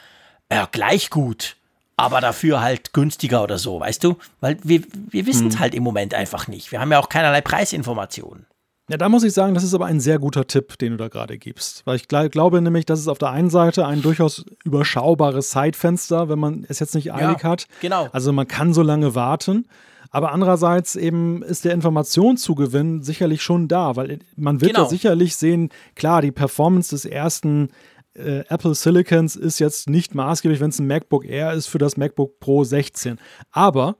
[0.50, 1.56] ja, gleich gut
[2.00, 4.16] aber dafür halt günstiger oder so, weißt du?
[4.40, 5.60] Weil wir, wir wissen es hm.
[5.60, 6.72] halt im Moment einfach nicht.
[6.72, 8.46] Wir haben ja auch keinerlei Preisinformationen.
[8.90, 11.06] Ja, da muss ich sagen, das ist aber ein sehr guter Tipp, den du da
[11.06, 11.82] gerade gibst.
[11.86, 16.40] Weil ich glaube nämlich, dass es auf der einen Seite ein durchaus überschaubares Zeitfenster, wenn
[16.40, 17.66] man es jetzt nicht eilig ja, hat.
[17.80, 18.08] Genau.
[18.10, 19.68] Also man kann so lange warten.
[20.10, 24.84] Aber andererseits eben ist der Informationszugewinn sicherlich schon da, weil man wird genau.
[24.84, 27.68] ja sicherlich sehen, klar, die Performance des ersten
[28.14, 31.96] äh, Apple Silicons ist jetzt nicht maßgeblich, wenn es ein MacBook Air ist, für das
[31.96, 33.18] MacBook Pro 16.
[33.50, 33.96] Aber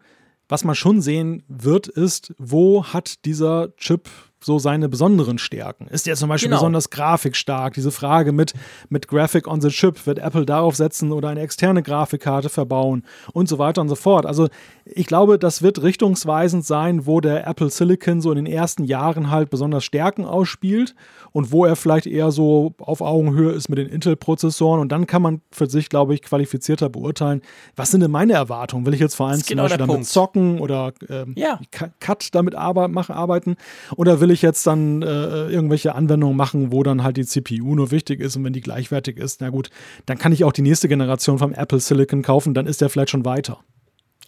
[0.48, 4.08] was man schon sehen wird, ist, wo hat dieser Chip
[4.42, 5.86] so seine besonderen Stärken?
[5.88, 6.60] Ist der zum Beispiel genau.
[6.60, 7.74] besonders grafikstark?
[7.74, 8.54] Diese Frage mit,
[8.88, 13.48] mit Graphic on the Chip, wird Apple darauf setzen oder eine externe Grafikkarte verbauen und
[13.48, 14.26] so weiter und so fort.
[14.26, 14.48] Also
[14.84, 19.30] ich glaube, das wird richtungsweisend sein, wo der Apple Silicon so in den ersten Jahren
[19.30, 20.94] halt besonders Stärken ausspielt
[21.32, 24.80] und wo er vielleicht eher so auf Augenhöhe ist mit den Intel-Prozessoren.
[24.80, 27.42] Und dann kann man für sich, glaube ich, qualifizierter beurteilen,
[27.76, 28.86] was sind denn meine Erwartungen?
[28.86, 30.08] Will ich jetzt vor allem zum genau Beispiel damit Punkt.
[30.08, 31.60] zocken oder ähm, ja.
[32.00, 33.56] Cut damit arbeiten?
[33.96, 37.74] Oder will will ich jetzt dann äh, irgendwelche Anwendungen machen, wo dann halt die CPU
[37.74, 39.70] nur wichtig ist und wenn die gleichwertig ist, na gut,
[40.06, 43.10] dann kann ich auch die nächste Generation vom Apple Silicon kaufen, dann ist der vielleicht
[43.10, 43.58] schon weiter.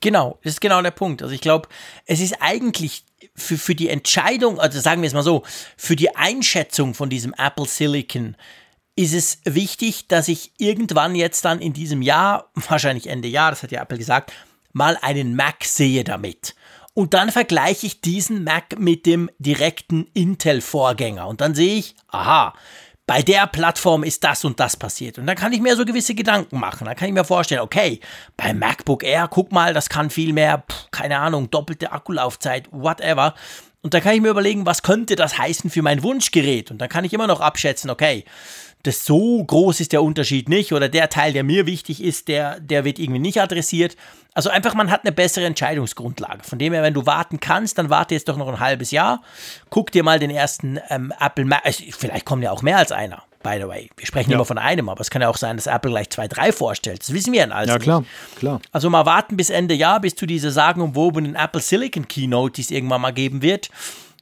[0.00, 1.22] Genau, das ist genau der Punkt.
[1.22, 1.68] Also ich glaube,
[2.04, 3.04] es ist eigentlich
[3.36, 5.44] für, für die Entscheidung, also sagen wir es mal so,
[5.76, 8.36] für die Einschätzung von diesem Apple Silicon
[8.96, 13.62] ist es wichtig, dass ich irgendwann jetzt dann in diesem Jahr, wahrscheinlich Ende Jahr, das
[13.62, 14.32] hat ja Apple gesagt,
[14.72, 16.56] mal einen Mac sehe damit.
[16.94, 21.26] Und dann vergleiche ich diesen Mac mit dem direkten Intel-Vorgänger.
[21.26, 22.52] Und dann sehe ich, aha,
[23.06, 25.18] bei der Plattform ist das und das passiert.
[25.18, 26.84] Und dann kann ich mir so gewisse Gedanken machen.
[26.84, 28.00] Dann kann ich mir vorstellen, okay,
[28.36, 33.34] beim MacBook Air, guck mal, das kann viel mehr, pff, keine Ahnung, doppelte Akkulaufzeit, whatever.
[33.80, 36.70] Und da kann ich mir überlegen, was könnte das heißen für mein Wunschgerät?
[36.70, 38.24] Und dann kann ich immer noch abschätzen, okay,
[38.82, 42.58] das so groß ist der Unterschied nicht oder der Teil, der mir wichtig ist, der,
[42.60, 43.96] der wird irgendwie nicht adressiert.
[44.34, 46.42] Also einfach, man hat eine bessere Entscheidungsgrundlage.
[46.42, 49.22] Von dem her, wenn du warten kannst, dann warte jetzt doch noch ein halbes Jahr.
[49.70, 52.92] Guck dir mal den ersten ähm, Apple Mac, also vielleicht kommen ja auch mehr als
[52.92, 53.90] einer, by the way.
[53.96, 54.36] Wir sprechen ja.
[54.36, 57.00] immer von einem, aber es kann ja auch sein, dass Apple gleich zwei, drei vorstellt.
[57.02, 58.36] Das wissen wir ja alles Ja, klar, nicht.
[58.36, 58.60] klar.
[58.72, 62.70] Also mal warten bis Ende Jahr, bis zu dieser sagenumwobenen Apple Silicon Keynote, die es
[62.70, 63.68] irgendwann mal geben wird.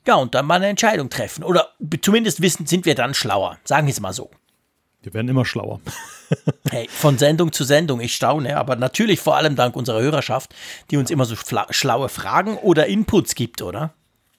[0.07, 1.45] Ja, und dann mal eine Entscheidung treffen.
[1.45, 1.69] Oder
[2.03, 3.59] zumindest wissen, sind wir dann schlauer.
[3.65, 4.31] Sagen wir es mal so.
[5.03, 5.81] Wir werden immer schlauer.
[6.71, 10.55] hey, von Sendung zu Sendung, ich staune, aber natürlich vor allem dank unserer Hörerschaft,
[10.91, 11.35] die uns immer so
[11.71, 13.95] schlaue Fragen oder Inputs gibt, oder?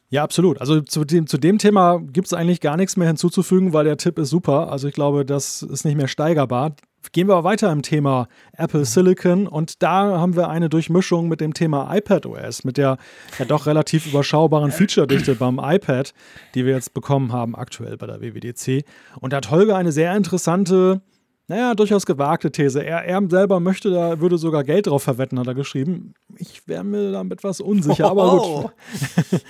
[0.09, 0.59] Ja, absolut.
[0.59, 3.97] Also zu dem, zu dem Thema gibt es eigentlich gar nichts mehr hinzuzufügen, weil der
[3.97, 4.69] Tipp ist super.
[4.69, 6.75] Also ich glaube, das ist nicht mehr steigerbar.
[7.11, 11.41] Gehen wir aber weiter im Thema Apple Silicon und da haben wir eine Durchmischung mit
[11.41, 12.97] dem Thema iPadOS, mit der
[13.37, 16.13] ja doch relativ überschaubaren Feature-Dichte beim iPad,
[16.55, 18.85] die wir jetzt bekommen haben aktuell bei der WWDC.
[19.19, 21.01] Und da hat Holger eine sehr interessante,
[21.47, 22.85] naja, durchaus gewagte These.
[22.85, 26.13] Er, er selber möchte da, würde sogar Geld drauf verwetten, hat er geschrieben.
[26.37, 28.71] Ich wäre mir da etwas unsicher, aber gut.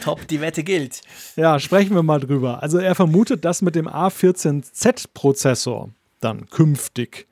[0.03, 1.02] Top, die Wette gilt.
[1.36, 2.64] Ja, sprechen wir mal drüber.
[2.64, 5.90] Also er vermutet, dass mit dem A14Z-Prozessor
[6.22, 7.28] dann künftig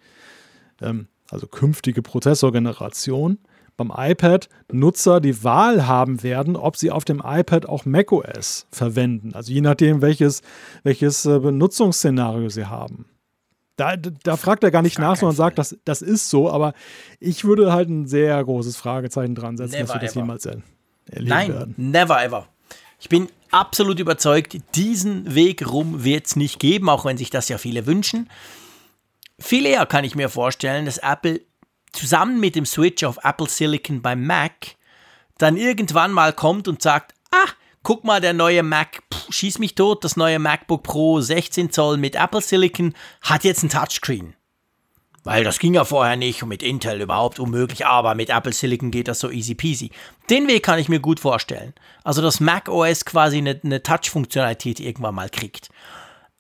[0.82, 3.40] ähm, also künftige Prozessorgeneration,
[3.78, 9.34] beim iPad Nutzer die Wahl haben werden, ob sie auf dem iPad auch macOS verwenden.
[9.34, 10.42] Also je nachdem, welches,
[10.84, 13.06] welches äh, Benutzungsszenario sie haben.
[13.78, 16.74] Da, da fragt er gar nicht gar nach, sondern sagt, das, das ist so, aber
[17.22, 20.20] ich würde halt ein sehr großes Fragezeichen dran setzen, never dass wir das ever.
[20.20, 20.64] jemals erleben
[21.30, 21.76] Nein, werden.
[21.78, 22.48] Never ever.
[23.00, 27.48] Ich bin absolut überzeugt, diesen Weg rum wird es nicht geben, auch wenn sich das
[27.48, 28.30] ja viele wünschen.
[29.40, 31.42] Viel eher kann ich mir vorstellen, dass Apple
[31.92, 34.76] zusammen mit dem Switch auf Apple Silicon beim Mac
[35.38, 37.50] dann irgendwann mal kommt und sagt, ah,
[37.84, 41.98] guck mal, der neue Mac, pff, schieß mich tot, das neue MacBook Pro 16 Zoll
[41.98, 44.36] mit Apple Silicon hat jetzt ein Touchscreen.
[45.24, 48.92] Weil das ging ja vorher nicht und mit Intel überhaupt unmöglich, aber mit Apple Silicon
[48.92, 49.92] geht das so easy peasy.
[50.30, 51.74] Den Weg kann ich mir gut vorstellen.
[52.04, 55.70] Also, dass Mac OS quasi eine, eine Touch-Funktionalität irgendwann mal kriegt.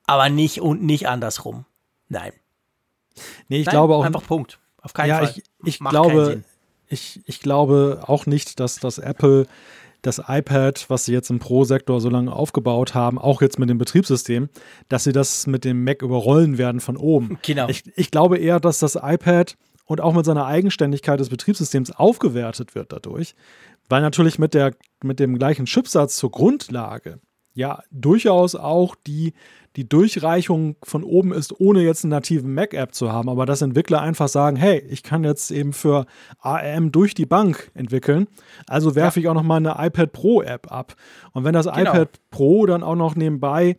[0.06, 1.66] Aber nicht und nicht andersrum.
[2.08, 2.32] Nein.
[3.48, 4.06] Nee, ich Nein, glaube auch.
[4.06, 4.60] Einfach Punkt.
[4.82, 5.34] Auf keinen ja, Fall.
[5.36, 6.44] Ich, ich glaube,
[6.88, 9.46] ich, ich glaube auch nicht, dass das Apple
[10.02, 13.78] das iPad, was sie jetzt im Pro-Sektor so lange aufgebaut haben, auch jetzt mit dem
[13.78, 14.50] Betriebssystem,
[14.88, 17.38] dass sie das mit dem Mac überrollen werden von oben.
[17.50, 17.68] Genau.
[17.68, 22.76] Ich, ich glaube eher, dass das iPad und auch mit seiner Eigenständigkeit des Betriebssystems aufgewertet
[22.76, 23.34] wird dadurch,
[23.90, 24.74] weil natürlich mit, der,
[25.04, 27.20] mit dem gleichen Chipsatz zur Grundlage
[27.54, 29.34] ja durchaus auch die
[29.76, 34.02] die Durchreichung von oben ist, ohne jetzt eine native Mac-App zu haben, aber dass Entwickler
[34.02, 36.06] einfach sagen, hey, ich kann jetzt eben für
[36.40, 38.28] ARM durch die Bank entwickeln,
[38.68, 39.24] also werfe ja.
[39.24, 40.96] ich auch noch mal eine iPad Pro-App ab.
[41.34, 41.80] Und wenn das genau.
[41.80, 43.78] iPad Pro dann auch noch nebenbei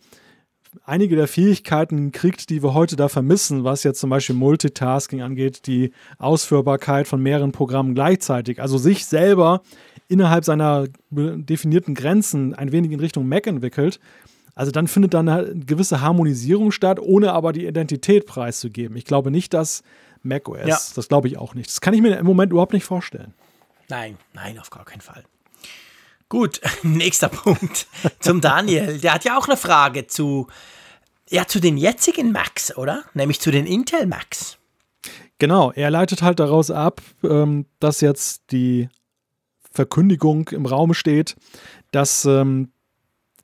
[0.84, 5.66] einige der Fähigkeiten kriegt, die wir heute da vermissen, was jetzt zum Beispiel Multitasking angeht,
[5.66, 9.62] die Ausführbarkeit von mehreren Programmen gleichzeitig, also sich selber
[10.08, 14.00] innerhalb seiner definierten Grenzen ein wenig in Richtung Mac entwickelt,
[14.54, 18.96] also dann findet dann eine gewisse Harmonisierung statt, ohne aber die Identität preiszugeben.
[18.96, 19.82] Ich glaube nicht, dass
[20.22, 20.78] macOS, ja.
[20.94, 21.68] das glaube ich auch nicht.
[21.70, 23.32] Das kann ich mir im Moment überhaupt nicht vorstellen.
[23.88, 25.24] Nein, nein, auf gar keinen Fall.
[26.30, 27.86] Gut, nächster Punkt
[28.20, 28.98] zum Daniel.
[28.98, 30.46] Der hat ja auch eine Frage zu,
[31.28, 33.02] ja, zu den jetzigen Macs, oder?
[33.12, 34.56] Nämlich zu den Intel Macs.
[35.38, 38.88] Genau, er leitet halt daraus ab, ähm, dass jetzt die
[39.72, 41.34] Verkündigung im Raum steht,
[41.90, 42.72] dass ähm,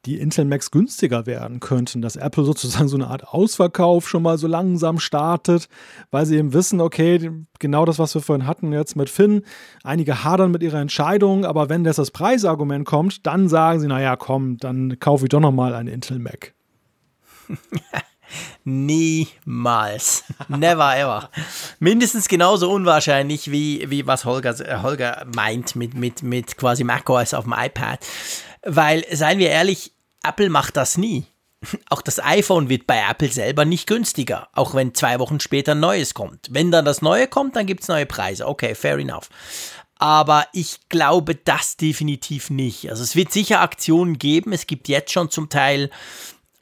[0.07, 4.39] die Intel Macs günstiger werden könnten, dass Apple sozusagen so eine Art Ausverkauf schon mal
[4.39, 5.69] so langsam startet,
[6.11, 9.43] weil sie eben wissen, okay, genau das, was wir vorhin hatten jetzt mit Finn,
[9.83, 14.17] einige hadern mit ihrer Entscheidung, aber wenn das das Preisargument kommt, dann sagen sie, naja,
[14.17, 16.55] komm, dann kaufe ich doch noch mal einen Intel Mac.
[18.65, 20.25] Niemals.
[20.49, 21.31] Never ever.
[21.79, 27.45] Mindestens genauso unwahrscheinlich, wie, wie was Holger, Holger meint mit, mit, mit quasi macOS auf
[27.45, 28.05] dem iPad.
[28.65, 29.93] Weil, seien wir ehrlich,
[30.29, 31.27] Apple macht das nie.
[31.91, 35.81] Auch das iPhone wird bei Apple selber nicht günstiger, auch wenn zwei Wochen später ein
[35.81, 36.49] neues kommt.
[36.51, 38.47] Wenn dann das neue kommt, dann gibt es neue Preise.
[38.47, 39.31] Okay, fair enough.
[39.99, 42.91] Aber ich glaube das definitiv nicht.
[42.91, 44.53] Also es wird sicher Aktionen geben.
[44.53, 45.91] Es gibt jetzt schon zum Teil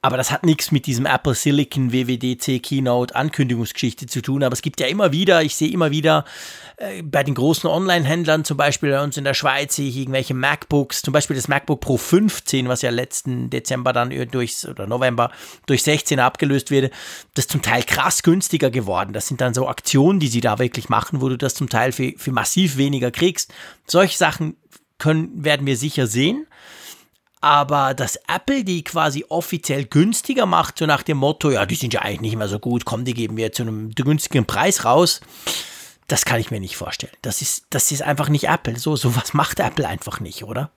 [0.04, 4.44] Aber das hat nichts mit diesem Apple Silicon WWDC Keynote Ankündigungsgeschichte zu tun.
[4.44, 6.26] Aber es gibt ja immer wieder, ich sehe immer wieder
[6.76, 10.34] äh, bei den großen Online-Händlern, zum Beispiel bei uns in der Schweiz, sehe ich irgendwelche
[10.34, 15.30] MacBooks, zum Beispiel das MacBook Pro 15, was ja letzten Dezember dann durch, oder November
[15.66, 16.92] durch 16 abgelöst wird.
[17.34, 19.12] Das ist zum Teil krass günstiger geworden.
[19.12, 21.92] Das sind dann so Aktionen, die sie da wirklich machen, wo du das zum Teil
[21.92, 23.52] für, für massiv weniger kriegst.
[23.86, 24.56] Solche Sachen
[24.98, 26.46] können, werden wir sicher sehen
[27.44, 31.92] aber dass Apple die quasi offiziell günstiger macht, so nach dem Motto, ja, die sind
[31.92, 35.20] ja eigentlich nicht mehr so gut, komm, die geben wir zu einem günstigen Preis raus,
[36.06, 37.12] das kann ich mir nicht vorstellen.
[37.22, 38.78] Das ist, das ist einfach nicht Apple.
[38.78, 40.70] So, sowas macht Apple einfach nicht, oder?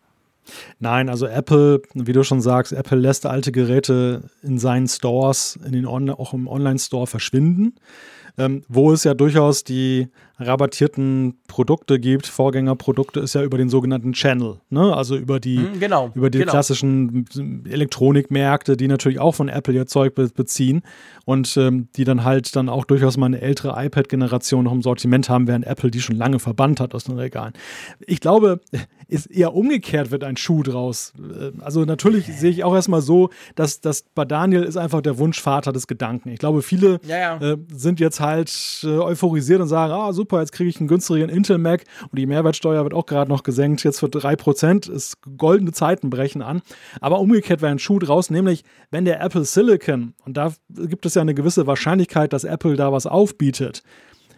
[0.80, 5.74] Nein, also Apple, wie du schon sagst, Apple lässt alte Geräte in seinen Stores, in
[5.74, 7.74] den auch im Online-Store verschwinden
[8.38, 14.14] ähm, wo es ja durchaus die rabattierten Produkte gibt, Vorgängerprodukte, ist ja über den sogenannten
[14.14, 14.96] Channel, ne?
[14.96, 16.52] also über die, mhm, genau, über die genau.
[16.52, 17.26] klassischen
[17.68, 20.84] Elektronikmärkte, die natürlich auch von Apple ihr Zeug beziehen
[21.26, 25.30] und ähm, die dann halt dann auch durchaus mal eine ältere iPad-Generation noch im Sortiment
[25.30, 27.54] haben, während Apple die schon lange verbannt hat aus den Regalen.
[28.06, 28.62] Ich glaube,
[29.08, 31.14] ist eher umgekehrt wird ein Schuh draus.
[31.18, 35.18] Äh, also natürlich sehe ich auch erstmal so, dass, dass bei Daniel ist einfach der
[35.18, 36.30] Wunschvater des Gedanken.
[36.30, 37.38] Ich glaube, viele ja, ja.
[37.38, 38.52] Äh, sind jetzt halt
[38.84, 42.26] äh, euphorisiert und sagen, ah super, jetzt kriege ich einen günstigeren Intel Mac und die
[42.26, 46.62] Mehrwertsteuer wird auch gerade noch gesenkt, jetzt für 3%, ist goldene Zeiten brechen an.
[47.02, 51.16] Aber umgekehrt wäre ein Schuh draus, nämlich wenn der Apple Silicon, und da gibt es
[51.16, 53.84] ja eine gewisse Wahrscheinlichkeit, dass Apple da was aufbietet,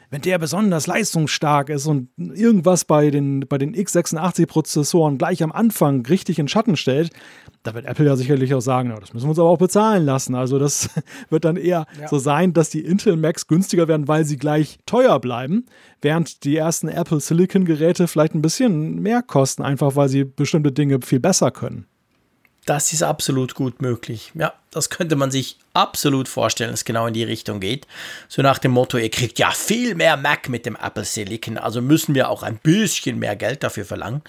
[0.09, 6.05] wenn der besonders leistungsstark ist und irgendwas bei den, bei den x86-Prozessoren gleich am Anfang
[6.05, 7.11] richtig in Schatten stellt,
[7.63, 10.05] da wird Apple ja sicherlich auch sagen, na, das müssen wir uns aber auch bezahlen
[10.05, 10.33] lassen.
[10.33, 10.89] Also das
[11.29, 12.07] wird dann eher ja.
[12.07, 15.65] so sein, dass die Intel Macs günstiger werden, weil sie gleich teuer bleiben,
[16.01, 20.71] während die ersten Apple Silicon Geräte vielleicht ein bisschen mehr kosten, einfach weil sie bestimmte
[20.71, 21.85] Dinge viel besser können.
[22.69, 24.31] Das ist absolut gut möglich.
[24.35, 27.87] Ja, das könnte man sich absolut vorstellen, dass es genau in die Richtung geht.
[28.27, 31.81] So nach dem Motto, ihr kriegt ja viel mehr Mac mit dem Apple Silicon, also
[31.81, 34.21] müssen wir auch ein bisschen mehr Geld dafür verlangen.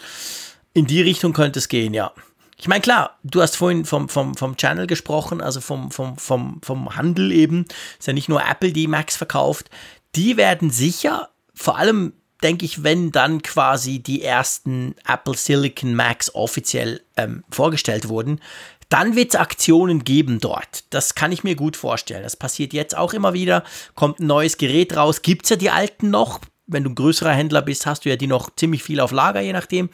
[0.72, 2.12] In die Richtung könnte es gehen, ja.
[2.56, 6.62] Ich meine, klar, du hast vorhin vom, vom, vom Channel gesprochen, also vom, vom, vom,
[6.62, 7.66] vom Handel eben.
[7.98, 9.68] Ist ja nicht nur Apple, die Macs verkauft.
[10.14, 16.34] Die werden sicher, vor allem denke ich, wenn dann quasi die ersten Apple Silicon Macs
[16.34, 18.40] offiziell ähm, vorgestellt wurden,
[18.90, 20.84] dann wird es Aktionen geben dort.
[20.90, 22.24] Das kann ich mir gut vorstellen.
[22.24, 23.62] Das passiert jetzt auch immer wieder.
[23.94, 25.22] Kommt ein neues Gerät raus.
[25.22, 26.40] Gibt es ja die alten noch.
[26.66, 29.40] Wenn du ein größerer Händler bist, hast du ja die noch ziemlich viel auf Lager,
[29.40, 29.90] je nachdem.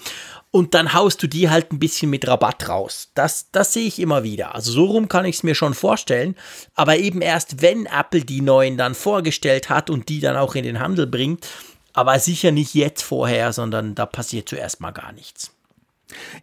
[0.50, 3.10] Und dann haust du die halt ein bisschen mit Rabatt raus.
[3.14, 4.54] Das, das sehe ich immer wieder.
[4.54, 6.34] Also so rum kann ich es mir schon vorstellen.
[6.74, 10.64] Aber eben erst, wenn Apple die neuen dann vorgestellt hat und die dann auch in
[10.64, 11.46] den Handel bringt,
[11.96, 15.52] aber sicher nicht jetzt vorher, sondern da passiert zuerst mal gar nichts.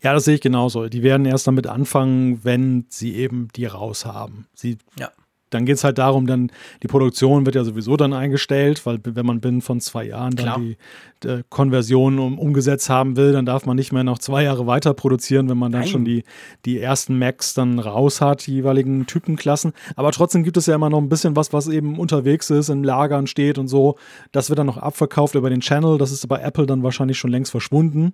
[0.01, 0.89] Ja, das sehe ich genauso.
[0.89, 4.47] Die werden erst damit anfangen, wenn sie eben die raus haben.
[4.53, 5.09] Sie ja
[5.53, 6.51] dann geht es halt darum, dann
[6.81, 10.45] die Produktion wird ja sowieso dann eingestellt, weil wenn man binnen von zwei Jahren dann
[10.45, 10.59] Klar.
[10.59, 10.77] die,
[11.23, 14.93] die Konversion um, umgesetzt haben will, dann darf man nicht mehr noch zwei Jahre weiter
[14.93, 15.89] produzieren, wenn man dann Nein.
[15.89, 16.23] schon die,
[16.65, 19.73] die ersten Macs dann raus hat, die jeweiligen Typenklassen.
[19.95, 22.83] Aber trotzdem gibt es ja immer noch ein bisschen was, was eben unterwegs ist, in
[22.83, 23.95] Lagern steht und so.
[24.31, 25.97] Das wird dann noch abverkauft über den Channel.
[25.97, 28.13] Das ist bei Apple dann wahrscheinlich schon längst verschwunden.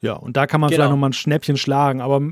[0.00, 0.78] Ja, und da kann man genau.
[0.78, 2.00] vielleicht nochmal ein Schnäppchen schlagen.
[2.00, 2.22] Aber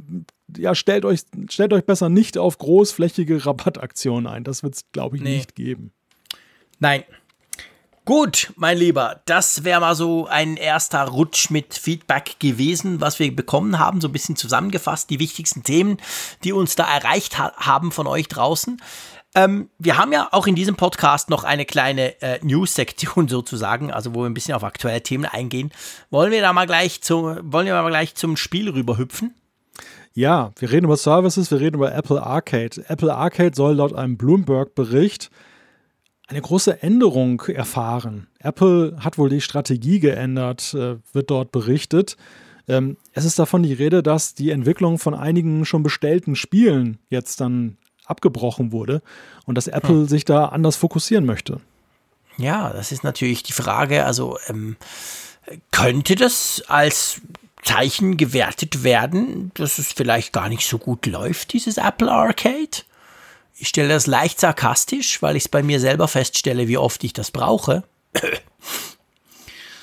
[0.56, 1.20] ja, stellt euch,
[1.50, 4.44] stellt euch besser nicht auf großflächige Rabattaktionen ein.
[4.44, 5.36] Das wird es, glaube ich, nee.
[5.36, 5.92] nicht geben.
[6.78, 7.04] Nein.
[8.06, 13.36] Gut, mein Lieber, das wäre mal so ein erster Rutsch mit Feedback gewesen, was wir
[13.36, 15.98] bekommen haben, so ein bisschen zusammengefasst, die wichtigsten Themen,
[16.42, 18.80] die uns da erreicht ha haben von euch draußen.
[19.38, 24.14] Ähm, wir haben ja auch in diesem Podcast noch eine kleine äh, News-Sektion sozusagen, also
[24.14, 25.70] wo wir ein bisschen auf aktuelle Themen eingehen.
[26.10, 29.34] Wollen wir da mal gleich, zu, wollen wir mal gleich zum Spiel rüberhüpfen?
[30.12, 32.84] Ja, wir reden über Services, wir reden über Apple Arcade.
[32.88, 35.30] Apple Arcade soll laut einem Bloomberg-Bericht
[36.26, 38.26] eine große Änderung erfahren.
[38.40, 42.16] Apple hat wohl die Strategie geändert, äh, wird dort berichtet.
[42.66, 47.40] Ähm, es ist davon die Rede, dass die Entwicklung von einigen schon bestellten Spielen jetzt
[47.40, 47.78] dann
[48.08, 49.02] abgebrochen wurde
[49.46, 50.08] und dass Apple hm.
[50.08, 51.60] sich da anders fokussieren möchte.
[52.36, 54.04] Ja, das ist natürlich die Frage.
[54.04, 54.76] Also ähm,
[55.70, 57.20] könnte das als
[57.62, 62.82] Zeichen gewertet werden, dass es vielleicht gar nicht so gut läuft, dieses Apple Arcade?
[63.56, 67.12] Ich stelle das leicht sarkastisch, weil ich es bei mir selber feststelle, wie oft ich
[67.12, 67.82] das brauche.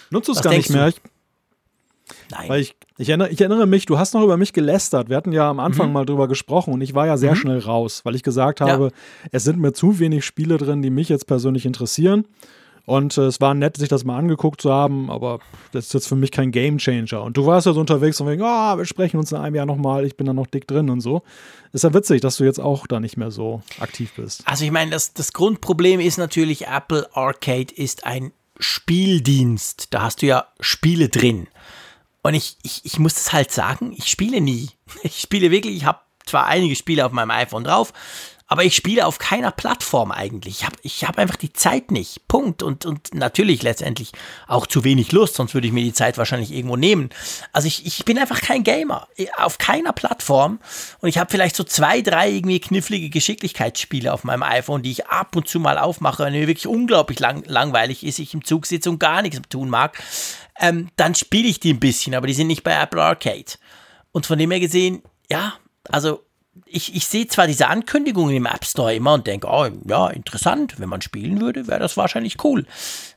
[0.09, 0.87] Nutzt es gar nicht mehr.
[0.87, 1.01] Ich,
[2.31, 2.49] Nein.
[2.49, 5.09] Weil ich, ich, erinnere, ich erinnere mich, du hast noch über mich gelästert.
[5.09, 5.93] Wir hatten ja am Anfang mhm.
[5.93, 7.37] mal drüber gesprochen und ich war ja sehr mhm.
[7.37, 9.29] schnell raus, weil ich gesagt habe, ja.
[9.31, 12.25] es sind mir zu wenig Spiele drin, die mich jetzt persönlich interessieren.
[12.85, 15.39] Und äh, es war nett, sich das mal angeguckt zu haben, aber
[15.71, 17.23] das ist jetzt für mich kein Game Changer.
[17.23, 19.65] Und du warst ja so unterwegs und wegen, oh, wir sprechen uns in einem Jahr
[19.65, 21.23] nochmal, ich bin da noch dick drin und so.
[21.73, 24.43] Ist ja witzig, dass du jetzt auch da nicht mehr so aktiv bist.
[24.45, 29.87] Also ich meine, das, das Grundproblem ist natürlich, Apple Arcade ist ein Spieldienst.
[29.89, 31.47] Da hast du ja Spiele drin.
[32.25, 34.71] Und ich, ich, ich muss das halt sagen, ich spiele nie.
[35.03, 37.93] Ich spiele wirklich, ich habe zwar einige Spiele auf meinem iPhone drauf,
[38.55, 40.61] aber ich spiele auf keiner Plattform eigentlich.
[40.61, 42.25] Ich habe ich hab einfach die Zeit nicht.
[42.29, 42.63] Punkt.
[42.63, 44.13] Und, und natürlich letztendlich
[44.47, 47.09] auch zu wenig Lust, sonst würde ich mir die Zeit wahrscheinlich irgendwo nehmen.
[47.51, 49.09] Also ich, ich bin einfach kein Gamer.
[49.35, 50.59] Auf keiner Plattform.
[51.01, 55.07] Und ich habe vielleicht so zwei, drei irgendwie knifflige Geschicklichkeitsspiele auf meinem iPhone, die ich
[55.07, 58.67] ab und zu mal aufmache, wenn mir wirklich unglaublich lang, langweilig ist, ich im Zug
[58.67, 60.01] sitze und gar nichts tun mag.
[60.61, 63.51] Ähm, dann spiele ich die ein bisschen, aber die sind nicht bei Apple Arcade.
[64.13, 65.55] Und von dem her gesehen, ja,
[65.89, 66.23] also
[66.65, 70.79] ich, ich sehe zwar diese Ankündigungen im App Store immer und denke, oh ja, interessant,
[70.79, 72.65] wenn man spielen würde, wäre das wahrscheinlich cool.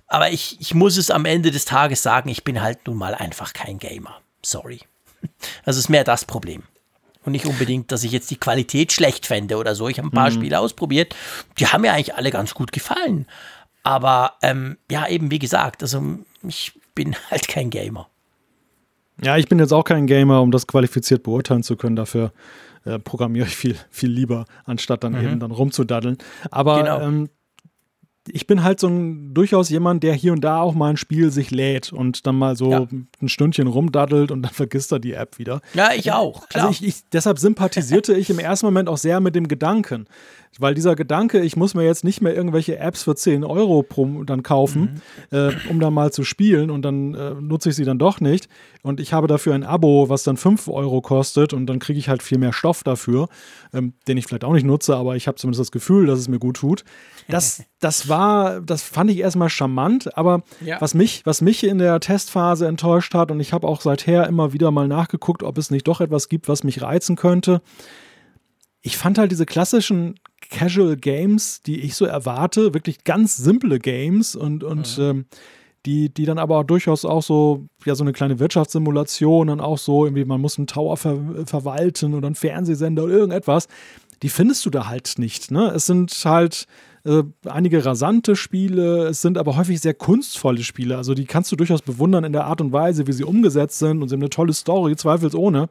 [0.06, 3.15] Aber ich, ich muss es am Ende des Tages sagen, ich bin halt nun mal
[3.15, 4.20] einfach kein Gamer.
[4.44, 4.81] Sorry.
[5.65, 6.62] Also ist mehr das Problem.
[7.24, 9.89] Und nicht unbedingt, dass ich jetzt die Qualität schlecht fände oder so.
[9.89, 10.35] Ich habe ein paar mhm.
[10.35, 11.15] Spiele ausprobiert,
[11.59, 13.27] die haben mir eigentlich alle ganz gut gefallen.
[13.82, 16.02] Aber ähm, ja, eben wie gesagt, also
[16.43, 18.09] ich bin halt kein Gamer.
[19.23, 21.97] Ja, ich bin jetzt auch kein Gamer, um das qualifiziert beurteilen zu können.
[21.97, 22.32] Dafür
[22.89, 25.24] äh, programmiere ich viel, viel lieber, anstatt dann mhm.
[25.24, 26.19] eben dann rumzudaddeln.
[26.51, 27.01] Aber genau.
[27.01, 27.28] ähm,
[28.31, 31.31] ich bin halt so ein durchaus jemand, der hier und da auch mal ein Spiel
[31.31, 32.86] sich lädt und dann mal so ja.
[33.20, 35.60] ein Stündchen rumdaddelt und dann vergisst er die App wieder.
[35.74, 36.36] Ja, ich auch.
[36.36, 36.66] Also klar.
[36.66, 40.06] Also ich, ich, deshalb sympathisierte ich im ersten Moment auch sehr mit dem Gedanken.
[40.59, 44.25] Weil dieser Gedanke, ich muss mir jetzt nicht mehr irgendwelche Apps für 10 Euro pro,
[44.25, 45.37] dann kaufen, mhm.
[45.37, 48.49] äh, um dann mal zu spielen und dann äh, nutze ich sie dann doch nicht.
[48.83, 52.09] Und ich habe dafür ein Abo, was dann 5 Euro kostet und dann kriege ich
[52.09, 53.29] halt viel mehr Stoff dafür,
[53.73, 56.29] ähm, den ich vielleicht auch nicht nutze, aber ich habe zumindest das Gefühl, dass es
[56.29, 56.85] mir gut tut.
[57.29, 60.81] Das, das war, das fand ich erstmal charmant, aber ja.
[60.81, 64.53] was, mich, was mich in der Testphase enttäuscht hat, und ich habe auch seither immer
[64.53, 67.63] wieder mal nachgeguckt, ob es nicht doch etwas gibt, was mich reizen könnte.
[68.81, 70.15] Ich fand halt diese klassischen
[70.51, 75.05] Casual Games, die ich so erwarte, wirklich ganz simple Games und, und mhm.
[75.05, 75.27] ähm,
[75.87, 79.79] die, die dann aber auch durchaus auch so, ja, so eine kleine Wirtschaftssimulation und auch
[79.79, 83.69] so, irgendwie, man muss einen Tower ver verwalten oder einen Fernsehsender oder irgendetwas,
[84.23, 85.51] die findest du da halt nicht.
[85.51, 85.69] Ne?
[85.69, 86.66] Es sind halt
[87.05, 90.97] äh, einige rasante Spiele, es sind aber häufig sehr kunstvolle Spiele.
[90.97, 94.03] Also die kannst du durchaus bewundern in der Art und Weise, wie sie umgesetzt sind
[94.03, 95.69] und sie haben eine tolle Story, zweifelsohne.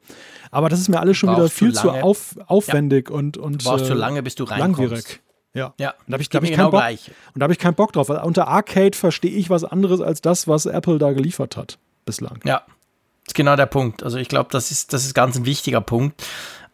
[0.51, 3.15] Aber das ist mir alles schon wieder viel zu, zu auf, aufwendig ja.
[3.15, 4.79] und, und du brauchst äh, lange, bis du reinkommst.
[4.79, 5.21] Langwierig.
[5.53, 5.73] Ja.
[5.79, 5.91] ja.
[5.91, 8.09] Und da habe ich, hab ich, genau Bock, und da hab ich keinen Bock drauf.
[8.09, 12.39] Weil unter Arcade verstehe ich was anderes als das, was Apple da geliefert hat bislang.
[12.45, 14.03] Ja, das ist genau der Punkt.
[14.03, 16.23] Also ich glaube, das ist, das ist ganz ein wichtiger Punkt.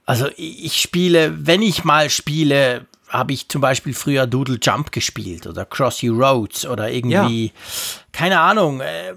[0.06, 5.46] Also ich spiele, wenn ich mal spiele, habe ich zum Beispiel früher Doodle Jump gespielt
[5.46, 7.52] oder Crossy Roads oder irgendwie, ja.
[8.12, 8.82] keine Ahnung.
[8.82, 9.14] Äh,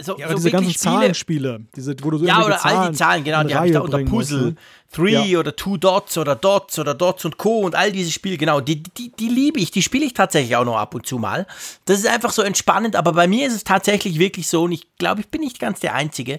[0.00, 2.90] so, ja, so diese ganzen Spiele, Zahlenspiele, diese, wo du so Ja, oder Zahlen all
[2.90, 4.56] die Zahlen, genau, die habe ich da unter Puzzle.
[4.92, 5.40] Three ja.
[5.40, 7.60] oder Two Dots oder Dots oder Dots und Co.
[7.60, 10.64] und all diese Spiele, genau, die, die, die liebe ich, die spiele ich tatsächlich auch
[10.64, 11.46] noch ab und zu mal.
[11.84, 14.86] Das ist einfach so entspannend, aber bei mir ist es tatsächlich wirklich so, und ich
[14.98, 16.38] glaube, ich bin nicht ganz der Einzige.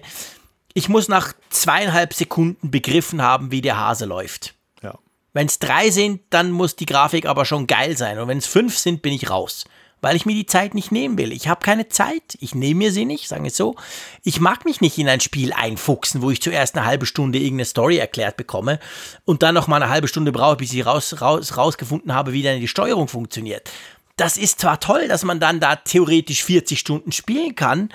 [0.72, 4.55] Ich muss nach zweieinhalb Sekunden begriffen haben, wie der Hase läuft.
[5.36, 8.18] Wenn es drei sind, dann muss die Grafik aber schon geil sein.
[8.18, 9.66] Und wenn es fünf sind, bin ich raus.
[10.00, 11.30] Weil ich mir die Zeit nicht nehmen will.
[11.30, 12.38] Ich habe keine Zeit.
[12.40, 13.76] Ich nehme mir sie nicht, sagen wir es so.
[14.22, 17.66] Ich mag mich nicht in ein Spiel einfuchsen, wo ich zuerst eine halbe Stunde irgendeine
[17.66, 18.80] Story erklärt bekomme
[19.26, 22.42] und dann noch mal eine halbe Stunde brauche, bis ich raus, raus, rausgefunden habe, wie
[22.42, 23.70] dann die Steuerung funktioniert.
[24.16, 27.90] Das ist zwar toll, dass man dann da theoretisch 40 Stunden spielen kann,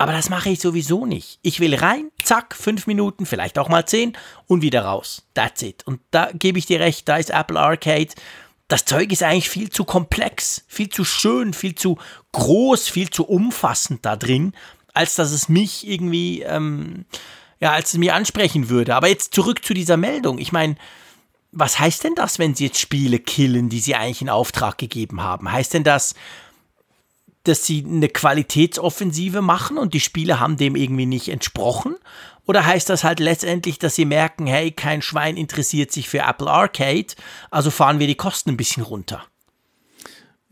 [0.00, 1.38] aber das mache ich sowieso nicht.
[1.42, 4.16] Ich will rein, zack, fünf Minuten, vielleicht auch mal zehn
[4.46, 5.24] und wieder raus.
[5.34, 5.86] That's it.
[5.86, 8.08] Und da gebe ich dir recht, da ist Apple Arcade.
[8.66, 11.98] Das Zeug ist eigentlich viel zu komplex, viel zu schön, viel zu
[12.32, 14.54] groß, viel zu umfassend da drin,
[14.94, 17.04] als dass es mich irgendwie, ähm,
[17.60, 18.96] ja, als es mir ansprechen würde.
[18.96, 20.38] Aber jetzt zurück zu dieser Meldung.
[20.38, 20.76] Ich meine,
[21.52, 25.22] was heißt denn das, wenn sie jetzt Spiele killen, die sie eigentlich in Auftrag gegeben
[25.22, 25.52] haben?
[25.52, 26.14] Heißt denn das,
[27.44, 31.96] dass sie eine Qualitätsoffensive machen und die Spiele haben dem irgendwie nicht entsprochen?
[32.46, 36.50] Oder heißt das halt letztendlich, dass sie merken, hey, kein Schwein interessiert sich für Apple
[36.50, 37.14] Arcade,
[37.50, 39.24] also fahren wir die Kosten ein bisschen runter?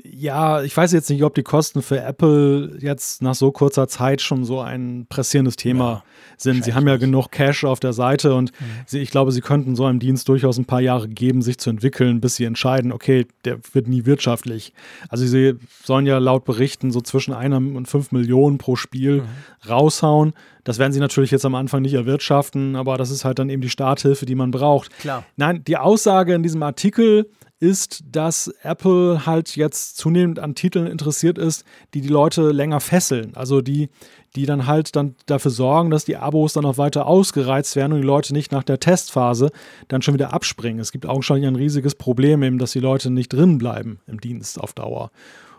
[0.05, 4.20] Ja, ich weiß jetzt nicht, ob die Kosten für Apple jetzt nach so kurzer Zeit
[4.20, 6.03] schon so ein pressierendes Thema ja,
[6.37, 6.65] sind.
[6.65, 8.65] Sie haben ja genug Cash auf der Seite und mhm.
[8.87, 11.69] sie, ich glaube, sie könnten so einem Dienst durchaus ein paar Jahre geben, sich zu
[11.69, 14.73] entwickeln, bis sie entscheiden, okay, der wird nie wirtschaftlich.
[15.09, 19.69] Also sie sollen ja laut Berichten so zwischen einer und fünf Millionen pro Spiel mhm.
[19.69, 20.33] raushauen.
[20.62, 23.62] Das werden sie natürlich jetzt am Anfang nicht erwirtschaften, aber das ist halt dann eben
[23.62, 24.97] die Starthilfe, die man braucht.
[25.01, 25.25] Klar.
[25.37, 27.29] Nein, die Aussage in diesem Artikel
[27.60, 31.64] ist, dass Apple halt jetzt zunehmend an Titeln interessiert ist,
[31.94, 33.35] die die Leute länger fesseln.
[33.35, 33.89] Also die,
[34.36, 38.01] die dann halt dann dafür sorgen, dass die Abos dann auch weiter ausgereizt werden und
[38.01, 39.51] die Leute nicht nach der Testphase
[39.89, 40.80] dann schon wieder abspringen.
[40.80, 44.60] Es gibt augenscheinlich ein riesiges Problem, eben, dass die Leute nicht drin bleiben im Dienst
[44.60, 45.10] auf Dauer.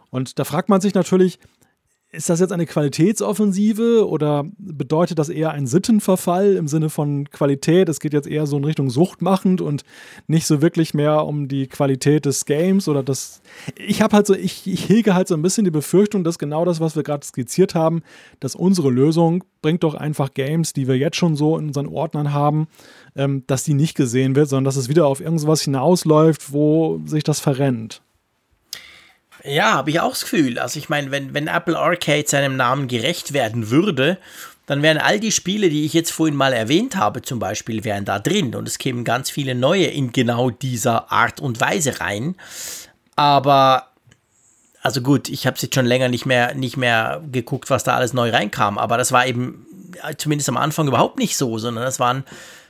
[0.10, 1.40] Und da fragt man sich natürlich,
[2.12, 7.88] ist das jetzt eine Qualitätsoffensive oder bedeutet das eher ein Sittenverfall im Sinne von Qualität?
[7.88, 9.84] Es geht jetzt eher so in Richtung suchtmachend und
[10.26, 13.42] nicht so wirklich mehr um die Qualität des Games oder das.
[13.76, 16.66] Ich habe halt so, ich, ich hege halt so ein bisschen die Befürchtung, dass genau
[16.66, 18.02] das, was wir gerade skizziert haben,
[18.40, 22.34] dass unsere Lösung bringt doch einfach Games, die wir jetzt schon so in unseren Ordnern
[22.34, 22.68] haben,
[23.16, 27.24] ähm, dass die nicht gesehen wird, sondern dass es wieder auf irgendwas hinausläuft, wo sich
[27.24, 28.02] das verrennt.
[29.44, 30.60] Ja, habe ich auch das Gefühl.
[30.60, 34.18] Also ich meine, wenn, wenn Apple Arcade seinem Namen gerecht werden würde,
[34.66, 38.06] dann wären all die Spiele, die ich jetzt vorhin mal erwähnt habe, zum Beispiel, wären
[38.06, 38.54] da drin.
[38.54, 42.36] Und es kämen ganz viele neue in genau dieser Art und Weise rein.
[43.16, 43.88] Aber,
[44.82, 47.96] also gut, ich habe es jetzt schon länger nicht mehr, nicht mehr geguckt, was da
[47.96, 48.78] alles neu reinkam.
[48.78, 49.66] Aber das war eben
[50.18, 52.24] zumindest am Anfang überhaupt nicht so, sondern das waren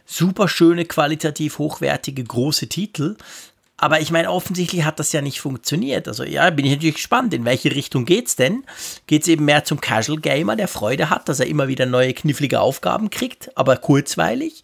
[0.06, 3.18] super schöne, qualitativ hochwertige, große Titel,
[3.80, 6.08] aber ich meine, offensichtlich hat das ja nicht funktioniert.
[6.08, 8.66] Also ja, bin ich natürlich gespannt, in welche Richtung geht's denn?
[9.08, 12.60] Geht's eben mehr zum Casual Gamer, der Freude hat, dass er immer wieder neue knifflige
[12.60, 14.64] Aufgaben kriegt, aber kurzweilig?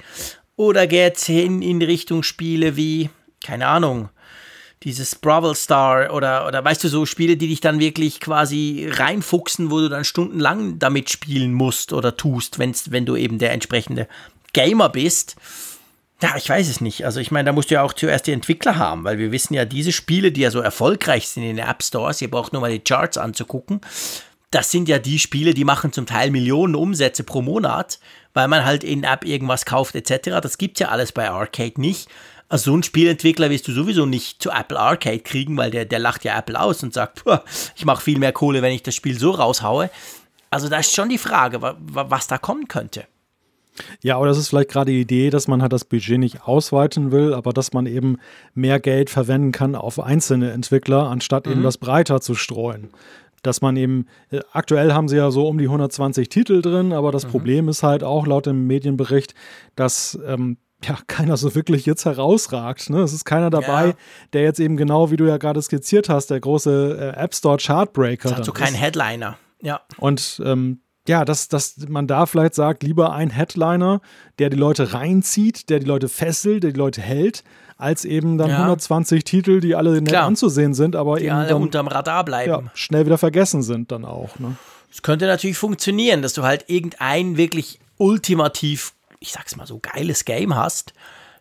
[0.57, 3.09] Oder geht's hin in Richtung Spiele wie,
[3.43, 4.09] keine Ahnung,
[4.83, 9.71] dieses Brawl Star oder, oder weißt du, so Spiele, die dich dann wirklich quasi reinfuchsen,
[9.71, 14.07] wo du dann stundenlang damit spielen musst oder tust, wenn's, wenn du eben der entsprechende
[14.53, 15.35] Gamer bist.
[16.25, 17.05] Ja, ich weiß es nicht.
[17.05, 19.53] Also ich meine, da musst du ja auch zuerst die Entwickler haben, weil wir wissen
[19.53, 22.63] ja, diese Spiele, die ja so erfolgreich sind in den App Stores, ihr braucht nur
[22.63, 23.79] mal die Charts anzugucken,
[24.49, 27.99] das sind ja die Spiele, die machen zum Teil Millionen Umsätze pro Monat,
[28.33, 30.41] weil man halt in App irgendwas kauft etc.
[30.41, 32.09] Das gibt's ja alles bei Arcade nicht.
[32.49, 35.99] Also so ein Spielentwickler wirst du sowieso nicht zu Apple Arcade kriegen, weil der, der
[35.99, 37.23] lacht ja Apple aus und sagt,
[37.75, 39.91] ich mache viel mehr Kohle, wenn ich das Spiel so raushaue.
[40.49, 43.05] Also da ist schon die Frage, was da kommen könnte.
[44.01, 47.11] Ja, aber das ist vielleicht gerade die Idee, dass man halt das Budget nicht ausweiten
[47.11, 48.17] will, aber dass man eben
[48.53, 51.53] mehr Geld verwenden kann auf einzelne Entwickler, anstatt mhm.
[51.53, 52.89] eben das breiter zu streuen.
[53.43, 57.11] Dass man eben, äh, aktuell haben sie ja so um die 120 Titel drin, aber
[57.11, 57.31] das mhm.
[57.31, 59.35] Problem ist halt auch laut dem Medienbericht,
[59.75, 62.89] dass ähm, ja, keiner so wirklich jetzt herausragt.
[62.89, 63.01] Ne?
[63.01, 63.93] Es ist keiner dabei, ja.
[64.33, 67.57] der jetzt eben genau, wie du ja gerade skizziert hast, der große äh, App Store
[67.57, 68.29] Chartbreaker.
[68.29, 69.37] Das hat so kein Headliner.
[69.61, 69.81] Ja.
[69.97, 74.01] Und ähm, ja, dass, dass man da vielleicht sagt, lieber ein Headliner,
[74.39, 77.43] der die Leute reinzieht, der die Leute fesselt, der die Leute hält,
[77.77, 78.57] als eben dann ja.
[78.57, 80.25] 120 Titel, die alle nett Klar.
[80.25, 82.51] anzusehen sind, aber die eben alle dann, unterm Radar bleiben.
[82.51, 84.39] Ja, schnell wieder vergessen sind dann auch.
[84.39, 84.55] Ne?
[84.91, 90.25] Es könnte natürlich funktionieren, dass du halt irgendein wirklich ultimativ, ich sag's mal so, geiles
[90.25, 90.93] Game hast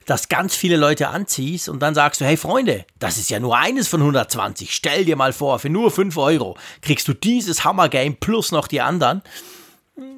[0.07, 3.57] das ganz viele Leute anziehst und dann sagst du, hey Freunde, das ist ja nur
[3.57, 4.75] eines von 120.
[4.75, 8.81] Stell dir mal vor, für nur 5 Euro kriegst du dieses Hammer-Game plus noch die
[8.81, 9.23] anderen.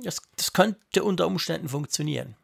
[0.03, 2.35] Das, das könnte unter Umständen funktionieren.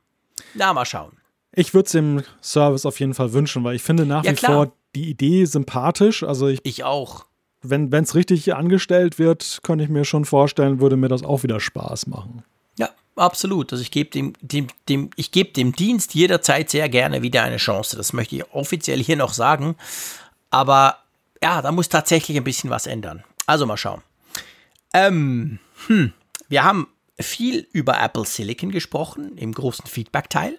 [0.54, 1.12] Na, mal schauen.
[1.54, 4.36] Ich würde es dem Service auf jeden Fall wünschen, weil ich finde nach ja, wie
[4.36, 4.52] klar.
[4.52, 6.22] vor die Idee sympathisch.
[6.22, 7.26] Also ich, ich auch.
[7.62, 11.60] Wenn es richtig angestellt wird, könnte ich mir schon vorstellen, würde mir das auch wieder
[11.60, 12.42] Spaß machen.
[13.16, 13.72] Absolut.
[13.72, 17.58] Also ich gebe dem, dem, dem, ich gebe dem Dienst jederzeit sehr gerne wieder eine
[17.58, 17.96] Chance.
[17.96, 19.76] Das möchte ich offiziell hier noch sagen.
[20.50, 20.98] Aber
[21.42, 23.24] ja, da muss tatsächlich ein bisschen was ändern.
[23.46, 24.02] Also mal schauen.
[24.94, 26.12] Ähm, hm,
[26.48, 30.58] wir haben viel über Apple Silicon gesprochen im großen Feedback-Teil.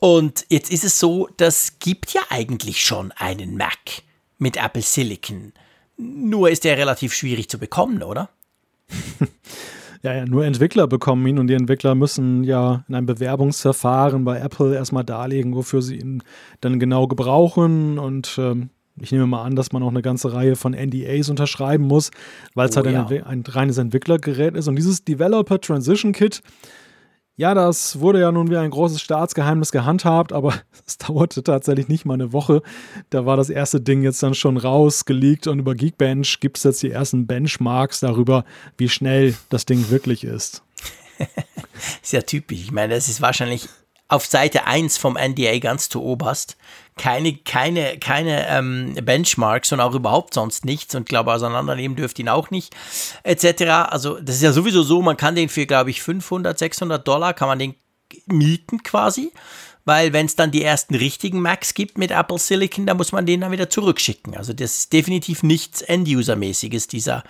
[0.00, 4.02] Und jetzt ist es so, das gibt ja eigentlich schon einen Mac
[4.38, 5.52] mit Apple Silicon.
[5.96, 8.28] Nur ist der relativ schwierig zu bekommen, oder?
[10.02, 14.38] Ja, ja, nur Entwickler bekommen ihn und die Entwickler müssen ja in einem Bewerbungsverfahren bei
[14.38, 16.24] Apple erstmal darlegen, wofür sie ihn
[16.60, 18.70] dann genau gebrauchen und ähm,
[19.00, 22.10] ich nehme mal an, dass man auch eine ganze Reihe von NDAs unterschreiben muss,
[22.54, 23.06] weil es oh, halt ja.
[23.06, 24.68] ein, ein, reines Entwicklergerät ist.
[24.68, 26.42] Und dieses Developer Transition Kit
[27.36, 30.54] ja, das wurde ja nun wie ein großes Staatsgeheimnis gehandhabt, aber
[30.86, 32.62] es dauerte tatsächlich nicht mal eine Woche.
[33.10, 36.82] Da war das erste Ding jetzt dann schon rausgeleakt und über Geekbench gibt es jetzt
[36.82, 38.44] die ersten Benchmarks darüber,
[38.76, 40.62] wie schnell das Ding wirklich ist.
[42.02, 42.60] ist ja typisch.
[42.60, 43.68] Ich meine, das ist wahrscheinlich
[44.12, 46.56] auf Seite 1 vom NDA ganz zu oberst.
[46.98, 52.28] Keine, keine, keine ähm, Benchmarks und auch überhaupt sonst nichts und glaube, auseinandernehmen dürft ihn
[52.28, 52.74] auch nicht,
[53.24, 53.62] etc.
[53.88, 57.32] Also, das ist ja sowieso so, man kann den für, glaube ich, 500, 600 Dollar,
[57.32, 57.74] kann man den
[58.26, 59.32] mieten quasi
[59.84, 63.26] weil wenn es dann die ersten richtigen Macs gibt mit Apple Silicon, dann muss man
[63.26, 64.36] den dann wieder zurückschicken.
[64.36, 67.24] Also das ist definitiv nichts End-User-mäßiges, dieser,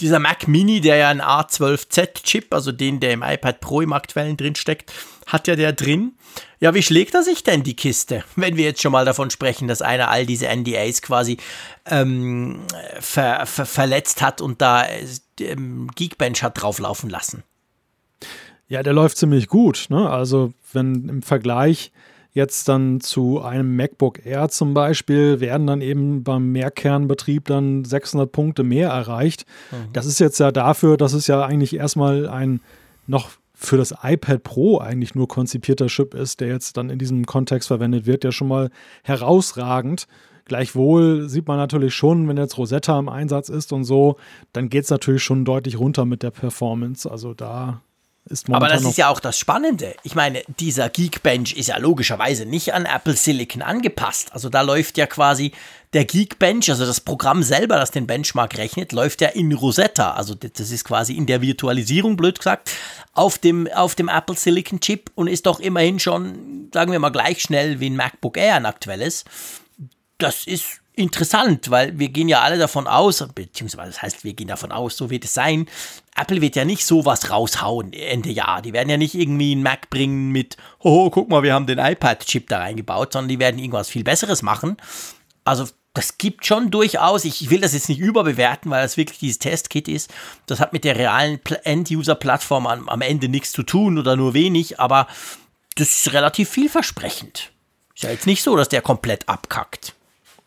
[0.00, 4.36] dieser Mac Mini, der ja ein A12Z-Chip, also den, der im iPad Pro im aktuellen
[4.36, 4.92] drin steckt,
[5.26, 6.12] hat ja der drin.
[6.58, 9.68] Ja, wie schlägt er sich denn die Kiste, wenn wir jetzt schon mal davon sprechen,
[9.68, 11.36] dass einer all diese NDAs quasi
[11.86, 12.62] ähm,
[12.98, 14.86] ver, ver, verletzt hat und da
[15.40, 17.42] ähm, Geekbench hat drauflaufen lassen?
[18.68, 19.86] Ja, der läuft ziemlich gut.
[19.88, 20.08] Ne?
[20.08, 21.90] Also wenn im Vergleich
[22.32, 28.30] jetzt dann zu einem MacBook Air zum Beispiel werden dann eben beim Mehrkernbetrieb dann 600
[28.30, 29.46] Punkte mehr erreicht.
[29.70, 29.92] Mhm.
[29.92, 32.60] Das ist jetzt ja dafür, dass es ja eigentlich erstmal ein
[33.06, 37.26] noch für das iPad Pro eigentlich nur konzipierter Chip ist, der jetzt dann in diesem
[37.26, 38.70] Kontext verwendet wird, ja schon mal
[39.02, 40.06] herausragend.
[40.46, 44.16] Gleichwohl sieht man natürlich schon, wenn jetzt Rosetta im Einsatz ist und so,
[44.52, 47.08] dann geht es natürlich schon deutlich runter mit der Performance.
[47.08, 47.82] Also da
[48.50, 49.94] aber das ist ja auch das Spannende.
[50.04, 54.32] Ich meine, dieser Geekbench ist ja logischerweise nicht an Apple Silicon angepasst.
[54.32, 55.52] Also da läuft ja quasi
[55.92, 60.12] der Geekbench, also das Programm selber, das den Benchmark rechnet, läuft ja in Rosetta.
[60.12, 62.70] Also das ist quasi in der Virtualisierung, blöd gesagt,
[63.12, 67.10] auf dem, auf dem Apple Silicon Chip und ist doch immerhin schon, sagen wir mal,
[67.10, 69.24] gleich schnell wie ein MacBook Air ein aktuelles.
[70.18, 74.48] Das ist interessant, weil wir gehen ja alle davon aus, beziehungsweise das heißt, wir gehen
[74.48, 75.66] davon aus, so wird es sein.
[76.16, 78.62] Apple wird ja nicht sowas raushauen Ende Jahr.
[78.62, 81.78] Die werden ja nicht irgendwie einen Mac bringen mit, oh, guck mal, wir haben den
[81.78, 84.76] iPad-Chip da reingebaut, sondern die werden irgendwas viel Besseres machen.
[85.44, 89.38] Also das gibt schon durchaus, ich will das jetzt nicht überbewerten, weil das wirklich dieses
[89.38, 90.12] Testkit ist.
[90.46, 94.78] Das hat mit der realen End-User-Plattform am, am Ende nichts zu tun oder nur wenig,
[94.78, 95.08] aber
[95.76, 97.50] das ist relativ vielversprechend.
[97.94, 99.94] Ist ja jetzt nicht so, dass der komplett abkackt.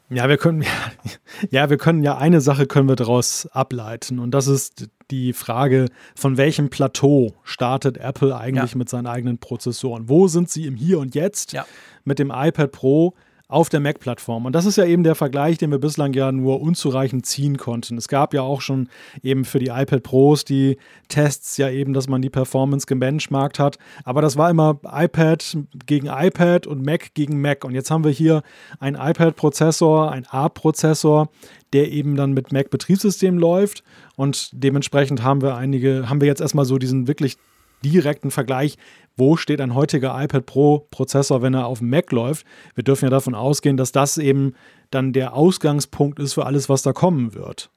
[0.10, 0.64] Ja, wir können
[1.50, 5.88] ja, wir können ja eine Sache können wir daraus ableiten und das ist die Frage,
[6.16, 8.78] von welchem Plateau startet Apple eigentlich ja.
[8.78, 10.10] mit seinen eigenen Prozessoren?
[10.10, 11.66] Wo sind sie im Hier und Jetzt ja.
[12.04, 13.14] mit dem iPad Pro?
[13.48, 14.46] Auf der Mac-Plattform.
[14.46, 17.98] Und das ist ja eben der Vergleich, den wir bislang ja nur unzureichend ziehen konnten.
[17.98, 18.90] Es gab ja auch schon
[19.22, 20.78] eben für die iPad Pros die
[21.10, 23.78] Tests ja eben, dass man die Performance gebenchmarkt hat.
[24.06, 27.66] Aber das war immer iPad gegen iPad und Mac gegen Mac.
[27.66, 28.44] Und jetzt haben wir hier
[28.80, 31.30] einen iPad-Prozessor, einen ARP-Prozessor,
[31.74, 33.84] der eben dann mit Mac-Betriebssystem läuft.
[34.16, 37.38] Und dementsprechend haben wir einige, haben wir jetzt erstmal so diesen wirklich
[37.84, 38.78] direkten Vergleich,
[39.16, 42.46] wo steht ein heutiger iPad Pro Prozessor, wenn er auf dem Mac läuft.
[42.74, 44.56] Wir dürfen ja davon ausgehen, dass das eben
[44.90, 47.70] dann der Ausgangspunkt ist für alles, was da kommen wird.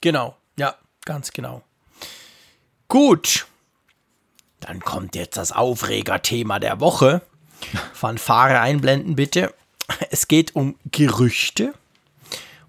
[0.00, 0.74] Genau, ja,
[1.04, 1.62] ganz genau.
[2.88, 3.46] Gut,
[4.60, 7.22] dann kommt jetzt das Aufregerthema der Woche.
[7.92, 9.54] Fanfare einblenden bitte.
[10.10, 11.74] Es geht um Gerüchte.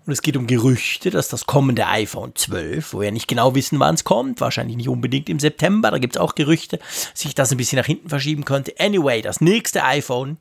[0.09, 3.79] Und es geht um Gerüchte, dass das kommende iPhone 12, wo wir nicht genau wissen,
[3.79, 6.79] wann es kommt, wahrscheinlich nicht unbedingt im September, da gibt es auch Gerüchte,
[7.13, 8.73] sich das ein bisschen nach hinten verschieben könnte.
[8.79, 10.37] Anyway, das nächste iPhone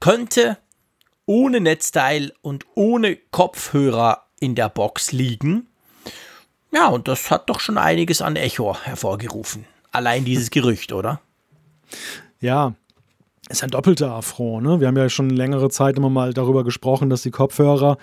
[0.00, 0.58] könnte
[1.24, 5.66] ohne Netzteil und ohne Kopfhörer in der Box liegen.
[6.70, 9.64] Ja, und das hat doch schon einiges an Echo hervorgerufen.
[9.92, 11.22] Allein dieses Gerücht, oder?
[12.38, 12.74] Ja,
[13.48, 14.64] ist ein doppelter Affront.
[14.64, 14.80] Ne?
[14.80, 17.98] Wir haben ja schon längere Zeit immer mal darüber gesprochen, dass die Kopfhörer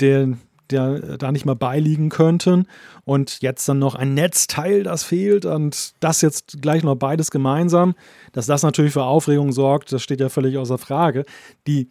[0.00, 0.40] den,
[0.70, 2.66] der da nicht mal beiliegen könnten.
[3.04, 7.94] Und jetzt dann noch ein Netzteil, das fehlt und das jetzt gleich noch beides gemeinsam.
[8.32, 11.24] Dass das natürlich für Aufregung sorgt, das steht ja völlig außer Frage.
[11.66, 11.88] Die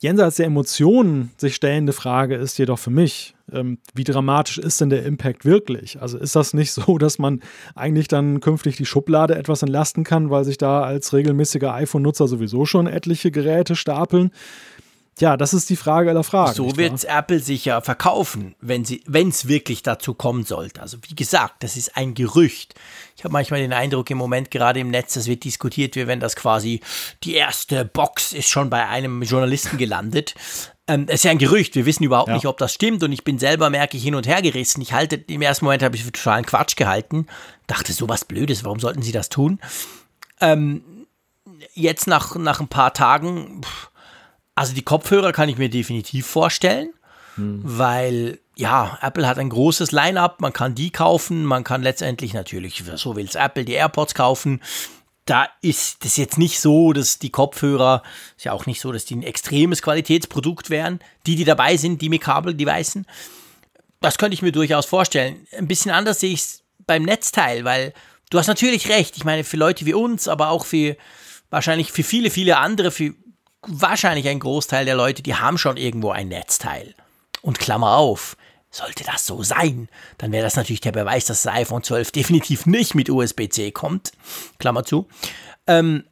[0.00, 4.90] jenseits der Emotionen sich stellende Frage ist jedoch für mich, ähm, wie dramatisch ist denn
[4.90, 6.00] der Impact wirklich?
[6.00, 7.40] Also ist das nicht so, dass man
[7.74, 12.64] eigentlich dann künftig die Schublade etwas entlasten kann, weil sich da als regelmäßiger iPhone-Nutzer sowieso
[12.64, 14.30] schon etliche Geräte stapeln?
[15.20, 16.54] Ja, das ist die Frage aller Fragen.
[16.54, 20.80] So wird Apple sicher verkaufen, wenn es wirklich dazu kommen sollte.
[20.80, 22.74] Also wie gesagt, das ist ein Gerücht.
[23.16, 26.20] Ich habe manchmal den Eindruck im Moment gerade im Netz, das wird diskutiert, wie wenn
[26.20, 26.80] das quasi
[27.22, 30.34] die erste Box ist schon bei einem Journalisten gelandet.
[30.88, 32.34] Ähm, es ist ja ein Gerücht, wir wissen überhaupt ja.
[32.34, 34.80] nicht, ob das stimmt und ich bin selber, merke ich, hin und her gerissen.
[34.80, 37.26] Ich halte, im ersten Moment habe ich für totalen Quatsch gehalten.
[37.66, 39.60] Dachte, sowas Blödes, warum sollten sie das tun?
[40.40, 40.82] Ähm,
[41.74, 43.89] jetzt nach, nach ein paar Tagen, pff,
[44.60, 46.90] also die Kopfhörer kann ich mir definitiv vorstellen,
[47.36, 47.62] hm.
[47.64, 52.84] weil ja, Apple hat ein großes Line-up, man kann die kaufen, man kann letztendlich natürlich,
[52.96, 54.60] so will es Apple, die AirPods kaufen.
[55.24, 58.02] Da ist das jetzt nicht so, dass die Kopfhörer,
[58.36, 62.02] ist ja auch nicht so, dass die ein extremes Qualitätsprodukt wären, die, die dabei sind,
[62.02, 63.06] die mit Kabel, die weißen.
[64.02, 65.46] Das könnte ich mir durchaus vorstellen.
[65.56, 67.94] Ein bisschen anders sehe ich es beim Netzteil, weil
[68.28, 69.16] du hast natürlich recht.
[69.16, 70.98] Ich meine, für Leute wie uns, aber auch für
[71.48, 73.14] wahrscheinlich für viele, viele andere, für
[73.66, 76.94] wahrscheinlich ein Großteil der Leute, die haben schon irgendwo ein Netzteil.
[77.42, 78.36] Und Klammer auf,
[78.70, 79.88] sollte das so sein,
[80.18, 84.12] dann wäre das natürlich der Beweis, dass das iPhone 12 definitiv nicht mit USB-C kommt.
[84.58, 85.08] Klammer zu.
[85.66, 86.04] Ähm,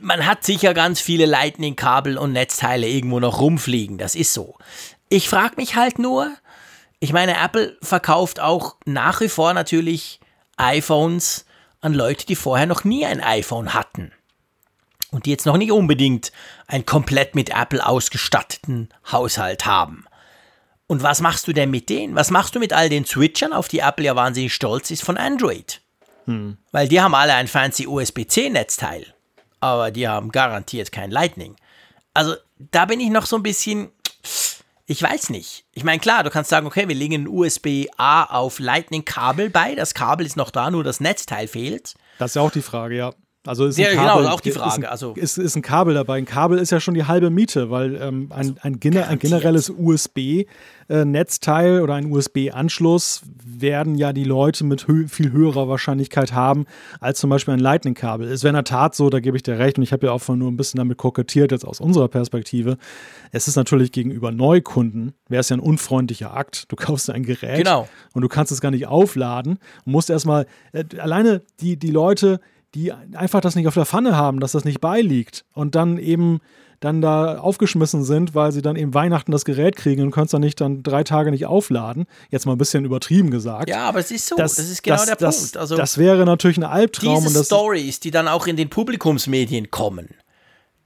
[0.00, 3.98] man hat sicher ganz viele Lightning-Kabel und Netzteile irgendwo noch rumfliegen.
[3.98, 4.56] Das ist so.
[5.08, 6.32] Ich frage mich halt nur,
[7.00, 10.20] ich meine, Apple verkauft auch nach wie vor natürlich
[10.56, 11.44] iPhones
[11.80, 14.12] an Leute, die vorher noch nie ein iPhone hatten.
[15.12, 16.32] Und die jetzt noch nicht unbedingt
[16.66, 20.06] einen komplett mit Apple ausgestatteten Haushalt haben.
[20.88, 22.16] Und was machst du denn mit denen?
[22.16, 25.16] Was machst du mit all den Switchern, auf die Apple ja wahnsinnig stolz ist von
[25.16, 25.80] Android?
[26.24, 26.56] Hm.
[26.70, 29.06] Weil die haben alle ein fancy USB-C-Netzteil.
[29.60, 31.56] Aber die haben garantiert kein Lightning.
[32.14, 33.90] Also da bin ich noch so ein bisschen,
[34.86, 35.64] ich weiß nicht.
[35.72, 39.74] Ich meine, klar, du kannst sagen, okay, wir legen ein USB-A auf Lightning-Kabel bei.
[39.74, 41.94] Das Kabel ist noch da, nur das Netzteil fehlt.
[42.18, 43.14] Das ist ja auch die Frage, ja.
[43.44, 44.68] Also ist ja, ein genau, Kabel, auch die Frage.
[44.68, 46.18] Ist ein, also ist, ist ein Kabel dabei.
[46.18, 49.68] Ein Kabel ist ja schon die halbe Miete, weil ähm, ein, ein, gener ein generelles
[49.68, 56.66] USB-Netzteil oder ein USB-Anschluss werden ja die Leute mit hö viel höherer Wahrscheinlichkeit haben
[57.00, 58.28] als zum Beispiel ein Lightning-Kabel.
[58.28, 60.12] Es wäre in der Tat so, da gebe ich dir recht, und ich habe ja
[60.12, 62.78] auch nur ein bisschen damit kokettiert, jetzt aus unserer Perspektive.
[63.32, 66.70] Es ist natürlich gegenüber Neukunden, wäre es ja ein unfreundlicher Akt.
[66.70, 67.88] Du kaufst ein Gerät genau.
[68.12, 72.38] und du kannst es gar nicht aufladen und musst erstmal, äh, alleine die, die Leute,
[72.74, 76.40] die einfach das nicht auf der Pfanne haben, dass das nicht beiliegt und dann eben
[76.80, 80.32] dann da aufgeschmissen sind, weil sie dann eben Weihnachten das Gerät kriegen und können es
[80.32, 82.06] dann nicht dann drei Tage nicht aufladen.
[82.30, 83.68] Jetzt mal ein bisschen übertrieben gesagt.
[83.68, 84.36] Ja, aber es ist so.
[84.36, 85.56] Das, das ist genau das, der das, Punkt.
[85.58, 87.22] Also das wäre natürlich ein Albtraum.
[87.24, 90.08] Diese Stories, die dann auch in den Publikumsmedien kommen,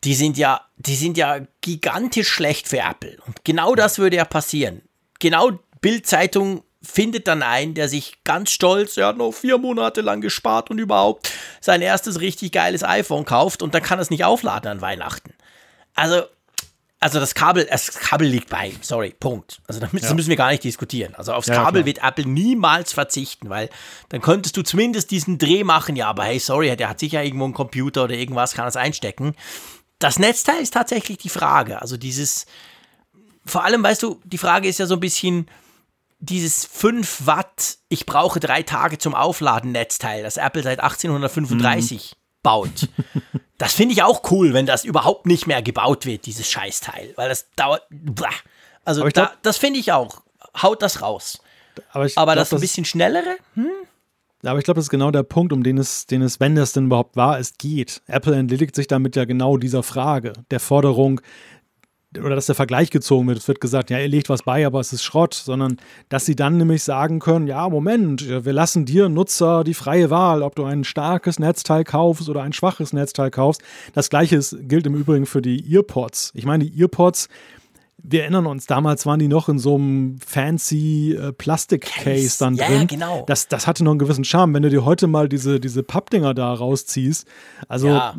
[0.05, 3.17] die sind ja, die sind ja gigantisch schlecht für Apple.
[3.27, 4.83] Und genau das würde ja passieren.
[5.19, 10.21] Genau Bild-Zeitung findet dann einen, der sich ganz stolz, er hat noch vier Monate lang
[10.21, 11.31] gespart und überhaupt
[11.61, 15.35] sein erstes richtig geiles iPhone kauft und dann kann er es nicht aufladen an Weihnachten.
[15.95, 16.23] Also,
[17.01, 19.61] also das Kabel, das Kabel liegt bei ihm, sorry, Punkt.
[19.67, 20.15] Also das müssen, ja.
[20.15, 21.15] müssen wir gar nicht diskutieren.
[21.15, 21.87] Also aufs ja, Kabel klar.
[21.87, 23.69] wird Apple niemals verzichten, weil
[24.09, 27.45] dann könntest du zumindest diesen Dreh machen, ja, aber hey, sorry, der hat sicher irgendwo
[27.45, 29.35] einen Computer oder irgendwas, kann das einstecken.
[29.99, 31.81] Das Netzteil ist tatsächlich die Frage.
[31.81, 32.47] Also dieses,
[33.45, 35.49] vor allem, weißt du, die Frage ist ja so ein bisschen,
[36.19, 42.17] dieses 5 Watt, ich brauche drei Tage zum Aufladen Netzteil, das Apple seit 1835 mhm.
[42.43, 42.89] baut.
[43.59, 47.15] Das finde ich auch cool, wenn das überhaupt nicht mehr gebaut wird, dieses Scheißteil.
[47.17, 47.85] Weil das dauert.
[48.85, 50.21] Also da, glaub, das finde ich auch.
[50.61, 51.41] Haut das raus.
[51.91, 53.37] Aber, aber glaub, das ein bisschen schnellere?
[53.55, 53.71] Hm?
[54.45, 56.73] Aber ich glaube, das ist genau der Punkt, um den es, den es, wenn das
[56.73, 58.03] denn überhaupt war, es geht.
[58.07, 61.21] Apple entledigt sich damit ja genau dieser Frage, der Forderung,
[62.19, 63.39] oder dass der Vergleich gezogen wird.
[63.39, 65.79] Es wird gesagt, ja, ihr legt was bei, aber es ist Schrott, sondern
[66.09, 70.43] dass sie dann nämlich sagen können, ja, Moment, wir lassen dir Nutzer die freie Wahl,
[70.43, 73.63] ob du ein starkes Netzteil kaufst oder ein schwaches Netzteil kaufst.
[73.93, 76.33] Das gleiche ist, gilt im Übrigen für die Earpods.
[76.35, 77.29] Ich meine, die Earpods,
[78.03, 82.67] wir erinnern uns, damals waren die noch in so einem fancy äh, Plastik-Case dann ja,
[82.67, 82.79] drin.
[82.81, 83.25] Ja, genau.
[83.27, 84.55] Das, das hatte noch einen gewissen Charme.
[84.55, 87.27] Wenn du dir heute mal diese, diese Pappdinger da rausziehst,
[87.69, 88.15] also ja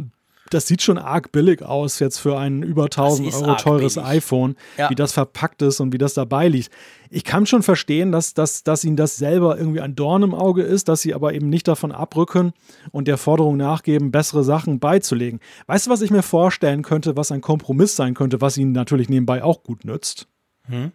[0.50, 4.10] das sieht schon arg billig aus jetzt für ein über 1000 Euro teures billig.
[4.10, 4.90] iPhone, ja.
[4.90, 6.70] wie das verpackt ist und wie das dabei liegt.
[7.10, 10.64] Ich kann schon verstehen, dass, dass, dass ihnen das selber irgendwie ein Dorn im Auge
[10.64, 12.54] ist, dass sie aber eben nicht davon abrücken
[12.92, 15.40] und der Forderung nachgeben, bessere Sachen beizulegen.
[15.68, 19.10] Weißt du, was ich mir vorstellen könnte, was ein Kompromiss sein könnte, was ihnen natürlich
[19.10, 20.28] nebenbei auch gut nützt?
[20.64, 20.92] Hm?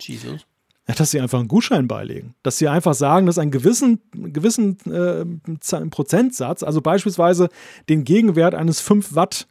[0.00, 0.46] Jesus.
[0.88, 2.34] Ja, dass sie einfach einen Gutschein beilegen.
[2.44, 5.24] Dass sie einfach sagen, dass einen gewissen, gewissen äh,
[5.90, 7.48] Prozentsatz, also beispielsweise
[7.88, 9.48] den Gegenwert eines 5 Watt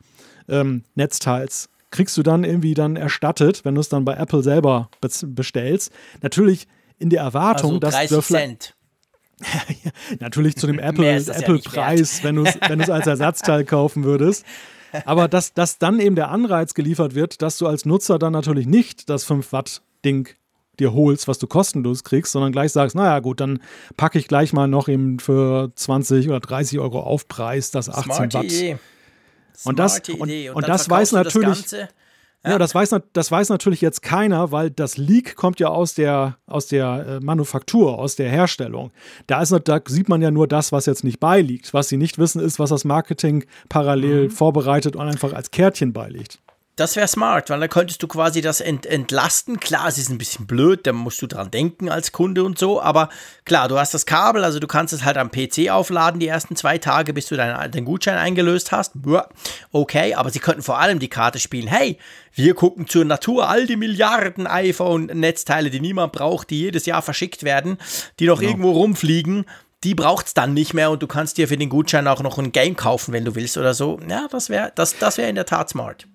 [0.47, 4.89] ähm, Netzteils, kriegst du dann irgendwie dann erstattet, wenn du es dann bei Apple selber
[5.25, 5.91] bestellst.
[6.21, 6.67] Natürlich
[6.99, 8.75] in der Erwartung, also 30 dass Cent.
[9.83, 14.45] ja, natürlich zu dem Apple-Preis, Apple ja wenn du es als Ersatzteil kaufen würdest.
[15.03, 18.67] Aber dass, dass dann eben der Anreiz geliefert wird, dass du als Nutzer dann natürlich
[18.67, 20.35] nicht das 5 Watt Ding
[20.80, 23.60] dir holst, was du kostenlos kriegst, sondern gleich sagst, naja gut, dann
[23.97, 28.38] packe ich gleich mal noch eben für 20 oder 30 Euro Aufpreis das 18 Smarte
[28.38, 28.45] Watt.
[28.45, 28.77] Idee.
[29.64, 31.88] Und das, und, und, und das weiß natürlich, das ja.
[32.52, 36.38] ja, das, weiß, das weiß natürlich jetzt keiner, weil das Leak kommt ja aus der,
[36.45, 38.91] aus der äh, Manufaktur, aus der Herstellung.
[39.27, 41.73] Da, ist, da sieht man ja nur das, was jetzt nicht beiliegt.
[41.73, 44.31] Was sie nicht wissen, ist, was das Marketing parallel mhm.
[44.31, 46.39] vorbereitet und einfach als Kärtchen beiliegt.
[46.77, 49.61] Das wäre smart, weil dann könntest du quasi das ent entlasten.
[49.61, 52.81] Klar, es ist ein bisschen blöd, da musst du dran denken als Kunde und so,
[52.81, 53.07] aber
[53.45, 56.57] klar, du hast das Kabel, also du kannst es halt am PC aufladen die ersten
[56.57, 58.91] zwei Tage, bis du deinen, deinen Gutschein eingelöst hast.
[59.72, 61.68] Okay, aber sie könnten vor allem die Karte spielen.
[61.68, 61.97] Hey,
[62.34, 67.43] wir gucken zur Natur, all die Milliarden iPhone-Netzteile, die niemand braucht, die jedes Jahr verschickt
[67.43, 67.77] werden,
[68.19, 68.52] die noch genau.
[68.52, 69.45] irgendwo rumfliegen,
[69.85, 72.38] die braucht es dann nicht mehr und du kannst dir für den Gutschein auch noch
[72.38, 73.97] ein Game kaufen, wenn du willst oder so.
[74.10, 76.07] Ja, das wäre das, das wär in der Tat smart.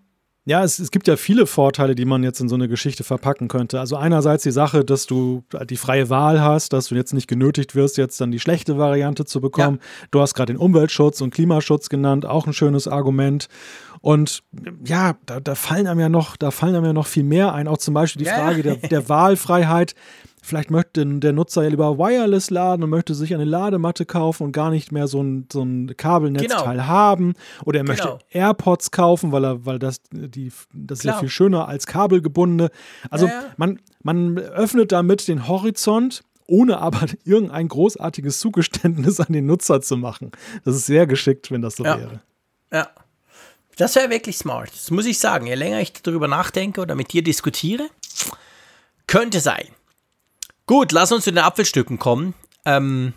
[0.51, 3.47] Ja, es, es, gibt ja viele Vorteile, die man jetzt in so eine Geschichte verpacken
[3.47, 3.79] könnte.
[3.79, 7.77] Also einerseits die Sache, dass du die freie Wahl hast, dass du jetzt nicht genötigt
[7.77, 9.79] wirst, jetzt dann die schlechte Variante zu bekommen.
[9.81, 10.07] Ja.
[10.11, 13.47] Du hast gerade den Umweltschutz und Klimaschutz genannt, auch ein schönes Argument.
[14.01, 14.43] Und
[14.85, 17.69] ja, da, da, fallen einem ja noch, da fallen einem ja noch viel mehr ein.
[17.69, 18.75] Auch zum Beispiel die Frage ja.
[18.75, 19.95] der, der Wahlfreiheit.
[20.43, 24.53] Vielleicht möchte der Nutzer ja lieber wireless laden und möchte sich eine Ladematte kaufen und
[24.53, 26.87] gar nicht mehr so ein, so ein Kabelnetzteil genau.
[26.87, 27.35] haben.
[27.65, 28.19] Oder er möchte genau.
[28.31, 32.71] AirPods kaufen, weil er, weil das, die, das ist ja viel schöner als kabelgebundene.
[33.11, 33.45] Also ja, ja.
[33.57, 39.97] Man, man öffnet damit den Horizont ohne aber irgendein großartiges Zugeständnis an den Nutzer zu
[39.97, 40.33] machen.
[40.65, 41.99] Das ist sehr geschickt, wenn das so ja.
[41.99, 42.21] wäre.
[42.73, 42.89] Ja.
[43.77, 44.71] Das wäre wirklich smart.
[44.73, 45.47] Das muss ich sagen.
[45.47, 47.89] Je länger ich darüber nachdenke oder mit dir diskutiere,
[49.07, 49.69] könnte sein.
[50.71, 52.33] Gut, lass uns zu den Apfelstücken kommen.
[52.65, 53.13] Ähm,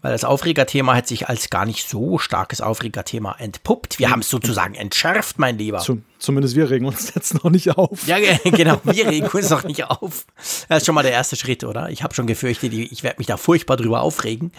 [0.00, 3.98] weil das Aufregerthema hat sich als gar nicht so starkes Aufregerthema entpuppt.
[3.98, 5.80] Wir haben es sozusagen entschärft, mein Lieber.
[5.80, 8.06] Zum, zumindest wir regen uns jetzt noch nicht auf.
[8.06, 10.24] Ja, genau, wir regen uns noch nicht auf.
[10.70, 11.90] Das ist schon mal der erste Schritt, oder?
[11.90, 14.50] Ich habe schon gefürchtet, ich werde mich da furchtbar drüber aufregen.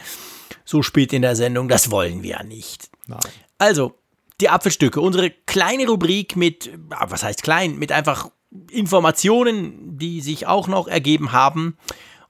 [0.63, 2.91] So spät in der Sendung, das wollen wir ja nicht.
[3.07, 3.17] Nein.
[3.57, 3.95] Also,
[4.41, 8.29] die Apfelstücke, unsere kleine Rubrik mit, was heißt klein, mit einfach
[8.69, 11.79] Informationen, die sich auch noch ergeben haben.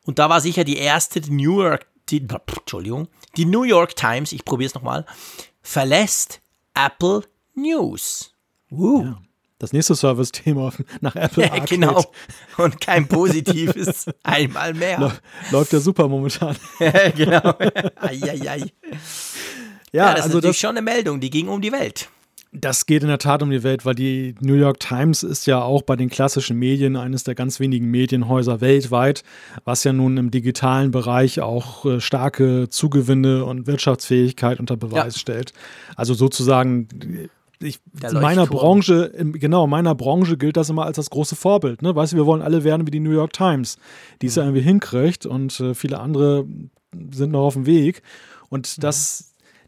[0.07, 2.25] Und da war sicher die erste New York die,
[2.59, 5.05] Entschuldigung, die New York Times, ich probiere es nochmal,
[5.61, 6.41] verlässt
[6.73, 7.23] Apple
[7.53, 8.34] News.
[8.71, 9.03] Uh.
[9.03, 9.21] Ja,
[9.59, 10.71] das nächste Service-Thema
[11.01, 12.03] nach Apple ja, Genau.
[12.57, 15.19] Und kein positives einmal mehr.
[15.51, 16.55] Läuft ja super momentan.
[17.15, 17.55] genau.
[17.97, 18.57] Eieiei.
[19.91, 22.09] Ja, ja, das also ist natürlich das, schon eine Meldung, die ging um die Welt.
[22.59, 25.61] Das geht in der Tat um die Welt, weil die New York Times ist ja
[25.61, 29.23] auch bei den klassischen Medien eines der ganz wenigen Medienhäuser weltweit,
[29.65, 35.19] was ja nun im digitalen Bereich auch äh, starke Zugewinne und Wirtschaftsfähigkeit unter Beweis ja.
[35.19, 35.53] stellt.
[35.95, 36.88] Also sozusagen
[37.59, 41.81] ich, in meiner Branche, genau, in meiner Branche gilt das immer als das große Vorbild.
[41.81, 41.95] Ne?
[41.95, 43.77] Weißt du, wir wollen alle werden wie die New York Times,
[44.21, 44.39] die es mhm.
[44.39, 46.45] ja irgendwie hinkriegt und äh, viele andere
[47.11, 48.03] sind noch auf dem Weg.
[48.49, 49.27] Und das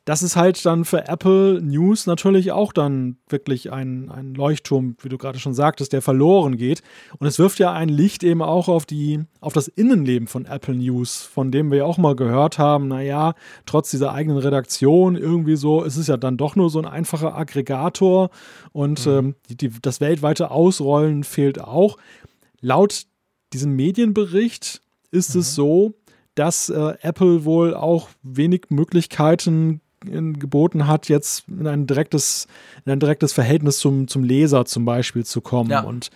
[0.10, 5.10] das ist halt dann für Apple News natürlich auch dann wirklich ein, ein Leuchtturm, wie
[5.10, 6.82] du gerade schon sagtest, der verloren geht.
[7.20, 10.74] Und es wirft ja ein Licht eben auch auf, die, auf das Innenleben von Apple
[10.74, 13.36] News, von dem wir ja auch mal gehört haben, naja,
[13.68, 17.38] trotz dieser eigenen Redaktion irgendwie so, es ist ja dann doch nur so ein einfacher
[17.38, 18.32] Aggregator
[18.72, 19.12] und mhm.
[19.12, 21.98] ähm, die, die, das weltweite Ausrollen fehlt auch.
[22.62, 23.04] Laut
[23.54, 24.82] diesem Medienbericht
[25.12, 25.42] ist mhm.
[25.42, 25.94] es so,
[26.34, 32.48] dass äh, Apple wohl auch wenig Möglichkeiten geboten hat, jetzt in ein direktes,
[32.86, 35.70] in ein direktes Verhältnis zum, zum Leser zum Beispiel zu kommen.
[35.70, 35.82] Ja.
[35.82, 36.10] Und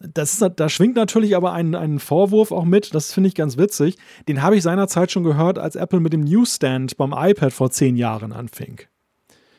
[0.00, 3.56] das ist, da schwingt natürlich aber ein, ein Vorwurf auch mit, das finde ich ganz
[3.56, 3.96] witzig.
[4.28, 7.96] Den habe ich seinerzeit schon gehört, als Apple mit dem Newsstand beim iPad vor zehn
[7.96, 8.80] Jahren anfing.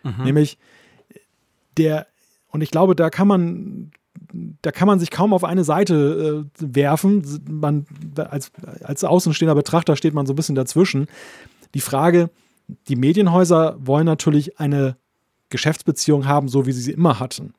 [0.03, 0.23] Mhm.
[0.23, 0.57] Nämlich
[1.77, 2.07] der,
[2.51, 3.91] und ich glaube, da kann man,
[4.61, 7.23] da kann man sich kaum auf eine Seite äh, werfen.
[7.49, 7.85] Man,
[8.15, 8.51] als,
[8.81, 11.07] als außenstehender Betrachter steht man so ein bisschen dazwischen.
[11.73, 12.29] Die Frage,
[12.87, 14.97] die Medienhäuser wollen natürlich eine
[15.49, 17.53] Geschäftsbeziehung haben, so wie sie sie immer hatten.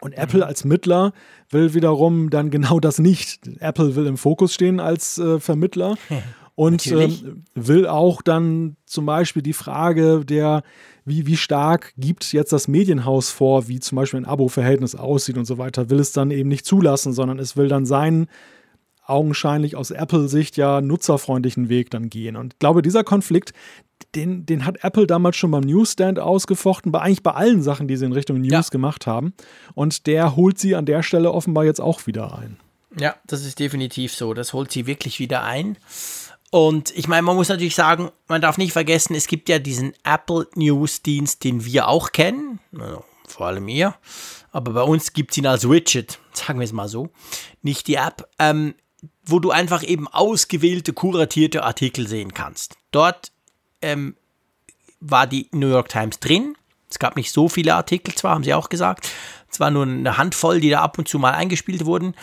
[0.00, 0.46] Und Apple mhm.
[0.46, 1.12] als Mittler
[1.50, 3.46] will wiederum dann genau das nicht.
[3.60, 5.96] Apple will im Fokus stehen als äh, Vermittler
[6.54, 7.08] und äh,
[7.54, 10.62] will auch dann zum Beispiel die Frage der,
[11.04, 15.44] wie, wie stark gibt jetzt das Medienhaus vor, wie zum Beispiel ein Abo-Verhältnis aussieht und
[15.44, 18.26] so weiter, will es dann eben nicht zulassen, sondern es will dann seinen
[19.12, 22.36] augenscheinlich aus Apple-Sicht ja nutzerfreundlichen Weg dann gehen.
[22.36, 23.52] Und ich glaube, dieser Konflikt,
[24.14, 27.96] den, den hat Apple damals schon beim Newsstand ausgefochten, bei eigentlich bei allen Sachen, die
[27.96, 28.62] sie in Richtung News ja.
[28.70, 29.32] gemacht haben.
[29.74, 32.58] Und der holt sie an der Stelle offenbar jetzt auch wieder ein.
[32.98, 34.34] Ja, das ist definitiv so.
[34.34, 35.76] Das holt sie wirklich wieder ein.
[36.50, 39.94] Und ich meine, man muss natürlich sagen, man darf nicht vergessen, es gibt ja diesen
[40.04, 43.94] Apple News Dienst, den wir auch kennen, also vor allem ihr.
[44.50, 47.08] Aber bei uns gibt es ihn als Widget, sagen wir es mal so,
[47.62, 48.74] nicht die App, ähm,
[49.24, 52.76] wo du einfach eben ausgewählte, kuratierte Artikel sehen kannst.
[52.90, 53.32] Dort
[53.80, 54.16] ähm,
[55.00, 56.54] war die New York Times drin.
[56.90, 59.08] Es gab nicht so viele Artikel, zwar haben sie auch gesagt.
[59.50, 62.14] Es war nur eine Handvoll, die da ab und zu mal eingespielt wurden.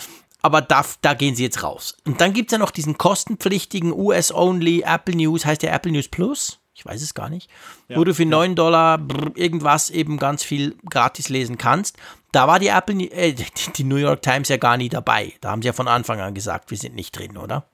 [0.41, 1.97] Aber da, da gehen sie jetzt raus.
[2.05, 6.07] Und dann gibt es ja noch diesen kostenpflichtigen US-Only Apple News, heißt der Apple News
[6.07, 6.58] Plus?
[6.79, 7.49] Ich weiß es gar nicht.
[7.89, 8.29] Ja, wo du für ja.
[8.29, 9.01] 9 Dollar
[9.35, 11.97] irgendwas eben ganz viel gratis lesen kannst.
[12.31, 13.35] Da war die Apple, äh,
[13.75, 15.33] die New York Times ja gar nie dabei.
[15.41, 17.65] Da haben sie ja von Anfang an gesagt, wir sind nicht drin, oder?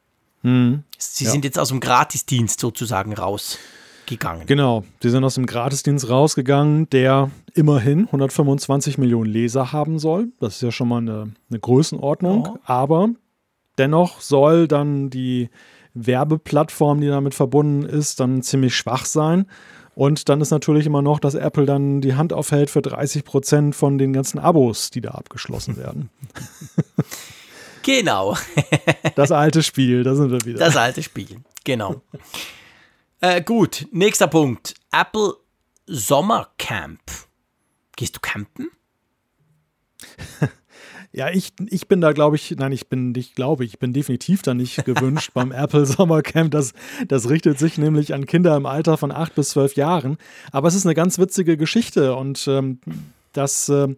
[0.42, 0.84] Mhm.
[0.98, 1.30] Sie ja.
[1.30, 4.48] sind jetzt aus dem Gratisdienst sozusagen rausgegangen.
[4.48, 10.30] Genau, sie sind aus dem Gratisdienst rausgegangen, der immerhin 125 Millionen Leser haben soll.
[10.40, 12.48] Das ist ja schon mal eine, eine Größenordnung.
[12.48, 12.58] Oh.
[12.66, 13.10] Aber
[13.78, 15.52] dennoch soll dann die
[15.96, 19.48] Werbeplattform, die damit verbunden ist, dann ziemlich schwach sein.
[19.96, 23.76] Und dann ist natürlich immer noch, dass Apple dann die Hand aufhält für 30 Prozent
[23.76, 26.10] von den ganzen Abos, die da abgeschlossen werden.
[27.82, 28.36] Genau.
[29.16, 30.60] das alte Spiel, da sind wir wieder.
[30.60, 32.02] Das alte Spiel, genau.
[33.22, 34.74] Äh, gut, nächster Punkt.
[34.92, 35.36] Apple
[35.88, 37.00] Sommercamp.
[37.96, 38.70] Gehst du campen?
[41.16, 43.94] Ja, ich, ich bin da, glaube ich, nein, ich bin nicht, glaube ich, ich bin
[43.94, 46.52] definitiv da nicht gewünscht beim Apple Sommercamp.
[46.52, 46.74] Das,
[47.08, 50.18] das richtet sich nämlich an Kinder im Alter von acht bis zwölf Jahren.
[50.52, 52.80] Aber es ist eine ganz witzige Geschichte und ähm,
[53.32, 53.96] das äh,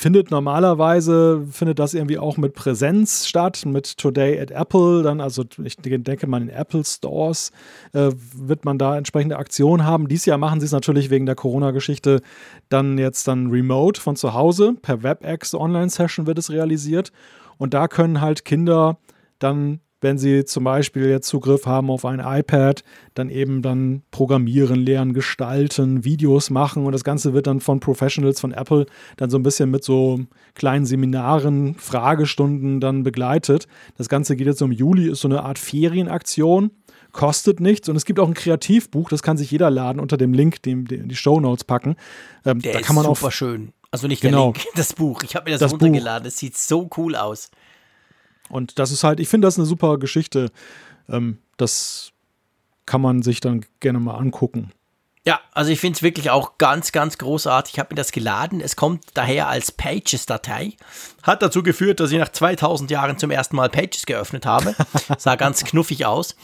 [0.00, 5.44] findet normalerweise, findet das irgendwie auch mit Präsenz statt, mit Today at Apple, dann, also
[5.62, 7.52] ich denke mal in Apple Stores
[7.92, 10.08] äh, wird man da entsprechende Aktionen haben.
[10.08, 12.22] Dieses Jahr machen sie es natürlich wegen der Corona-Geschichte
[12.70, 17.12] dann jetzt dann remote von zu Hause, per WebEx Online-Session wird es realisiert.
[17.58, 18.96] Und da können halt Kinder
[19.38, 22.82] dann wenn sie zum Beispiel jetzt Zugriff haben auf ein iPad,
[23.14, 28.40] dann eben dann programmieren, lernen, gestalten, Videos machen und das Ganze wird dann von Professionals
[28.40, 28.86] von Apple
[29.16, 30.20] dann so ein bisschen mit so
[30.54, 33.66] kleinen Seminaren, Fragestunden dann begleitet.
[33.98, 36.70] Das Ganze geht jetzt im Juli, ist so eine Art Ferienaktion,
[37.12, 40.32] kostet nichts und es gibt auch ein Kreativbuch, das kann sich jeder laden unter dem
[40.32, 41.96] Link, den, den die Show Notes packen.
[42.44, 43.72] Ähm, der da kann man ist super auch, schön.
[43.90, 45.22] Also nicht genau, der Link, das Buch.
[45.24, 46.26] Ich habe mir das, das runtergeladen.
[46.28, 47.50] Es sieht so cool aus.
[48.50, 50.50] Und das ist halt, ich finde das eine super Geschichte.
[51.08, 52.12] Ähm, das
[52.86, 54.72] kann man sich dann gerne mal angucken.
[55.26, 57.74] Ja, also ich finde es wirklich auch ganz, ganz großartig.
[57.74, 58.62] Ich habe mir das geladen.
[58.62, 60.72] Es kommt daher als Pages-Datei.
[61.22, 64.74] Hat dazu geführt, dass ich nach 2000 Jahren zum ersten Mal Pages geöffnet habe.
[65.18, 66.36] Sah ganz knuffig aus.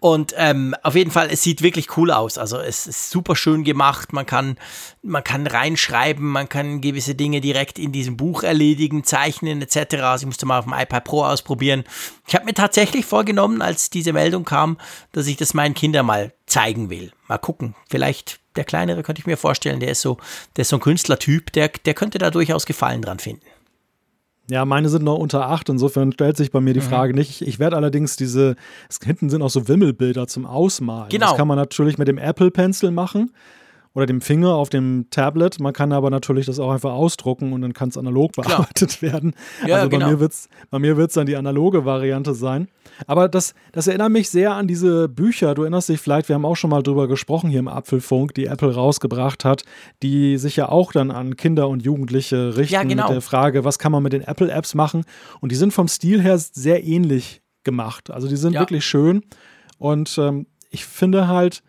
[0.00, 2.38] Und ähm, auf jeden Fall, es sieht wirklich cool aus.
[2.38, 4.14] Also es ist super schön gemacht.
[4.14, 4.56] Man kann,
[5.02, 9.96] man kann reinschreiben, man kann gewisse Dinge direkt in diesem Buch erledigen, zeichnen etc.
[10.02, 11.84] Also ich musste mal auf dem iPad Pro ausprobieren.
[12.26, 14.78] Ich habe mir tatsächlich vorgenommen, als diese Meldung kam,
[15.12, 17.12] dass ich das meinen Kindern mal zeigen will.
[17.28, 17.74] Mal gucken.
[17.88, 20.18] Vielleicht der kleinere könnte ich mir vorstellen, der ist so,
[20.56, 23.46] der ist so ein Künstlertyp, der, der könnte da durchaus Gefallen dran finden.
[24.50, 26.84] Ja, meine sind noch unter acht, insofern stellt sich bei mir die mhm.
[26.84, 27.30] Frage nicht.
[27.30, 28.56] Ich, ich werde allerdings diese,
[28.90, 31.08] es, hinten sind auch so Wimmelbilder zum Ausmalen.
[31.08, 31.28] Genau.
[31.28, 33.32] Das kann man natürlich mit dem Apple Pencil machen
[33.94, 35.60] oder dem Finger auf dem Tablet.
[35.60, 39.12] Man kann aber natürlich das auch einfach ausdrucken und dann kann es analog bearbeitet Klar.
[39.12, 39.34] werden.
[39.66, 40.10] Ja, also bei genau.
[40.10, 42.68] mir wird es bei mir wird's dann die analoge Variante sein.
[43.06, 45.54] Aber das, das erinnert mich sehr an diese Bücher.
[45.54, 48.46] Du erinnerst dich vielleicht, wir haben auch schon mal drüber gesprochen hier im Apfelfunk, die
[48.46, 49.64] Apple rausgebracht hat,
[50.02, 53.04] die sich ja auch dann an Kinder und Jugendliche richten ja, genau.
[53.04, 55.04] mit der Frage, was kann man mit den Apple-Apps machen?
[55.40, 58.10] Und die sind vom Stil her sehr ähnlich gemacht.
[58.10, 58.60] Also die sind ja.
[58.60, 59.22] wirklich schön.
[59.78, 61.62] Und ähm, ich finde halt,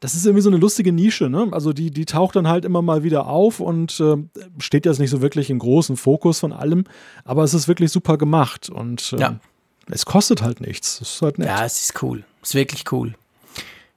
[0.00, 1.48] das ist irgendwie so eine lustige Nische, ne?
[1.52, 4.16] Also die, die taucht dann halt immer mal wieder auf und äh,
[4.58, 6.84] steht jetzt nicht so wirklich im großen Fokus von allem,
[7.24, 9.40] aber es ist wirklich super gemacht und äh, ja.
[9.90, 11.00] es kostet halt nichts.
[11.00, 11.48] Es ist halt nett.
[11.48, 12.24] Ja, es ist cool.
[12.42, 13.14] Es ist wirklich cool.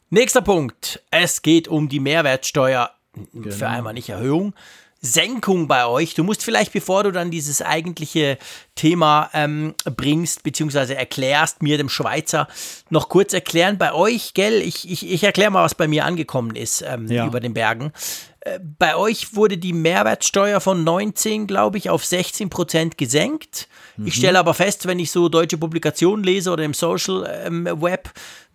[0.09, 1.03] Nächster Punkt.
[1.11, 2.91] Es geht um die Mehrwertsteuer.
[3.33, 3.53] Genau.
[3.53, 4.53] Für einmal nicht Erhöhung,
[5.01, 6.13] Senkung bei euch.
[6.13, 8.37] Du musst vielleicht, bevor du dann dieses eigentliche
[8.75, 12.47] Thema ähm, bringst, beziehungsweise erklärst, mir, dem Schweizer,
[12.89, 16.55] noch kurz erklären, bei euch, gell, ich, ich, ich erkläre mal, was bei mir angekommen
[16.55, 17.25] ist ähm, ja.
[17.25, 17.93] über den Bergen.
[18.41, 23.69] Äh, bei euch wurde die Mehrwertsteuer von 19, glaube ich, auf 16 Prozent gesenkt.
[23.95, 24.07] Mhm.
[24.07, 28.11] Ich stelle aber fest, wenn ich so deutsche Publikationen lese oder im Social ähm, Web,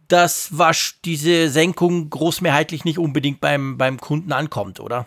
[0.08, 5.06] dass was diese Senkung großmehrheitlich nicht unbedingt beim, beim Kunden ankommt, oder?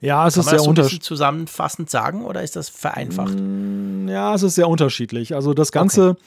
[0.00, 1.02] Ja, es Kann ist sehr unterschiedlich.
[1.02, 3.38] zusammenfassend sagen oder ist das vereinfacht?
[3.38, 5.34] Mm, ja, es ist sehr unterschiedlich.
[5.34, 6.20] Also das Ganze okay.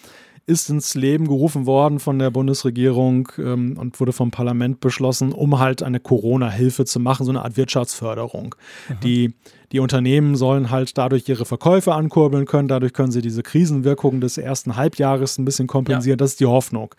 [0.45, 5.59] ist ins Leben gerufen worden von der Bundesregierung ähm, und wurde vom Parlament beschlossen, um
[5.59, 8.55] halt eine Corona-Hilfe zu machen, so eine Art Wirtschaftsförderung.
[8.89, 8.99] Mhm.
[9.01, 9.33] Die,
[9.71, 14.37] die Unternehmen sollen halt dadurch ihre Verkäufe ankurbeln können, dadurch können sie diese Krisenwirkungen des
[14.37, 16.17] ersten Halbjahres ein bisschen kompensieren.
[16.17, 16.23] Ja.
[16.23, 16.93] Das ist die Hoffnung.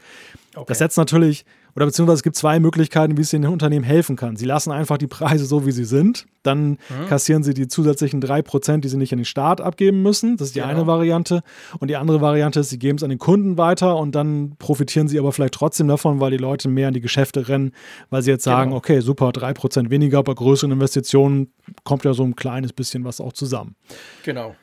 [0.55, 0.65] Okay.
[0.69, 1.45] Das setzt natürlich
[1.77, 4.37] oder beziehungsweise es gibt zwei Möglichkeiten, wie es den Unternehmen helfen kann.
[4.37, 6.27] Sie lassen einfach die Preise so, wie sie sind.
[6.43, 7.07] Dann mhm.
[7.09, 10.37] kassieren sie die zusätzlichen 3%, die sie nicht an den Staat abgeben müssen.
[10.37, 10.73] Das ist die genau.
[10.73, 11.43] eine Variante.
[11.81, 15.09] Und die andere Variante ist, sie geben es an den Kunden weiter und dann profitieren
[15.09, 17.73] sie aber vielleicht trotzdem davon, weil die Leute mehr in die Geschäfte rennen,
[18.11, 18.79] weil sie jetzt sagen, genau.
[18.79, 21.53] okay, super, 3% weniger, bei größeren Investitionen
[21.83, 23.75] kommt ja so ein kleines bisschen was auch zusammen.
[24.23, 24.55] Genau.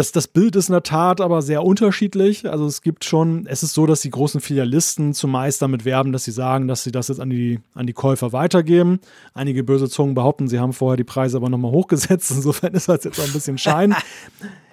[0.00, 2.50] Das, das Bild ist in der Tat aber sehr unterschiedlich.
[2.50, 6.24] Also es gibt schon, es ist so, dass die großen Filialisten zumeist damit werben, dass
[6.24, 9.00] sie sagen, dass sie das jetzt an die, an die Käufer weitergeben.
[9.34, 12.30] Einige böse Zungen behaupten, sie haben vorher die Preise aber nochmal hochgesetzt.
[12.34, 13.94] Insofern ist das jetzt auch ein bisschen Schein.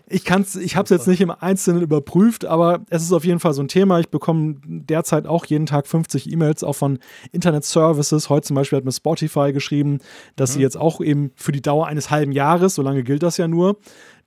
[0.10, 3.42] Ich kann's, ich habe es jetzt nicht im Einzelnen überprüft, aber es ist auf jeden
[3.42, 4.00] Fall so ein Thema.
[4.00, 7.00] Ich bekomme derzeit auch jeden Tag 50 E-Mails auch von
[7.34, 8.30] Internet Services.
[8.30, 10.00] Heute zum Beispiel hat mir Spotify geschrieben,
[10.38, 10.54] dass mhm.
[10.54, 13.50] sie jetzt auch eben für die Dauer eines halben Jahres, so lange gilt das ja
[13.50, 13.76] nur,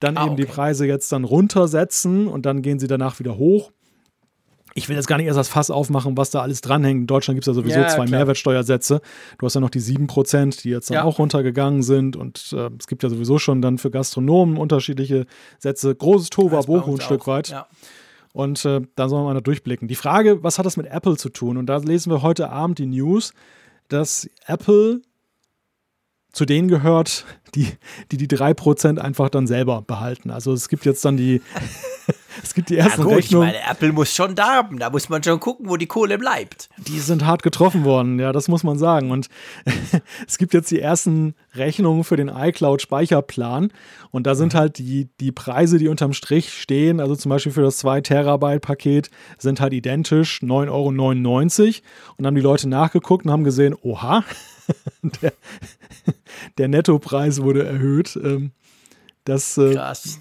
[0.01, 0.43] dann ah, eben okay.
[0.43, 3.70] die Preise jetzt dann runtersetzen und dann gehen sie danach wieder hoch.
[4.74, 7.01] Ich will jetzt gar nicht erst das Fass aufmachen, was da alles dranhängt.
[7.01, 8.20] In Deutschland gibt es ja sowieso ja, zwei klar.
[8.20, 9.01] Mehrwertsteuersätze.
[9.39, 11.05] Du hast ja noch die 7%, die jetzt dann ja.
[11.05, 12.16] auch runtergegangen sind.
[12.16, 15.27] Und äh, es gibt ja sowieso schon dann für Gastronomen unterschiedliche
[15.59, 15.94] Sätze.
[15.94, 17.48] Großes Tova-Bohu ein Stück weit.
[17.48, 17.66] Ja.
[18.32, 19.89] Und äh, da sollen wir mal durchblicken.
[19.89, 21.56] Die Frage, was hat das mit Apple zu tun?
[21.56, 23.35] Und da lesen wir heute Abend die News,
[23.89, 25.02] dass Apple
[26.32, 27.24] zu denen gehört,
[27.55, 27.69] die
[28.12, 30.31] die, die 3% einfach dann selber behalten.
[30.31, 31.43] Also es gibt jetzt dann die,
[32.43, 33.48] es gibt die ersten ja gut, Rechnungen.
[33.48, 36.19] Ich meine, Apple muss schon da haben, da muss man schon gucken, wo die Kohle
[36.19, 36.69] bleibt.
[36.78, 39.11] Die sind hart getroffen worden, ja, das muss man sagen.
[39.11, 39.28] Und
[40.27, 43.73] es gibt jetzt die ersten Rechnungen für den iCloud-Speicherplan.
[44.11, 47.62] Und da sind halt die, die Preise, die unterm Strich stehen, also zum Beispiel für
[47.62, 50.89] das 2-Terabyte-Paket, sind halt identisch, 9,99 Euro.
[50.89, 51.05] Und
[52.19, 54.24] dann haben die Leute nachgeguckt und haben gesehen, oha,
[55.23, 55.32] der,
[56.59, 58.19] der Nettopreis wurde erhöht.
[58.23, 58.52] Ähm,
[59.24, 60.20] das, äh, Krass.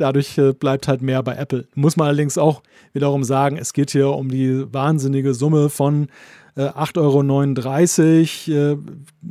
[0.00, 1.66] Dadurch äh, bleibt halt mehr bei Apple.
[1.74, 2.62] Muss man allerdings auch
[2.92, 6.08] wiederum sagen, es geht hier um die wahnsinnige Summe von
[6.56, 8.78] äh, 8,39 Euro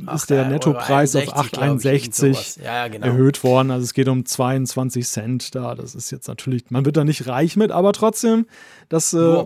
[0.08, 3.06] äh, ist der Nettopreis auf 8,61 ja, genau.
[3.06, 3.70] erhöht worden.
[3.70, 5.74] Also es geht um 22 Cent da.
[5.74, 8.46] Das ist jetzt natürlich, man wird da nicht reich mit, aber trotzdem,
[8.88, 9.44] das äh,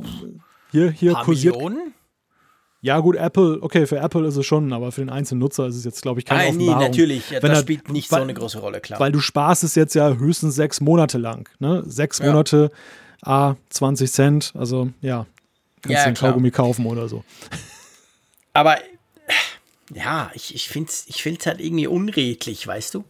[0.71, 1.57] hier, hier kursiert.
[1.57, 1.95] Millionen?
[2.85, 5.77] Ja, gut, Apple, okay, für Apple ist es schon, aber für den einzelnen Nutzer ist
[5.77, 6.91] es jetzt, glaube ich, keine Nein, nee, Offenbarung.
[6.91, 7.31] natürlich.
[7.31, 9.01] Ja, das er- spielt nicht weil- so eine große Rolle, klar.
[9.01, 11.49] Weil du sparst es jetzt ja höchstens sechs Monate lang.
[11.61, 11.83] Ne?
[11.87, 12.27] Sechs Ja.
[12.27, 12.71] Monate,
[13.23, 15.25] A, 20 Cent, also ja,
[15.81, 16.31] kannst Ja, du den klar.
[16.33, 17.25] Kaugummi kaufen oder so.
[18.53, 18.77] Aber
[19.95, 23.05] ja, ich, ich finde es ich find's halt irgendwie unredlich, weißt du?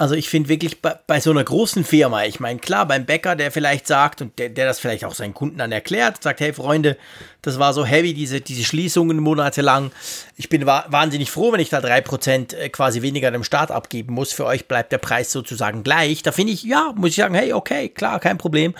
[0.00, 3.36] Also ich finde wirklich bei, bei so einer großen Firma, ich meine, klar, beim Bäcker,
[3.36, 6.54] der vielleicht sagt und der, der das vielleicht auch seinen Kunden dann erklärt, sagt, hey
[6.54, 6.96] Freunde,
[7.42, 9.92] das war so heavy, diese, diese Schließungen monatelang.
[10.36, 14.14] Ich bin wa wahnsinnig froh, wenn ich da 3% äh, quasi weniger dem Staat abgeben
[14.14, 14.32] muss.
[14.32, 16.22] Für euch bleibt der Preis sozusagen gleich.
[16.22, 18.74] Da finde ich, ja, muss ich sagen, hey, okay, klar, kein Problem.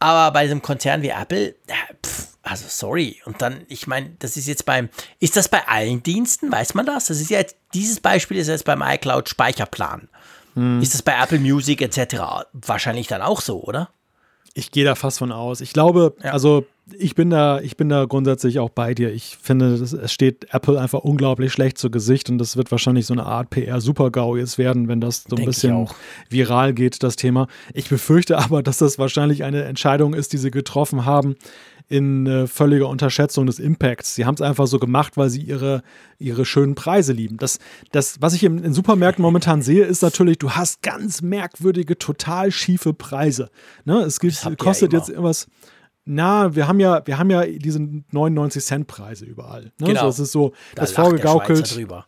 [0.00, 1.54] Aber bei einem Konzern wie Apple,
[2.04, 3.22] pff, also sorry.
[3.24, 6.52] Und dann, ich meine, das ist jetzt beim, ist das bei allen Diensten?
[6.52, 7.06] Weiß man das?
[7.06, 10.10] Das ist ja jetzt, dieses Beispiel ist jetzt beim iCloud Speicherplan.
[10.80, 12.46] Ist das bei Apple Music etc.
[12.52, 13.88] wahrscheinlich dann auch so, oder?
[14.54, 15.62] Ich gehe da fast von aus.
[15.62, 16.32] Ich glaube, Ja.
[16.32, 16.66] also
[16.98, 19.10] ich bin da, ich bin da grundsätzlich auch bei dir.
[19.14, 23.14] Ich finde, es steht Apple einfach unglaublich schlecht zu Gesicht und das wird wahrscheinlich so
[23.14, 25.94] eine Art PR-Super-GAU jetzt werden, wenn das so ein Denk bisschen auch.
[26.28, 27.46] viral geht, das Thema.
[27.72, 31.36] Ich befürchte aber, dass das wahrscheinlich eine Entscheidung ist, die sie getroffen haben
[31.92, 34.14] in äh, völliger Unterschätzung des Impacts.
[34.14, 35.82] Sie haben es einfach so gemacht, weil sie ihre,
[36.18, 37.36] ihre schönen Preise lieben.
[37.36, 37.58] Das,
[37.90, 42.50] das, was ich in, in Supermärkten momentan sehe, ist natürlich, du hast ganz merkwürdige, total
[42.50, 43.50] schiefe Preise.
[43.84, 43.98] Ne?
[43.98, 45.48] Es gibt, kostet ja jetzt irgendwas.
[46.06, 47.78] Na, wir haben ja, wir haben ja diese
[48.10, 49.64] 99 Cent Preise überall.
[49.78, 49.88] Ne?
[49.88, 50.04] Genau.
[50.04, 52.06] So, es ist so, Da das der Schweizer vorgegaukelt drüber.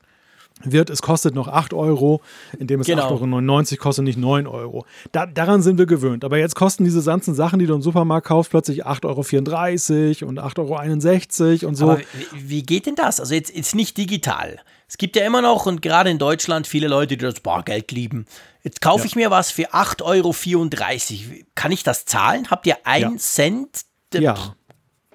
[0.62, 2.20] Wird, es kostet noch 8 Euro,
[2.58, 3.08] indem es Genau.
[3.16, 4.86] 8,99 Euro kostet, nicht 9 Euro.
[5.12, 6.24] Da, daran sind wir gewöhnt.
[6.24, 10.38] Aber jetzt kosten diese ganzen Sachen, die du im Supermarkt kaufst, plötzlich 8,34 Euro und
[10.40, 11.90] 8,61 Euro und so.
[11.90, 12.00] Aber
[12.32, 13.20] wie, geht denn das?
[13.20, 14.60] Also jetzt, jetzt nicht digital.
[14.86, 18.26] Es gibt ja immer noch und gerade in Deutschland viele Leute, die das Bargeld lieben.
[18.62, 21.44] Jetzt kaufe ich mir was für 8,34 Euro.
[21.54, 22.50] Kann ich das zahlen?
[22.50, 23.10] Habt ihr 1 Ja.
[23.18, 23.80] Cent
[24.14, 24.36] äh, ja,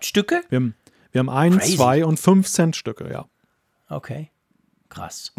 [0.01, 0.41] Stücke?
[0.49, 0.75] wir haben,
[1.11, 1.77] wir haben 1, Crazy.
[1.77, 3.25] 2 und 5 Cent Stücke, ja.
[3.89, 4.29] Okay.
[4.89, 5.31] Krass.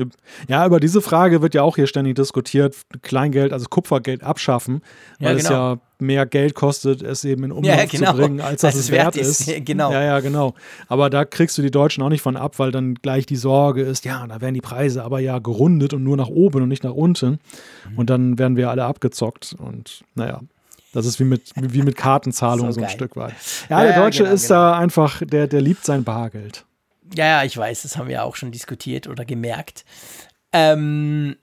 [0.47, 2.77] Ja, über diese Frage wird ja auch hier ständig diskutiert.
[3.02, 4.81] Kleingeld, also Kupfergeld abschaffen,
[5.18, 5.72] Ja, weil es genau.
[5.72, 8.12] ja mehr Geld kostet, es eben in Umlauf Ja, genau.
[8.12, 9.51] zu bringen, als dass Als es wert ist.
[9.64, 9.93] Genau.
[9.93, 10.55] Ja, ja, genau.
[10.89, 13.82] Aber da kriegst du die Deutschen auch nicht von ab, weil dann gleich die Sorge
[13.82, 16.85] ist, ja, da werden die Preise aber ja gerundet und nur nach oben und nicht
[16.85, 17.40] nach unten.
[17.90, 17.98] Mhm.
[17.98, 19.56] Und dann werden wir alle abgezockt.
[19.59, 20.40] Und naja.
[20.93, 22.90] Das ist wie mit, wie mit Kartenzahlung So so, ein.
[22.90, 23.35] Stück weit.
[23.68, 24.60] Ja, Ja, der ja, Deutsche genau, ist genau.
[24.60, 26.64] da einfach, der, der liebt sein Bargeld.
[27.15, 29.85] Ja, ja, ich weiß, das haben wir auch schon diskutiert oder gemerkt.
[30.53, 31.37] Ähm,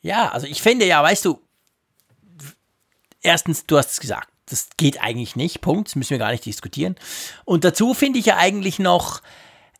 [0.00, 1.40] ja, also ich finde ja, weißt du,
[3.22, 6.44] erstens, du hast es gesagt, das geht eigentlich nicht, Punkt, das müssen wir gar nicht
[6.44, 6.96] diskutieren.
[7.44, 9.22] Und dazu finde ich ja eigentlich noch,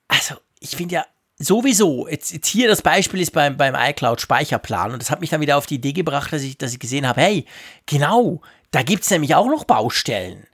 [0.08, 1.06] also ich finde ja
[1.38, 5.40] sowieso, jetzt, jetzt hier das Beispiel ist beim, beim iCloud-Speicherplan und das hat mich dann
[5.40, 7.44] wieder auf die Idee gebracht, dass ich, dass ich gesehen habe, hey,
[7.86, 10.46] genau, da gibt es nämlich auch noch Baustellen.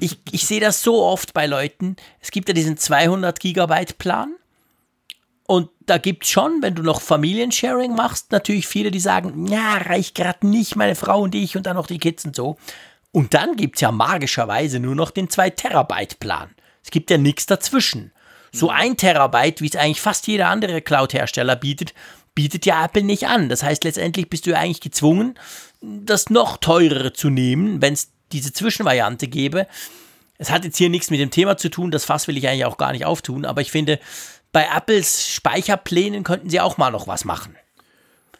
[0.00, 1.96] Ich, ich sehe das so oft bei Leuten.
[2.20, 4.34] Es gibt ja diesen 200 Gigabyte Plan.
[5.46, 9.76] Und da gibt es schon, wenn du noch Familiensharing machst, natürlich viele, die sagen, ja,
[9.78, 12.56] reicht gerade nicht, meine Frau und ich und dann noch die Kids und so.
[13.10, 16.50] Und dann gibt es ja magischerweise nur noch den 2 Terabyte Plan.
[16.82, 18.12] Es gibt ja nichts dazwischen.
[18.52, 21.94] So ein Terabyte, wie es eigentlich fast jeder andere Cloud-Hersteller bietet,
[22.34, 23.48] bietet ja Apple nicht an.
[23.48, 25.38] Das heißt, letztendlich bist du ja eigentlich gezwungen,
[25.80, 29.66] das noch teurere zu nehmen, wenn es diese Zwischenvariante gäbe.
[30.38, 32.64] Es hat jetzt hier nichts mit dem Thema zu tun, das Fass will ich eigentlich
[32.64, 34.00] auch gar nicht auftun, aber ich finde,
[34.50, 37.56] bei Apples Speicherplänen könnten sie auch mal noch was machen.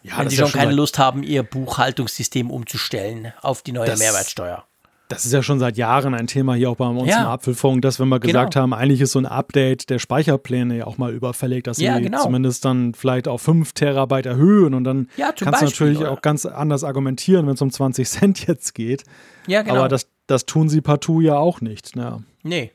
[0.02, 4.01] Ja, wenn sie ja schon keine Lust haben, ihr Buchhaltungssystem umzustellen auf die neue Das-
[4.01, 4.66] Mehrwertsteuer.
[5.12, 7.22] Das ist ja schon seit Jahren ein Thema hier auch bei uns Ja.
[7.22, 8.32] im Apfelfunk, dass wenn wir Genau.
[8.32, 11.84] gesagt haben, eigentlich ist so ein Update der Speicherpläne ja auch mal überfällig, dass sie
[11.84, 12.22] Ja, genau.
[12.22, 16.10] zumindest dann vielleicht auf 5 Terabyte erhöhen und dann Ja, kannst du Beispiel, natürlich oder?
[16.12, 19.05] auch ganz anders argumentieren, wenn es um 20 Cent jetzt geht.
[19.47, 19.76] Ja, genau.
[19.80, 21.94] Aber das, das tun sie partout ja auch nicht.
[21.97, 22.20] Ja.
[22.43, 22.72] nee,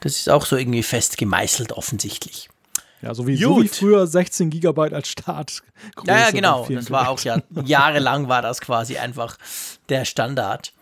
[0.00, 2.48] das ist auch so irgendwie fest gemeißelt offensichtlich.
[3.02, 5.62] Ja, so wie, so wie früher 16 Gigabyte als Start.
[6.06, 6.66] Ja, ja, genau.
[6.70, 9.38] Das war auch ja jahrelang war das quasi einfach
[9.88, 10.72] der Standard.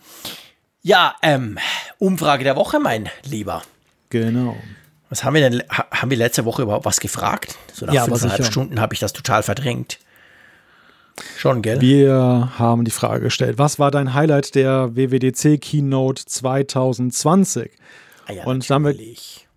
[0.83, 1.59] Ja, ähm,
[1.99, 3.63] Umfrage der Woche, mein Lieber.
[4.09, 4.57] Genau.
[5.11, 5.63] Was haben wir denn?
[5.69, 7.59] Haben wir letzte Woche überhaupt was gefragt?
[7.73, 9.99] So nach ja, fünfeinhalb Stunden habe ich das total verdrängt.
[11.37, 11.81] Schon, gell?
[11.81, 17.73] Wir haben die Frage gestellt, was war dein Highlight der WWDC Keynote 2020?
[18.27, 18.95] Ah ja, Und haben wir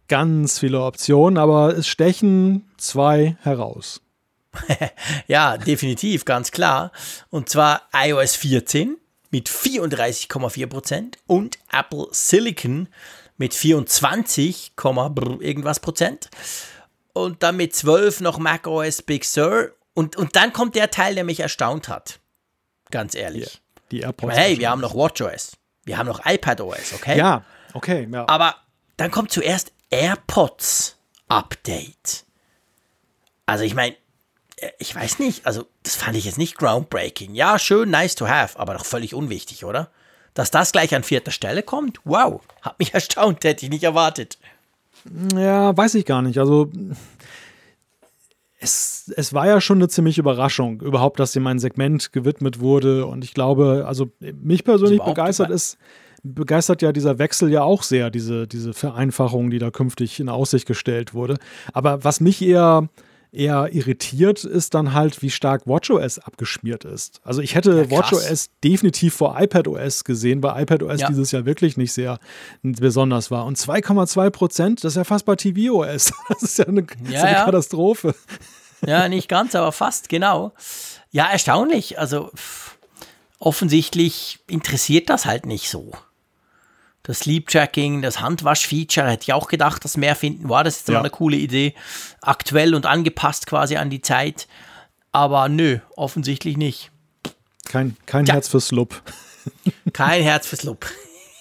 [0.09, 4.01] ganz viele Optionen, aber es stechen zwei heraus.
[5.27, 6.91] ja, definitiv, ganz klar.
[7.29, 8.97] Und zwar iOS 14
[9.33, 12.87] mit 34,4 Prozent und Apple Silicon
[13.37, 14.73] mit 24,
[15.39, 16.29] irgendwas Prozent.
[17.13, 19.71] Und dann mit 12 noch macOS Big Sur.
[19.95, 22.19] Und, und dann kommt der Teil, der mich erstaunt hat.
[22.91, 23.45] Ganz ehrlich.
[23.45, 23.51] Yeah,
[23.91, 24.27] die AirPods.
[24.27, 25.53] Meine, hey, wir haben noch WatchOS.
[25.83, 27.17] Wir haben noch iPadOS, okay?
[27.17, 27.43] Ja,
[27.73, 28.07] okay.
[28.11, 28.27] Ja.
[28.27, 28.55] Aber
[28.97, 30.95] dann kommt zuerst AirPods
[31.27, 32.25] Update.
[33.47, 33.95] Also ich meine,
[34.79, 37.35] ich weiß nicht, also das fand ich jetzt nicht groundbreaking.
[37.35, 39.89] Ja, schön, nice to have, aber doch völlig unwichtig, oder?
[40.33, 44.37] Dass das gleich an vierter Stelle kommt, wow, hat mich erstaunt, hätte ich nicht erwartet.
[45.35, 46.37] Ja, weiß ich gar nicht.
[46.37, 46.71] Also
[48.59, 53.05] es, es war ja schon eine ziemliche Überraschung, überhaupt, dass dem ein Segment gewidmet wurde.
[53.05, 55.77] Und ich glaube, also mich persönlich begeistert ist,
[56.23, 60.65] begeistert ja dieser Wechsel ja auch sehr, diese, diese Vereinfachung, die da künftig in Aussicht
[60.65, 61.37] gestellt wurde.
[61.73, 62.87] Aber was mich eher
[63.33, 67.19] eher irritiert, ist dann halt, wie stark WatchOS abgeschmiert ist.
[67.23, 71.07] Also ich hätte ja, WatchOS definitiv vor iPadOS gesehen, weil iPadOS ja.
[71.07, 72.19] dieses Jahr wirklich nicht sehr
[72.61, 73.45] besonders war.
[73.45, 76.13] Und 2,2 Prozent, das ist ja fast bei tvOS.
[76.29, 78.15] Das ist ja eine, ja, eine Katastrophe.
[78.85, 80.51] Ja, nicht ganz, aber fast, genau.
[81.11, 81.99] Ja, erstaunlich.
[81.99, 82.77] Also pff,
[83.39, 85.91] offensichtlich interessiert das halt nicht so
[87.03, 90.49] das Sleep-Tracking, das Handwasch-Feature, hätte ich auch gedacht, dass mehr finden.
[90.49, 90.93] War das jetzt ja.
[90.95, 91.75] mal eine coole Idee.
[92.21, 94.47] Aktuell und angepasst quasi an die Zeit.
[95.11, 96.91] Aber nö, offensichtlich nicht.
[97.65, 99.01] Kein, kein Herz für Slup.
[99.93, 100.85] Kein Herz für Slup.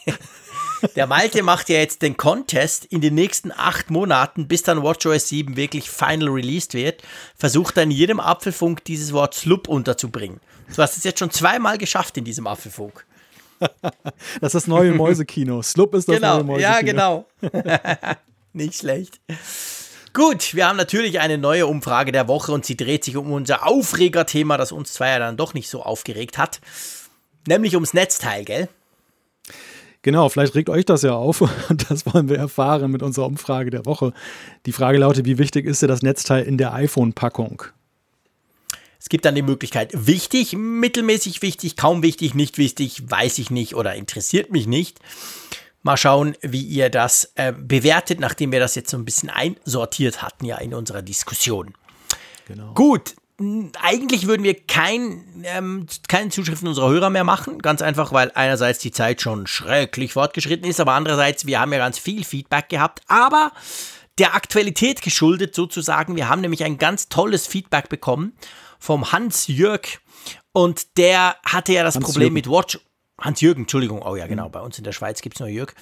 [0.97, 5.29] Der Malte macht ja jetzt den Contest in den nächsten acht Monaten, bis dann WatchOS
[5.29, 7.03] 7 wirklich final released wird,
[7.37, 10.41] versucht er in jedem Apfelfunk dieses Wort Slup unterzubringen.
[10.75, 13.07] Du hast es jetzt schon zweimal geschafft in diesem Apfelfunk.
[14.41, 15.63] das ist das neue Mäusekino.
[15.63, 16.73] Slup ist das genau, neue Mäusekino.
[16.73, 17.27] Ja, genau.
[18.53, 19.21] Nicht schlecht.
[20.13, 23.67] Gut, wir haben natürlich eine neue Umfrage der Woche und sie dreht sich um unser
[23.67, 26.61] Aufregerthema, das uns zwei ja dann doch nicht so aufgeregt hat.
[27.49, 28.69] Nämlich ums Netzteil, gell?
[30.03, 33.71] Genau, vielleicht regt euch das ja auf und das wollen wir erfahren mit unserer Umfrage
[33.71, 34.13] der Woche.
[34.67, 37.63] Die Frage lautet, wie wichtig ist dir das Netzteil in der iPhone-Packung?
[39.03, 43.75] Es gibt dann die Möglichkeit wichtig, mittelmäßig wichtig, kaum wichtig, nicht wichtig, weiß ich nicht
[43.75, 45.01] oder interessiert mich nicht.
[45.83, 50.23] Mal schauen, wie ihr das äh, bewertet, nachdem wir das jetzt so ein bisschen einsortiert
[50.23, 51.75] hatten ja in unserer Diskussion.
[52.47, 52.75] Genau.
[52.75, 53.17] Gut,
[53.83, 57.59] eigentlich würden wir kein, ähm, keine Zuschriften unserer Hörer mehr machen.
[57.59, 61.79] Ganz einfach, weil einerseits die Zeit schon schrecklich fortgeschritten ist, aber andererseits, wir haben ja
[61.79, 63.01] ganz viel Feedback gehabt.
[63.09, 63.51] Aber
[64.19, 68.35] der Aktualität geschuldet sozusagen, wir haben nämlich ein ganz tolles Feedback bekommen
[68.83, 70.01] vom Hans-Jürg.
[70.53, 72.81] Und der hatte ja das Hans Problem mit Watch.
[73.21, 75.75] Hans-Jürgen, Entschuldigung, oh ja, genau, bei uns in der Schweiz gibt es nur Jürg.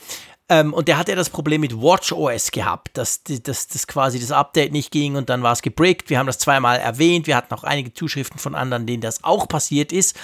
[0.51, 4.32] Ähm, und der hatte ja das Problem mit WatchOS gehabt, dass, dass, dass quasi das
[4.32, 6.10] Update nicht ging und dann war es gebrickt.
[6.10, 7.27] Wir haben das zweimal erwähnt.
[7.27, 10.18] Wir hatten auch einige Zuschriften von anderen, denen das auch passiert ist.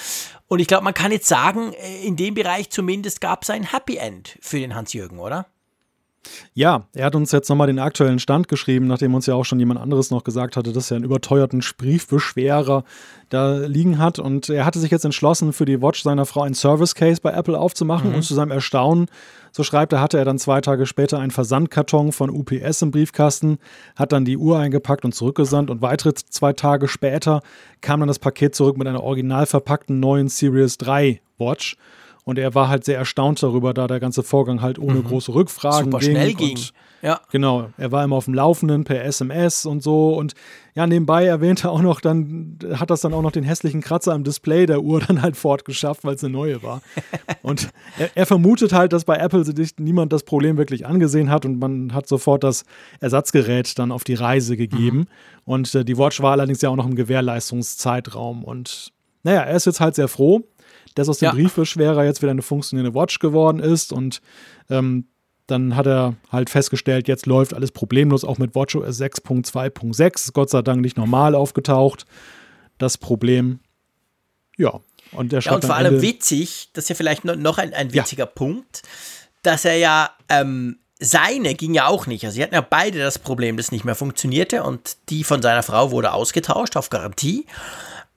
[0.46, 3.72] Und ich glaube, man kann jetzt sagen, äh, in dem Bereich zumindest gab es ein
[3.72, 5.46] Happy End für den Hans-Jürgen, oder?
[6.54, 9.58] Ja, er hat uns jetzt nochmal den aktuellen Stand geschrieben, nachdem uns ja auch schon
[9.58, 12.84] jemand anderes noch gesagt hatte, dass er einen überteuerten Briefbeschwerer
[13.28, 14.18] da liegen hat.
[14.18, 17.32] Und er hatte sich jetzt entschlossen, für die Watch seiner Frau ein Service Case bei
[17.32, 18.10] Apple aufzumachen.
[18.10, 18.16] Mhm.
[18.16, 19.06] Und zu seinem Erstaunen,
[19.52, 23.58] so schreibt er, hatte er dann zwei Tage später einen Versandkarton von UPS im Briefkasten,
[23.94, 25.70] hat dann die Uhr eingepackt und zurückgesandt.
[25.70, 27.42] Und weitere zwei Tage später
[27.80, 31.76] kam dann das Paket zurück mit einer original verpackten neuen Series 3 Watch.
[32.26, 35.04] Und er war halt sehr erstaunt darüber, da der ganze Vorgang halt ohne mhm.
[35.04, 36.10] große Rückfragen Super ging.
[36.10, 36.58] schnell ging.
[37.00, 37.20] Ja.
[37.30, 37.70] Genau.
[37.78, 40.14] Er war immer auf dem Laufenden per SMS und so.
[40.14, 40.34] Und
[40.74, 44.12] ja, nebenbei erwähnte er auch noch, dann hat das dann auch noch den hässlichen Kratzer
[44.12, 46.82] am Display der Uhr dann halt fortgeschafft, weil es eine neue war.
[47.42, 51.44] und er, er, vermutet halt, dass bei Apple sich niemand das Problem wirklich angesehen hat
[51.44, 52.64] und man hat sofort das
[52.98, 54.98] Ersatzgerät dann auf die Reise gegeben.
[54.98, 55.06] Mhm.
[55.44, 58.42] Und äh, die Watch war allerdings ja auch noch im Gewährleistungszeitraum.
[58.42, 58.92] Und
[59.22, 60.42] naja, er ist jetzt halt sehr froh,
[60.96, 61.32] dass aus dem ja.
[61.32, 64.20] Briefbeschwerer jetzt wieder eine funktionierende Watch geworden ist und
[64.68, 65.06] ähm,
[65.46, 70.32] dann hat er halt festgestellt, jetzt läuft alles problemlos, auch mit WatchOS 6.2.6.
[70.32, 72.04] Gott sei Dank nicht normal aufgetaucht.
[72.78, 73.60] Das Problem,
[74.56, 74.80] ja.
[75.12, 78.24] Und, der ja, und vor allem witzig, das ist ja vielleicht noch ein, ein witziger
[78.24, 78.30] ja.
[78.30, 78.82] Punkt,
[79.42, 82.24] dass er ja ähm, seine ging ja auch nicht.
[82.24, 85.62] Also sie hatten ja beide das Problem, das nicht mehr funktionierte und die von seiner
[85.62, 87.46] Frau wurde ausgetauscht auf Garantie.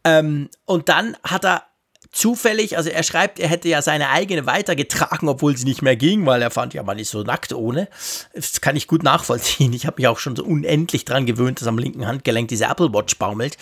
[0.04, 1.64] Ähm, und dann hat er
[2.12, 6.26] zufällig, also er schreibt, er hätte ja seine eigene weitergetragen, obwohl sie nicht mehr ging,
[6.26, 7.88] weil er fand, ja, man ist so nackt ohne.
[8.34, 9.74] Das kann ich gut nachvollziehen.
[9.74, 12.94] Ich habe mich auch schon so unendlich dran gewöhnt, dass am linken Handgelenk diese Apple
[12.94, 13.58] Watch baumelt.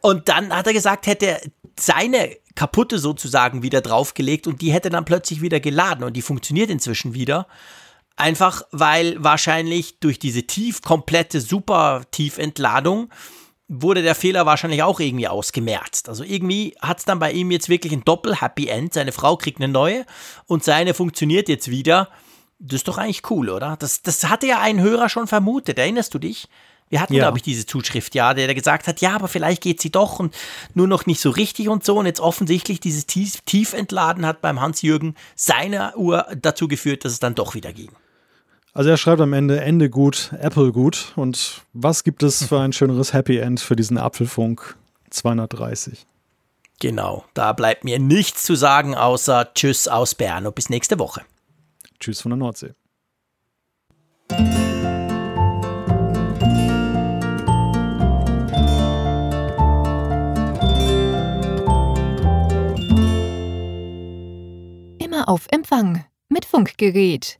[0.00, 1.40] Und dann hat er gesagt, hätte
[1.78, 6.70] seine kaputte sozusagen wieder draufgelegt und die hätte dann plötzlich wieder geladen und die funktioniert
[6.70, 7.46] inzwischen wieder.
[8.16, 13.10] Einfach weil wahrscheinlich durch diese tief, komplette, super Tiefentladung
[13.72, 16.08] wurde der Fehler wahrscheinlich auch irgendwie ausgemerzt.
[16.08, 18.94] Also irgendwie hat es dann bei ihm jetzt wirklich ein Doppel-Happy End.
[18.94, 20.04] Seine Frau kriegt eine neue
[20.46, 22.08] und seine funktioniert jetzt wieder.
[22.58, 23.76] Das ist doch eigentlich cool, oder?
[23.78, 25.78] Das, das hatte ja ein Hörer schon vermutet.
[25.78, 26.48] Erinnerst du dich?
[26.88, 27.22] Wir hatten, ja.
[27.22, 30.18] glaube ich, diese Zuschrift, ja, der, der gesagt hat, ja, aber vielleicht geht sie doch
[30.18, 30.34] und
[30.74, 31.96] nur noch nicht so richtig und so.
[31.96, 37.20] Und jetzt offensichtlich dieses Tief Tiefentladen hat beim Hans-Jürgen seiner Uhr dazu geführt, dass es
[37.20, 37.92] dann doch wieder ging.
[38.72, 41.12] Also er schreibt am Ende Ende gut, Apple gut.
[41.16, 44.76] Und was gibt es für ein schöneres Happy End für diesen Apfelfunk
[45.10, 46.06] 230?
[46.78, 51.22] Genau, da bleibt mir nichts zu sagen, außer Tschüss aus Bern und bis nächste Woche.
[51.98, 52.72] Tschüss von der Nordsee.
[64.98, 67.39] Immer auf Empfang mit Funkgerät,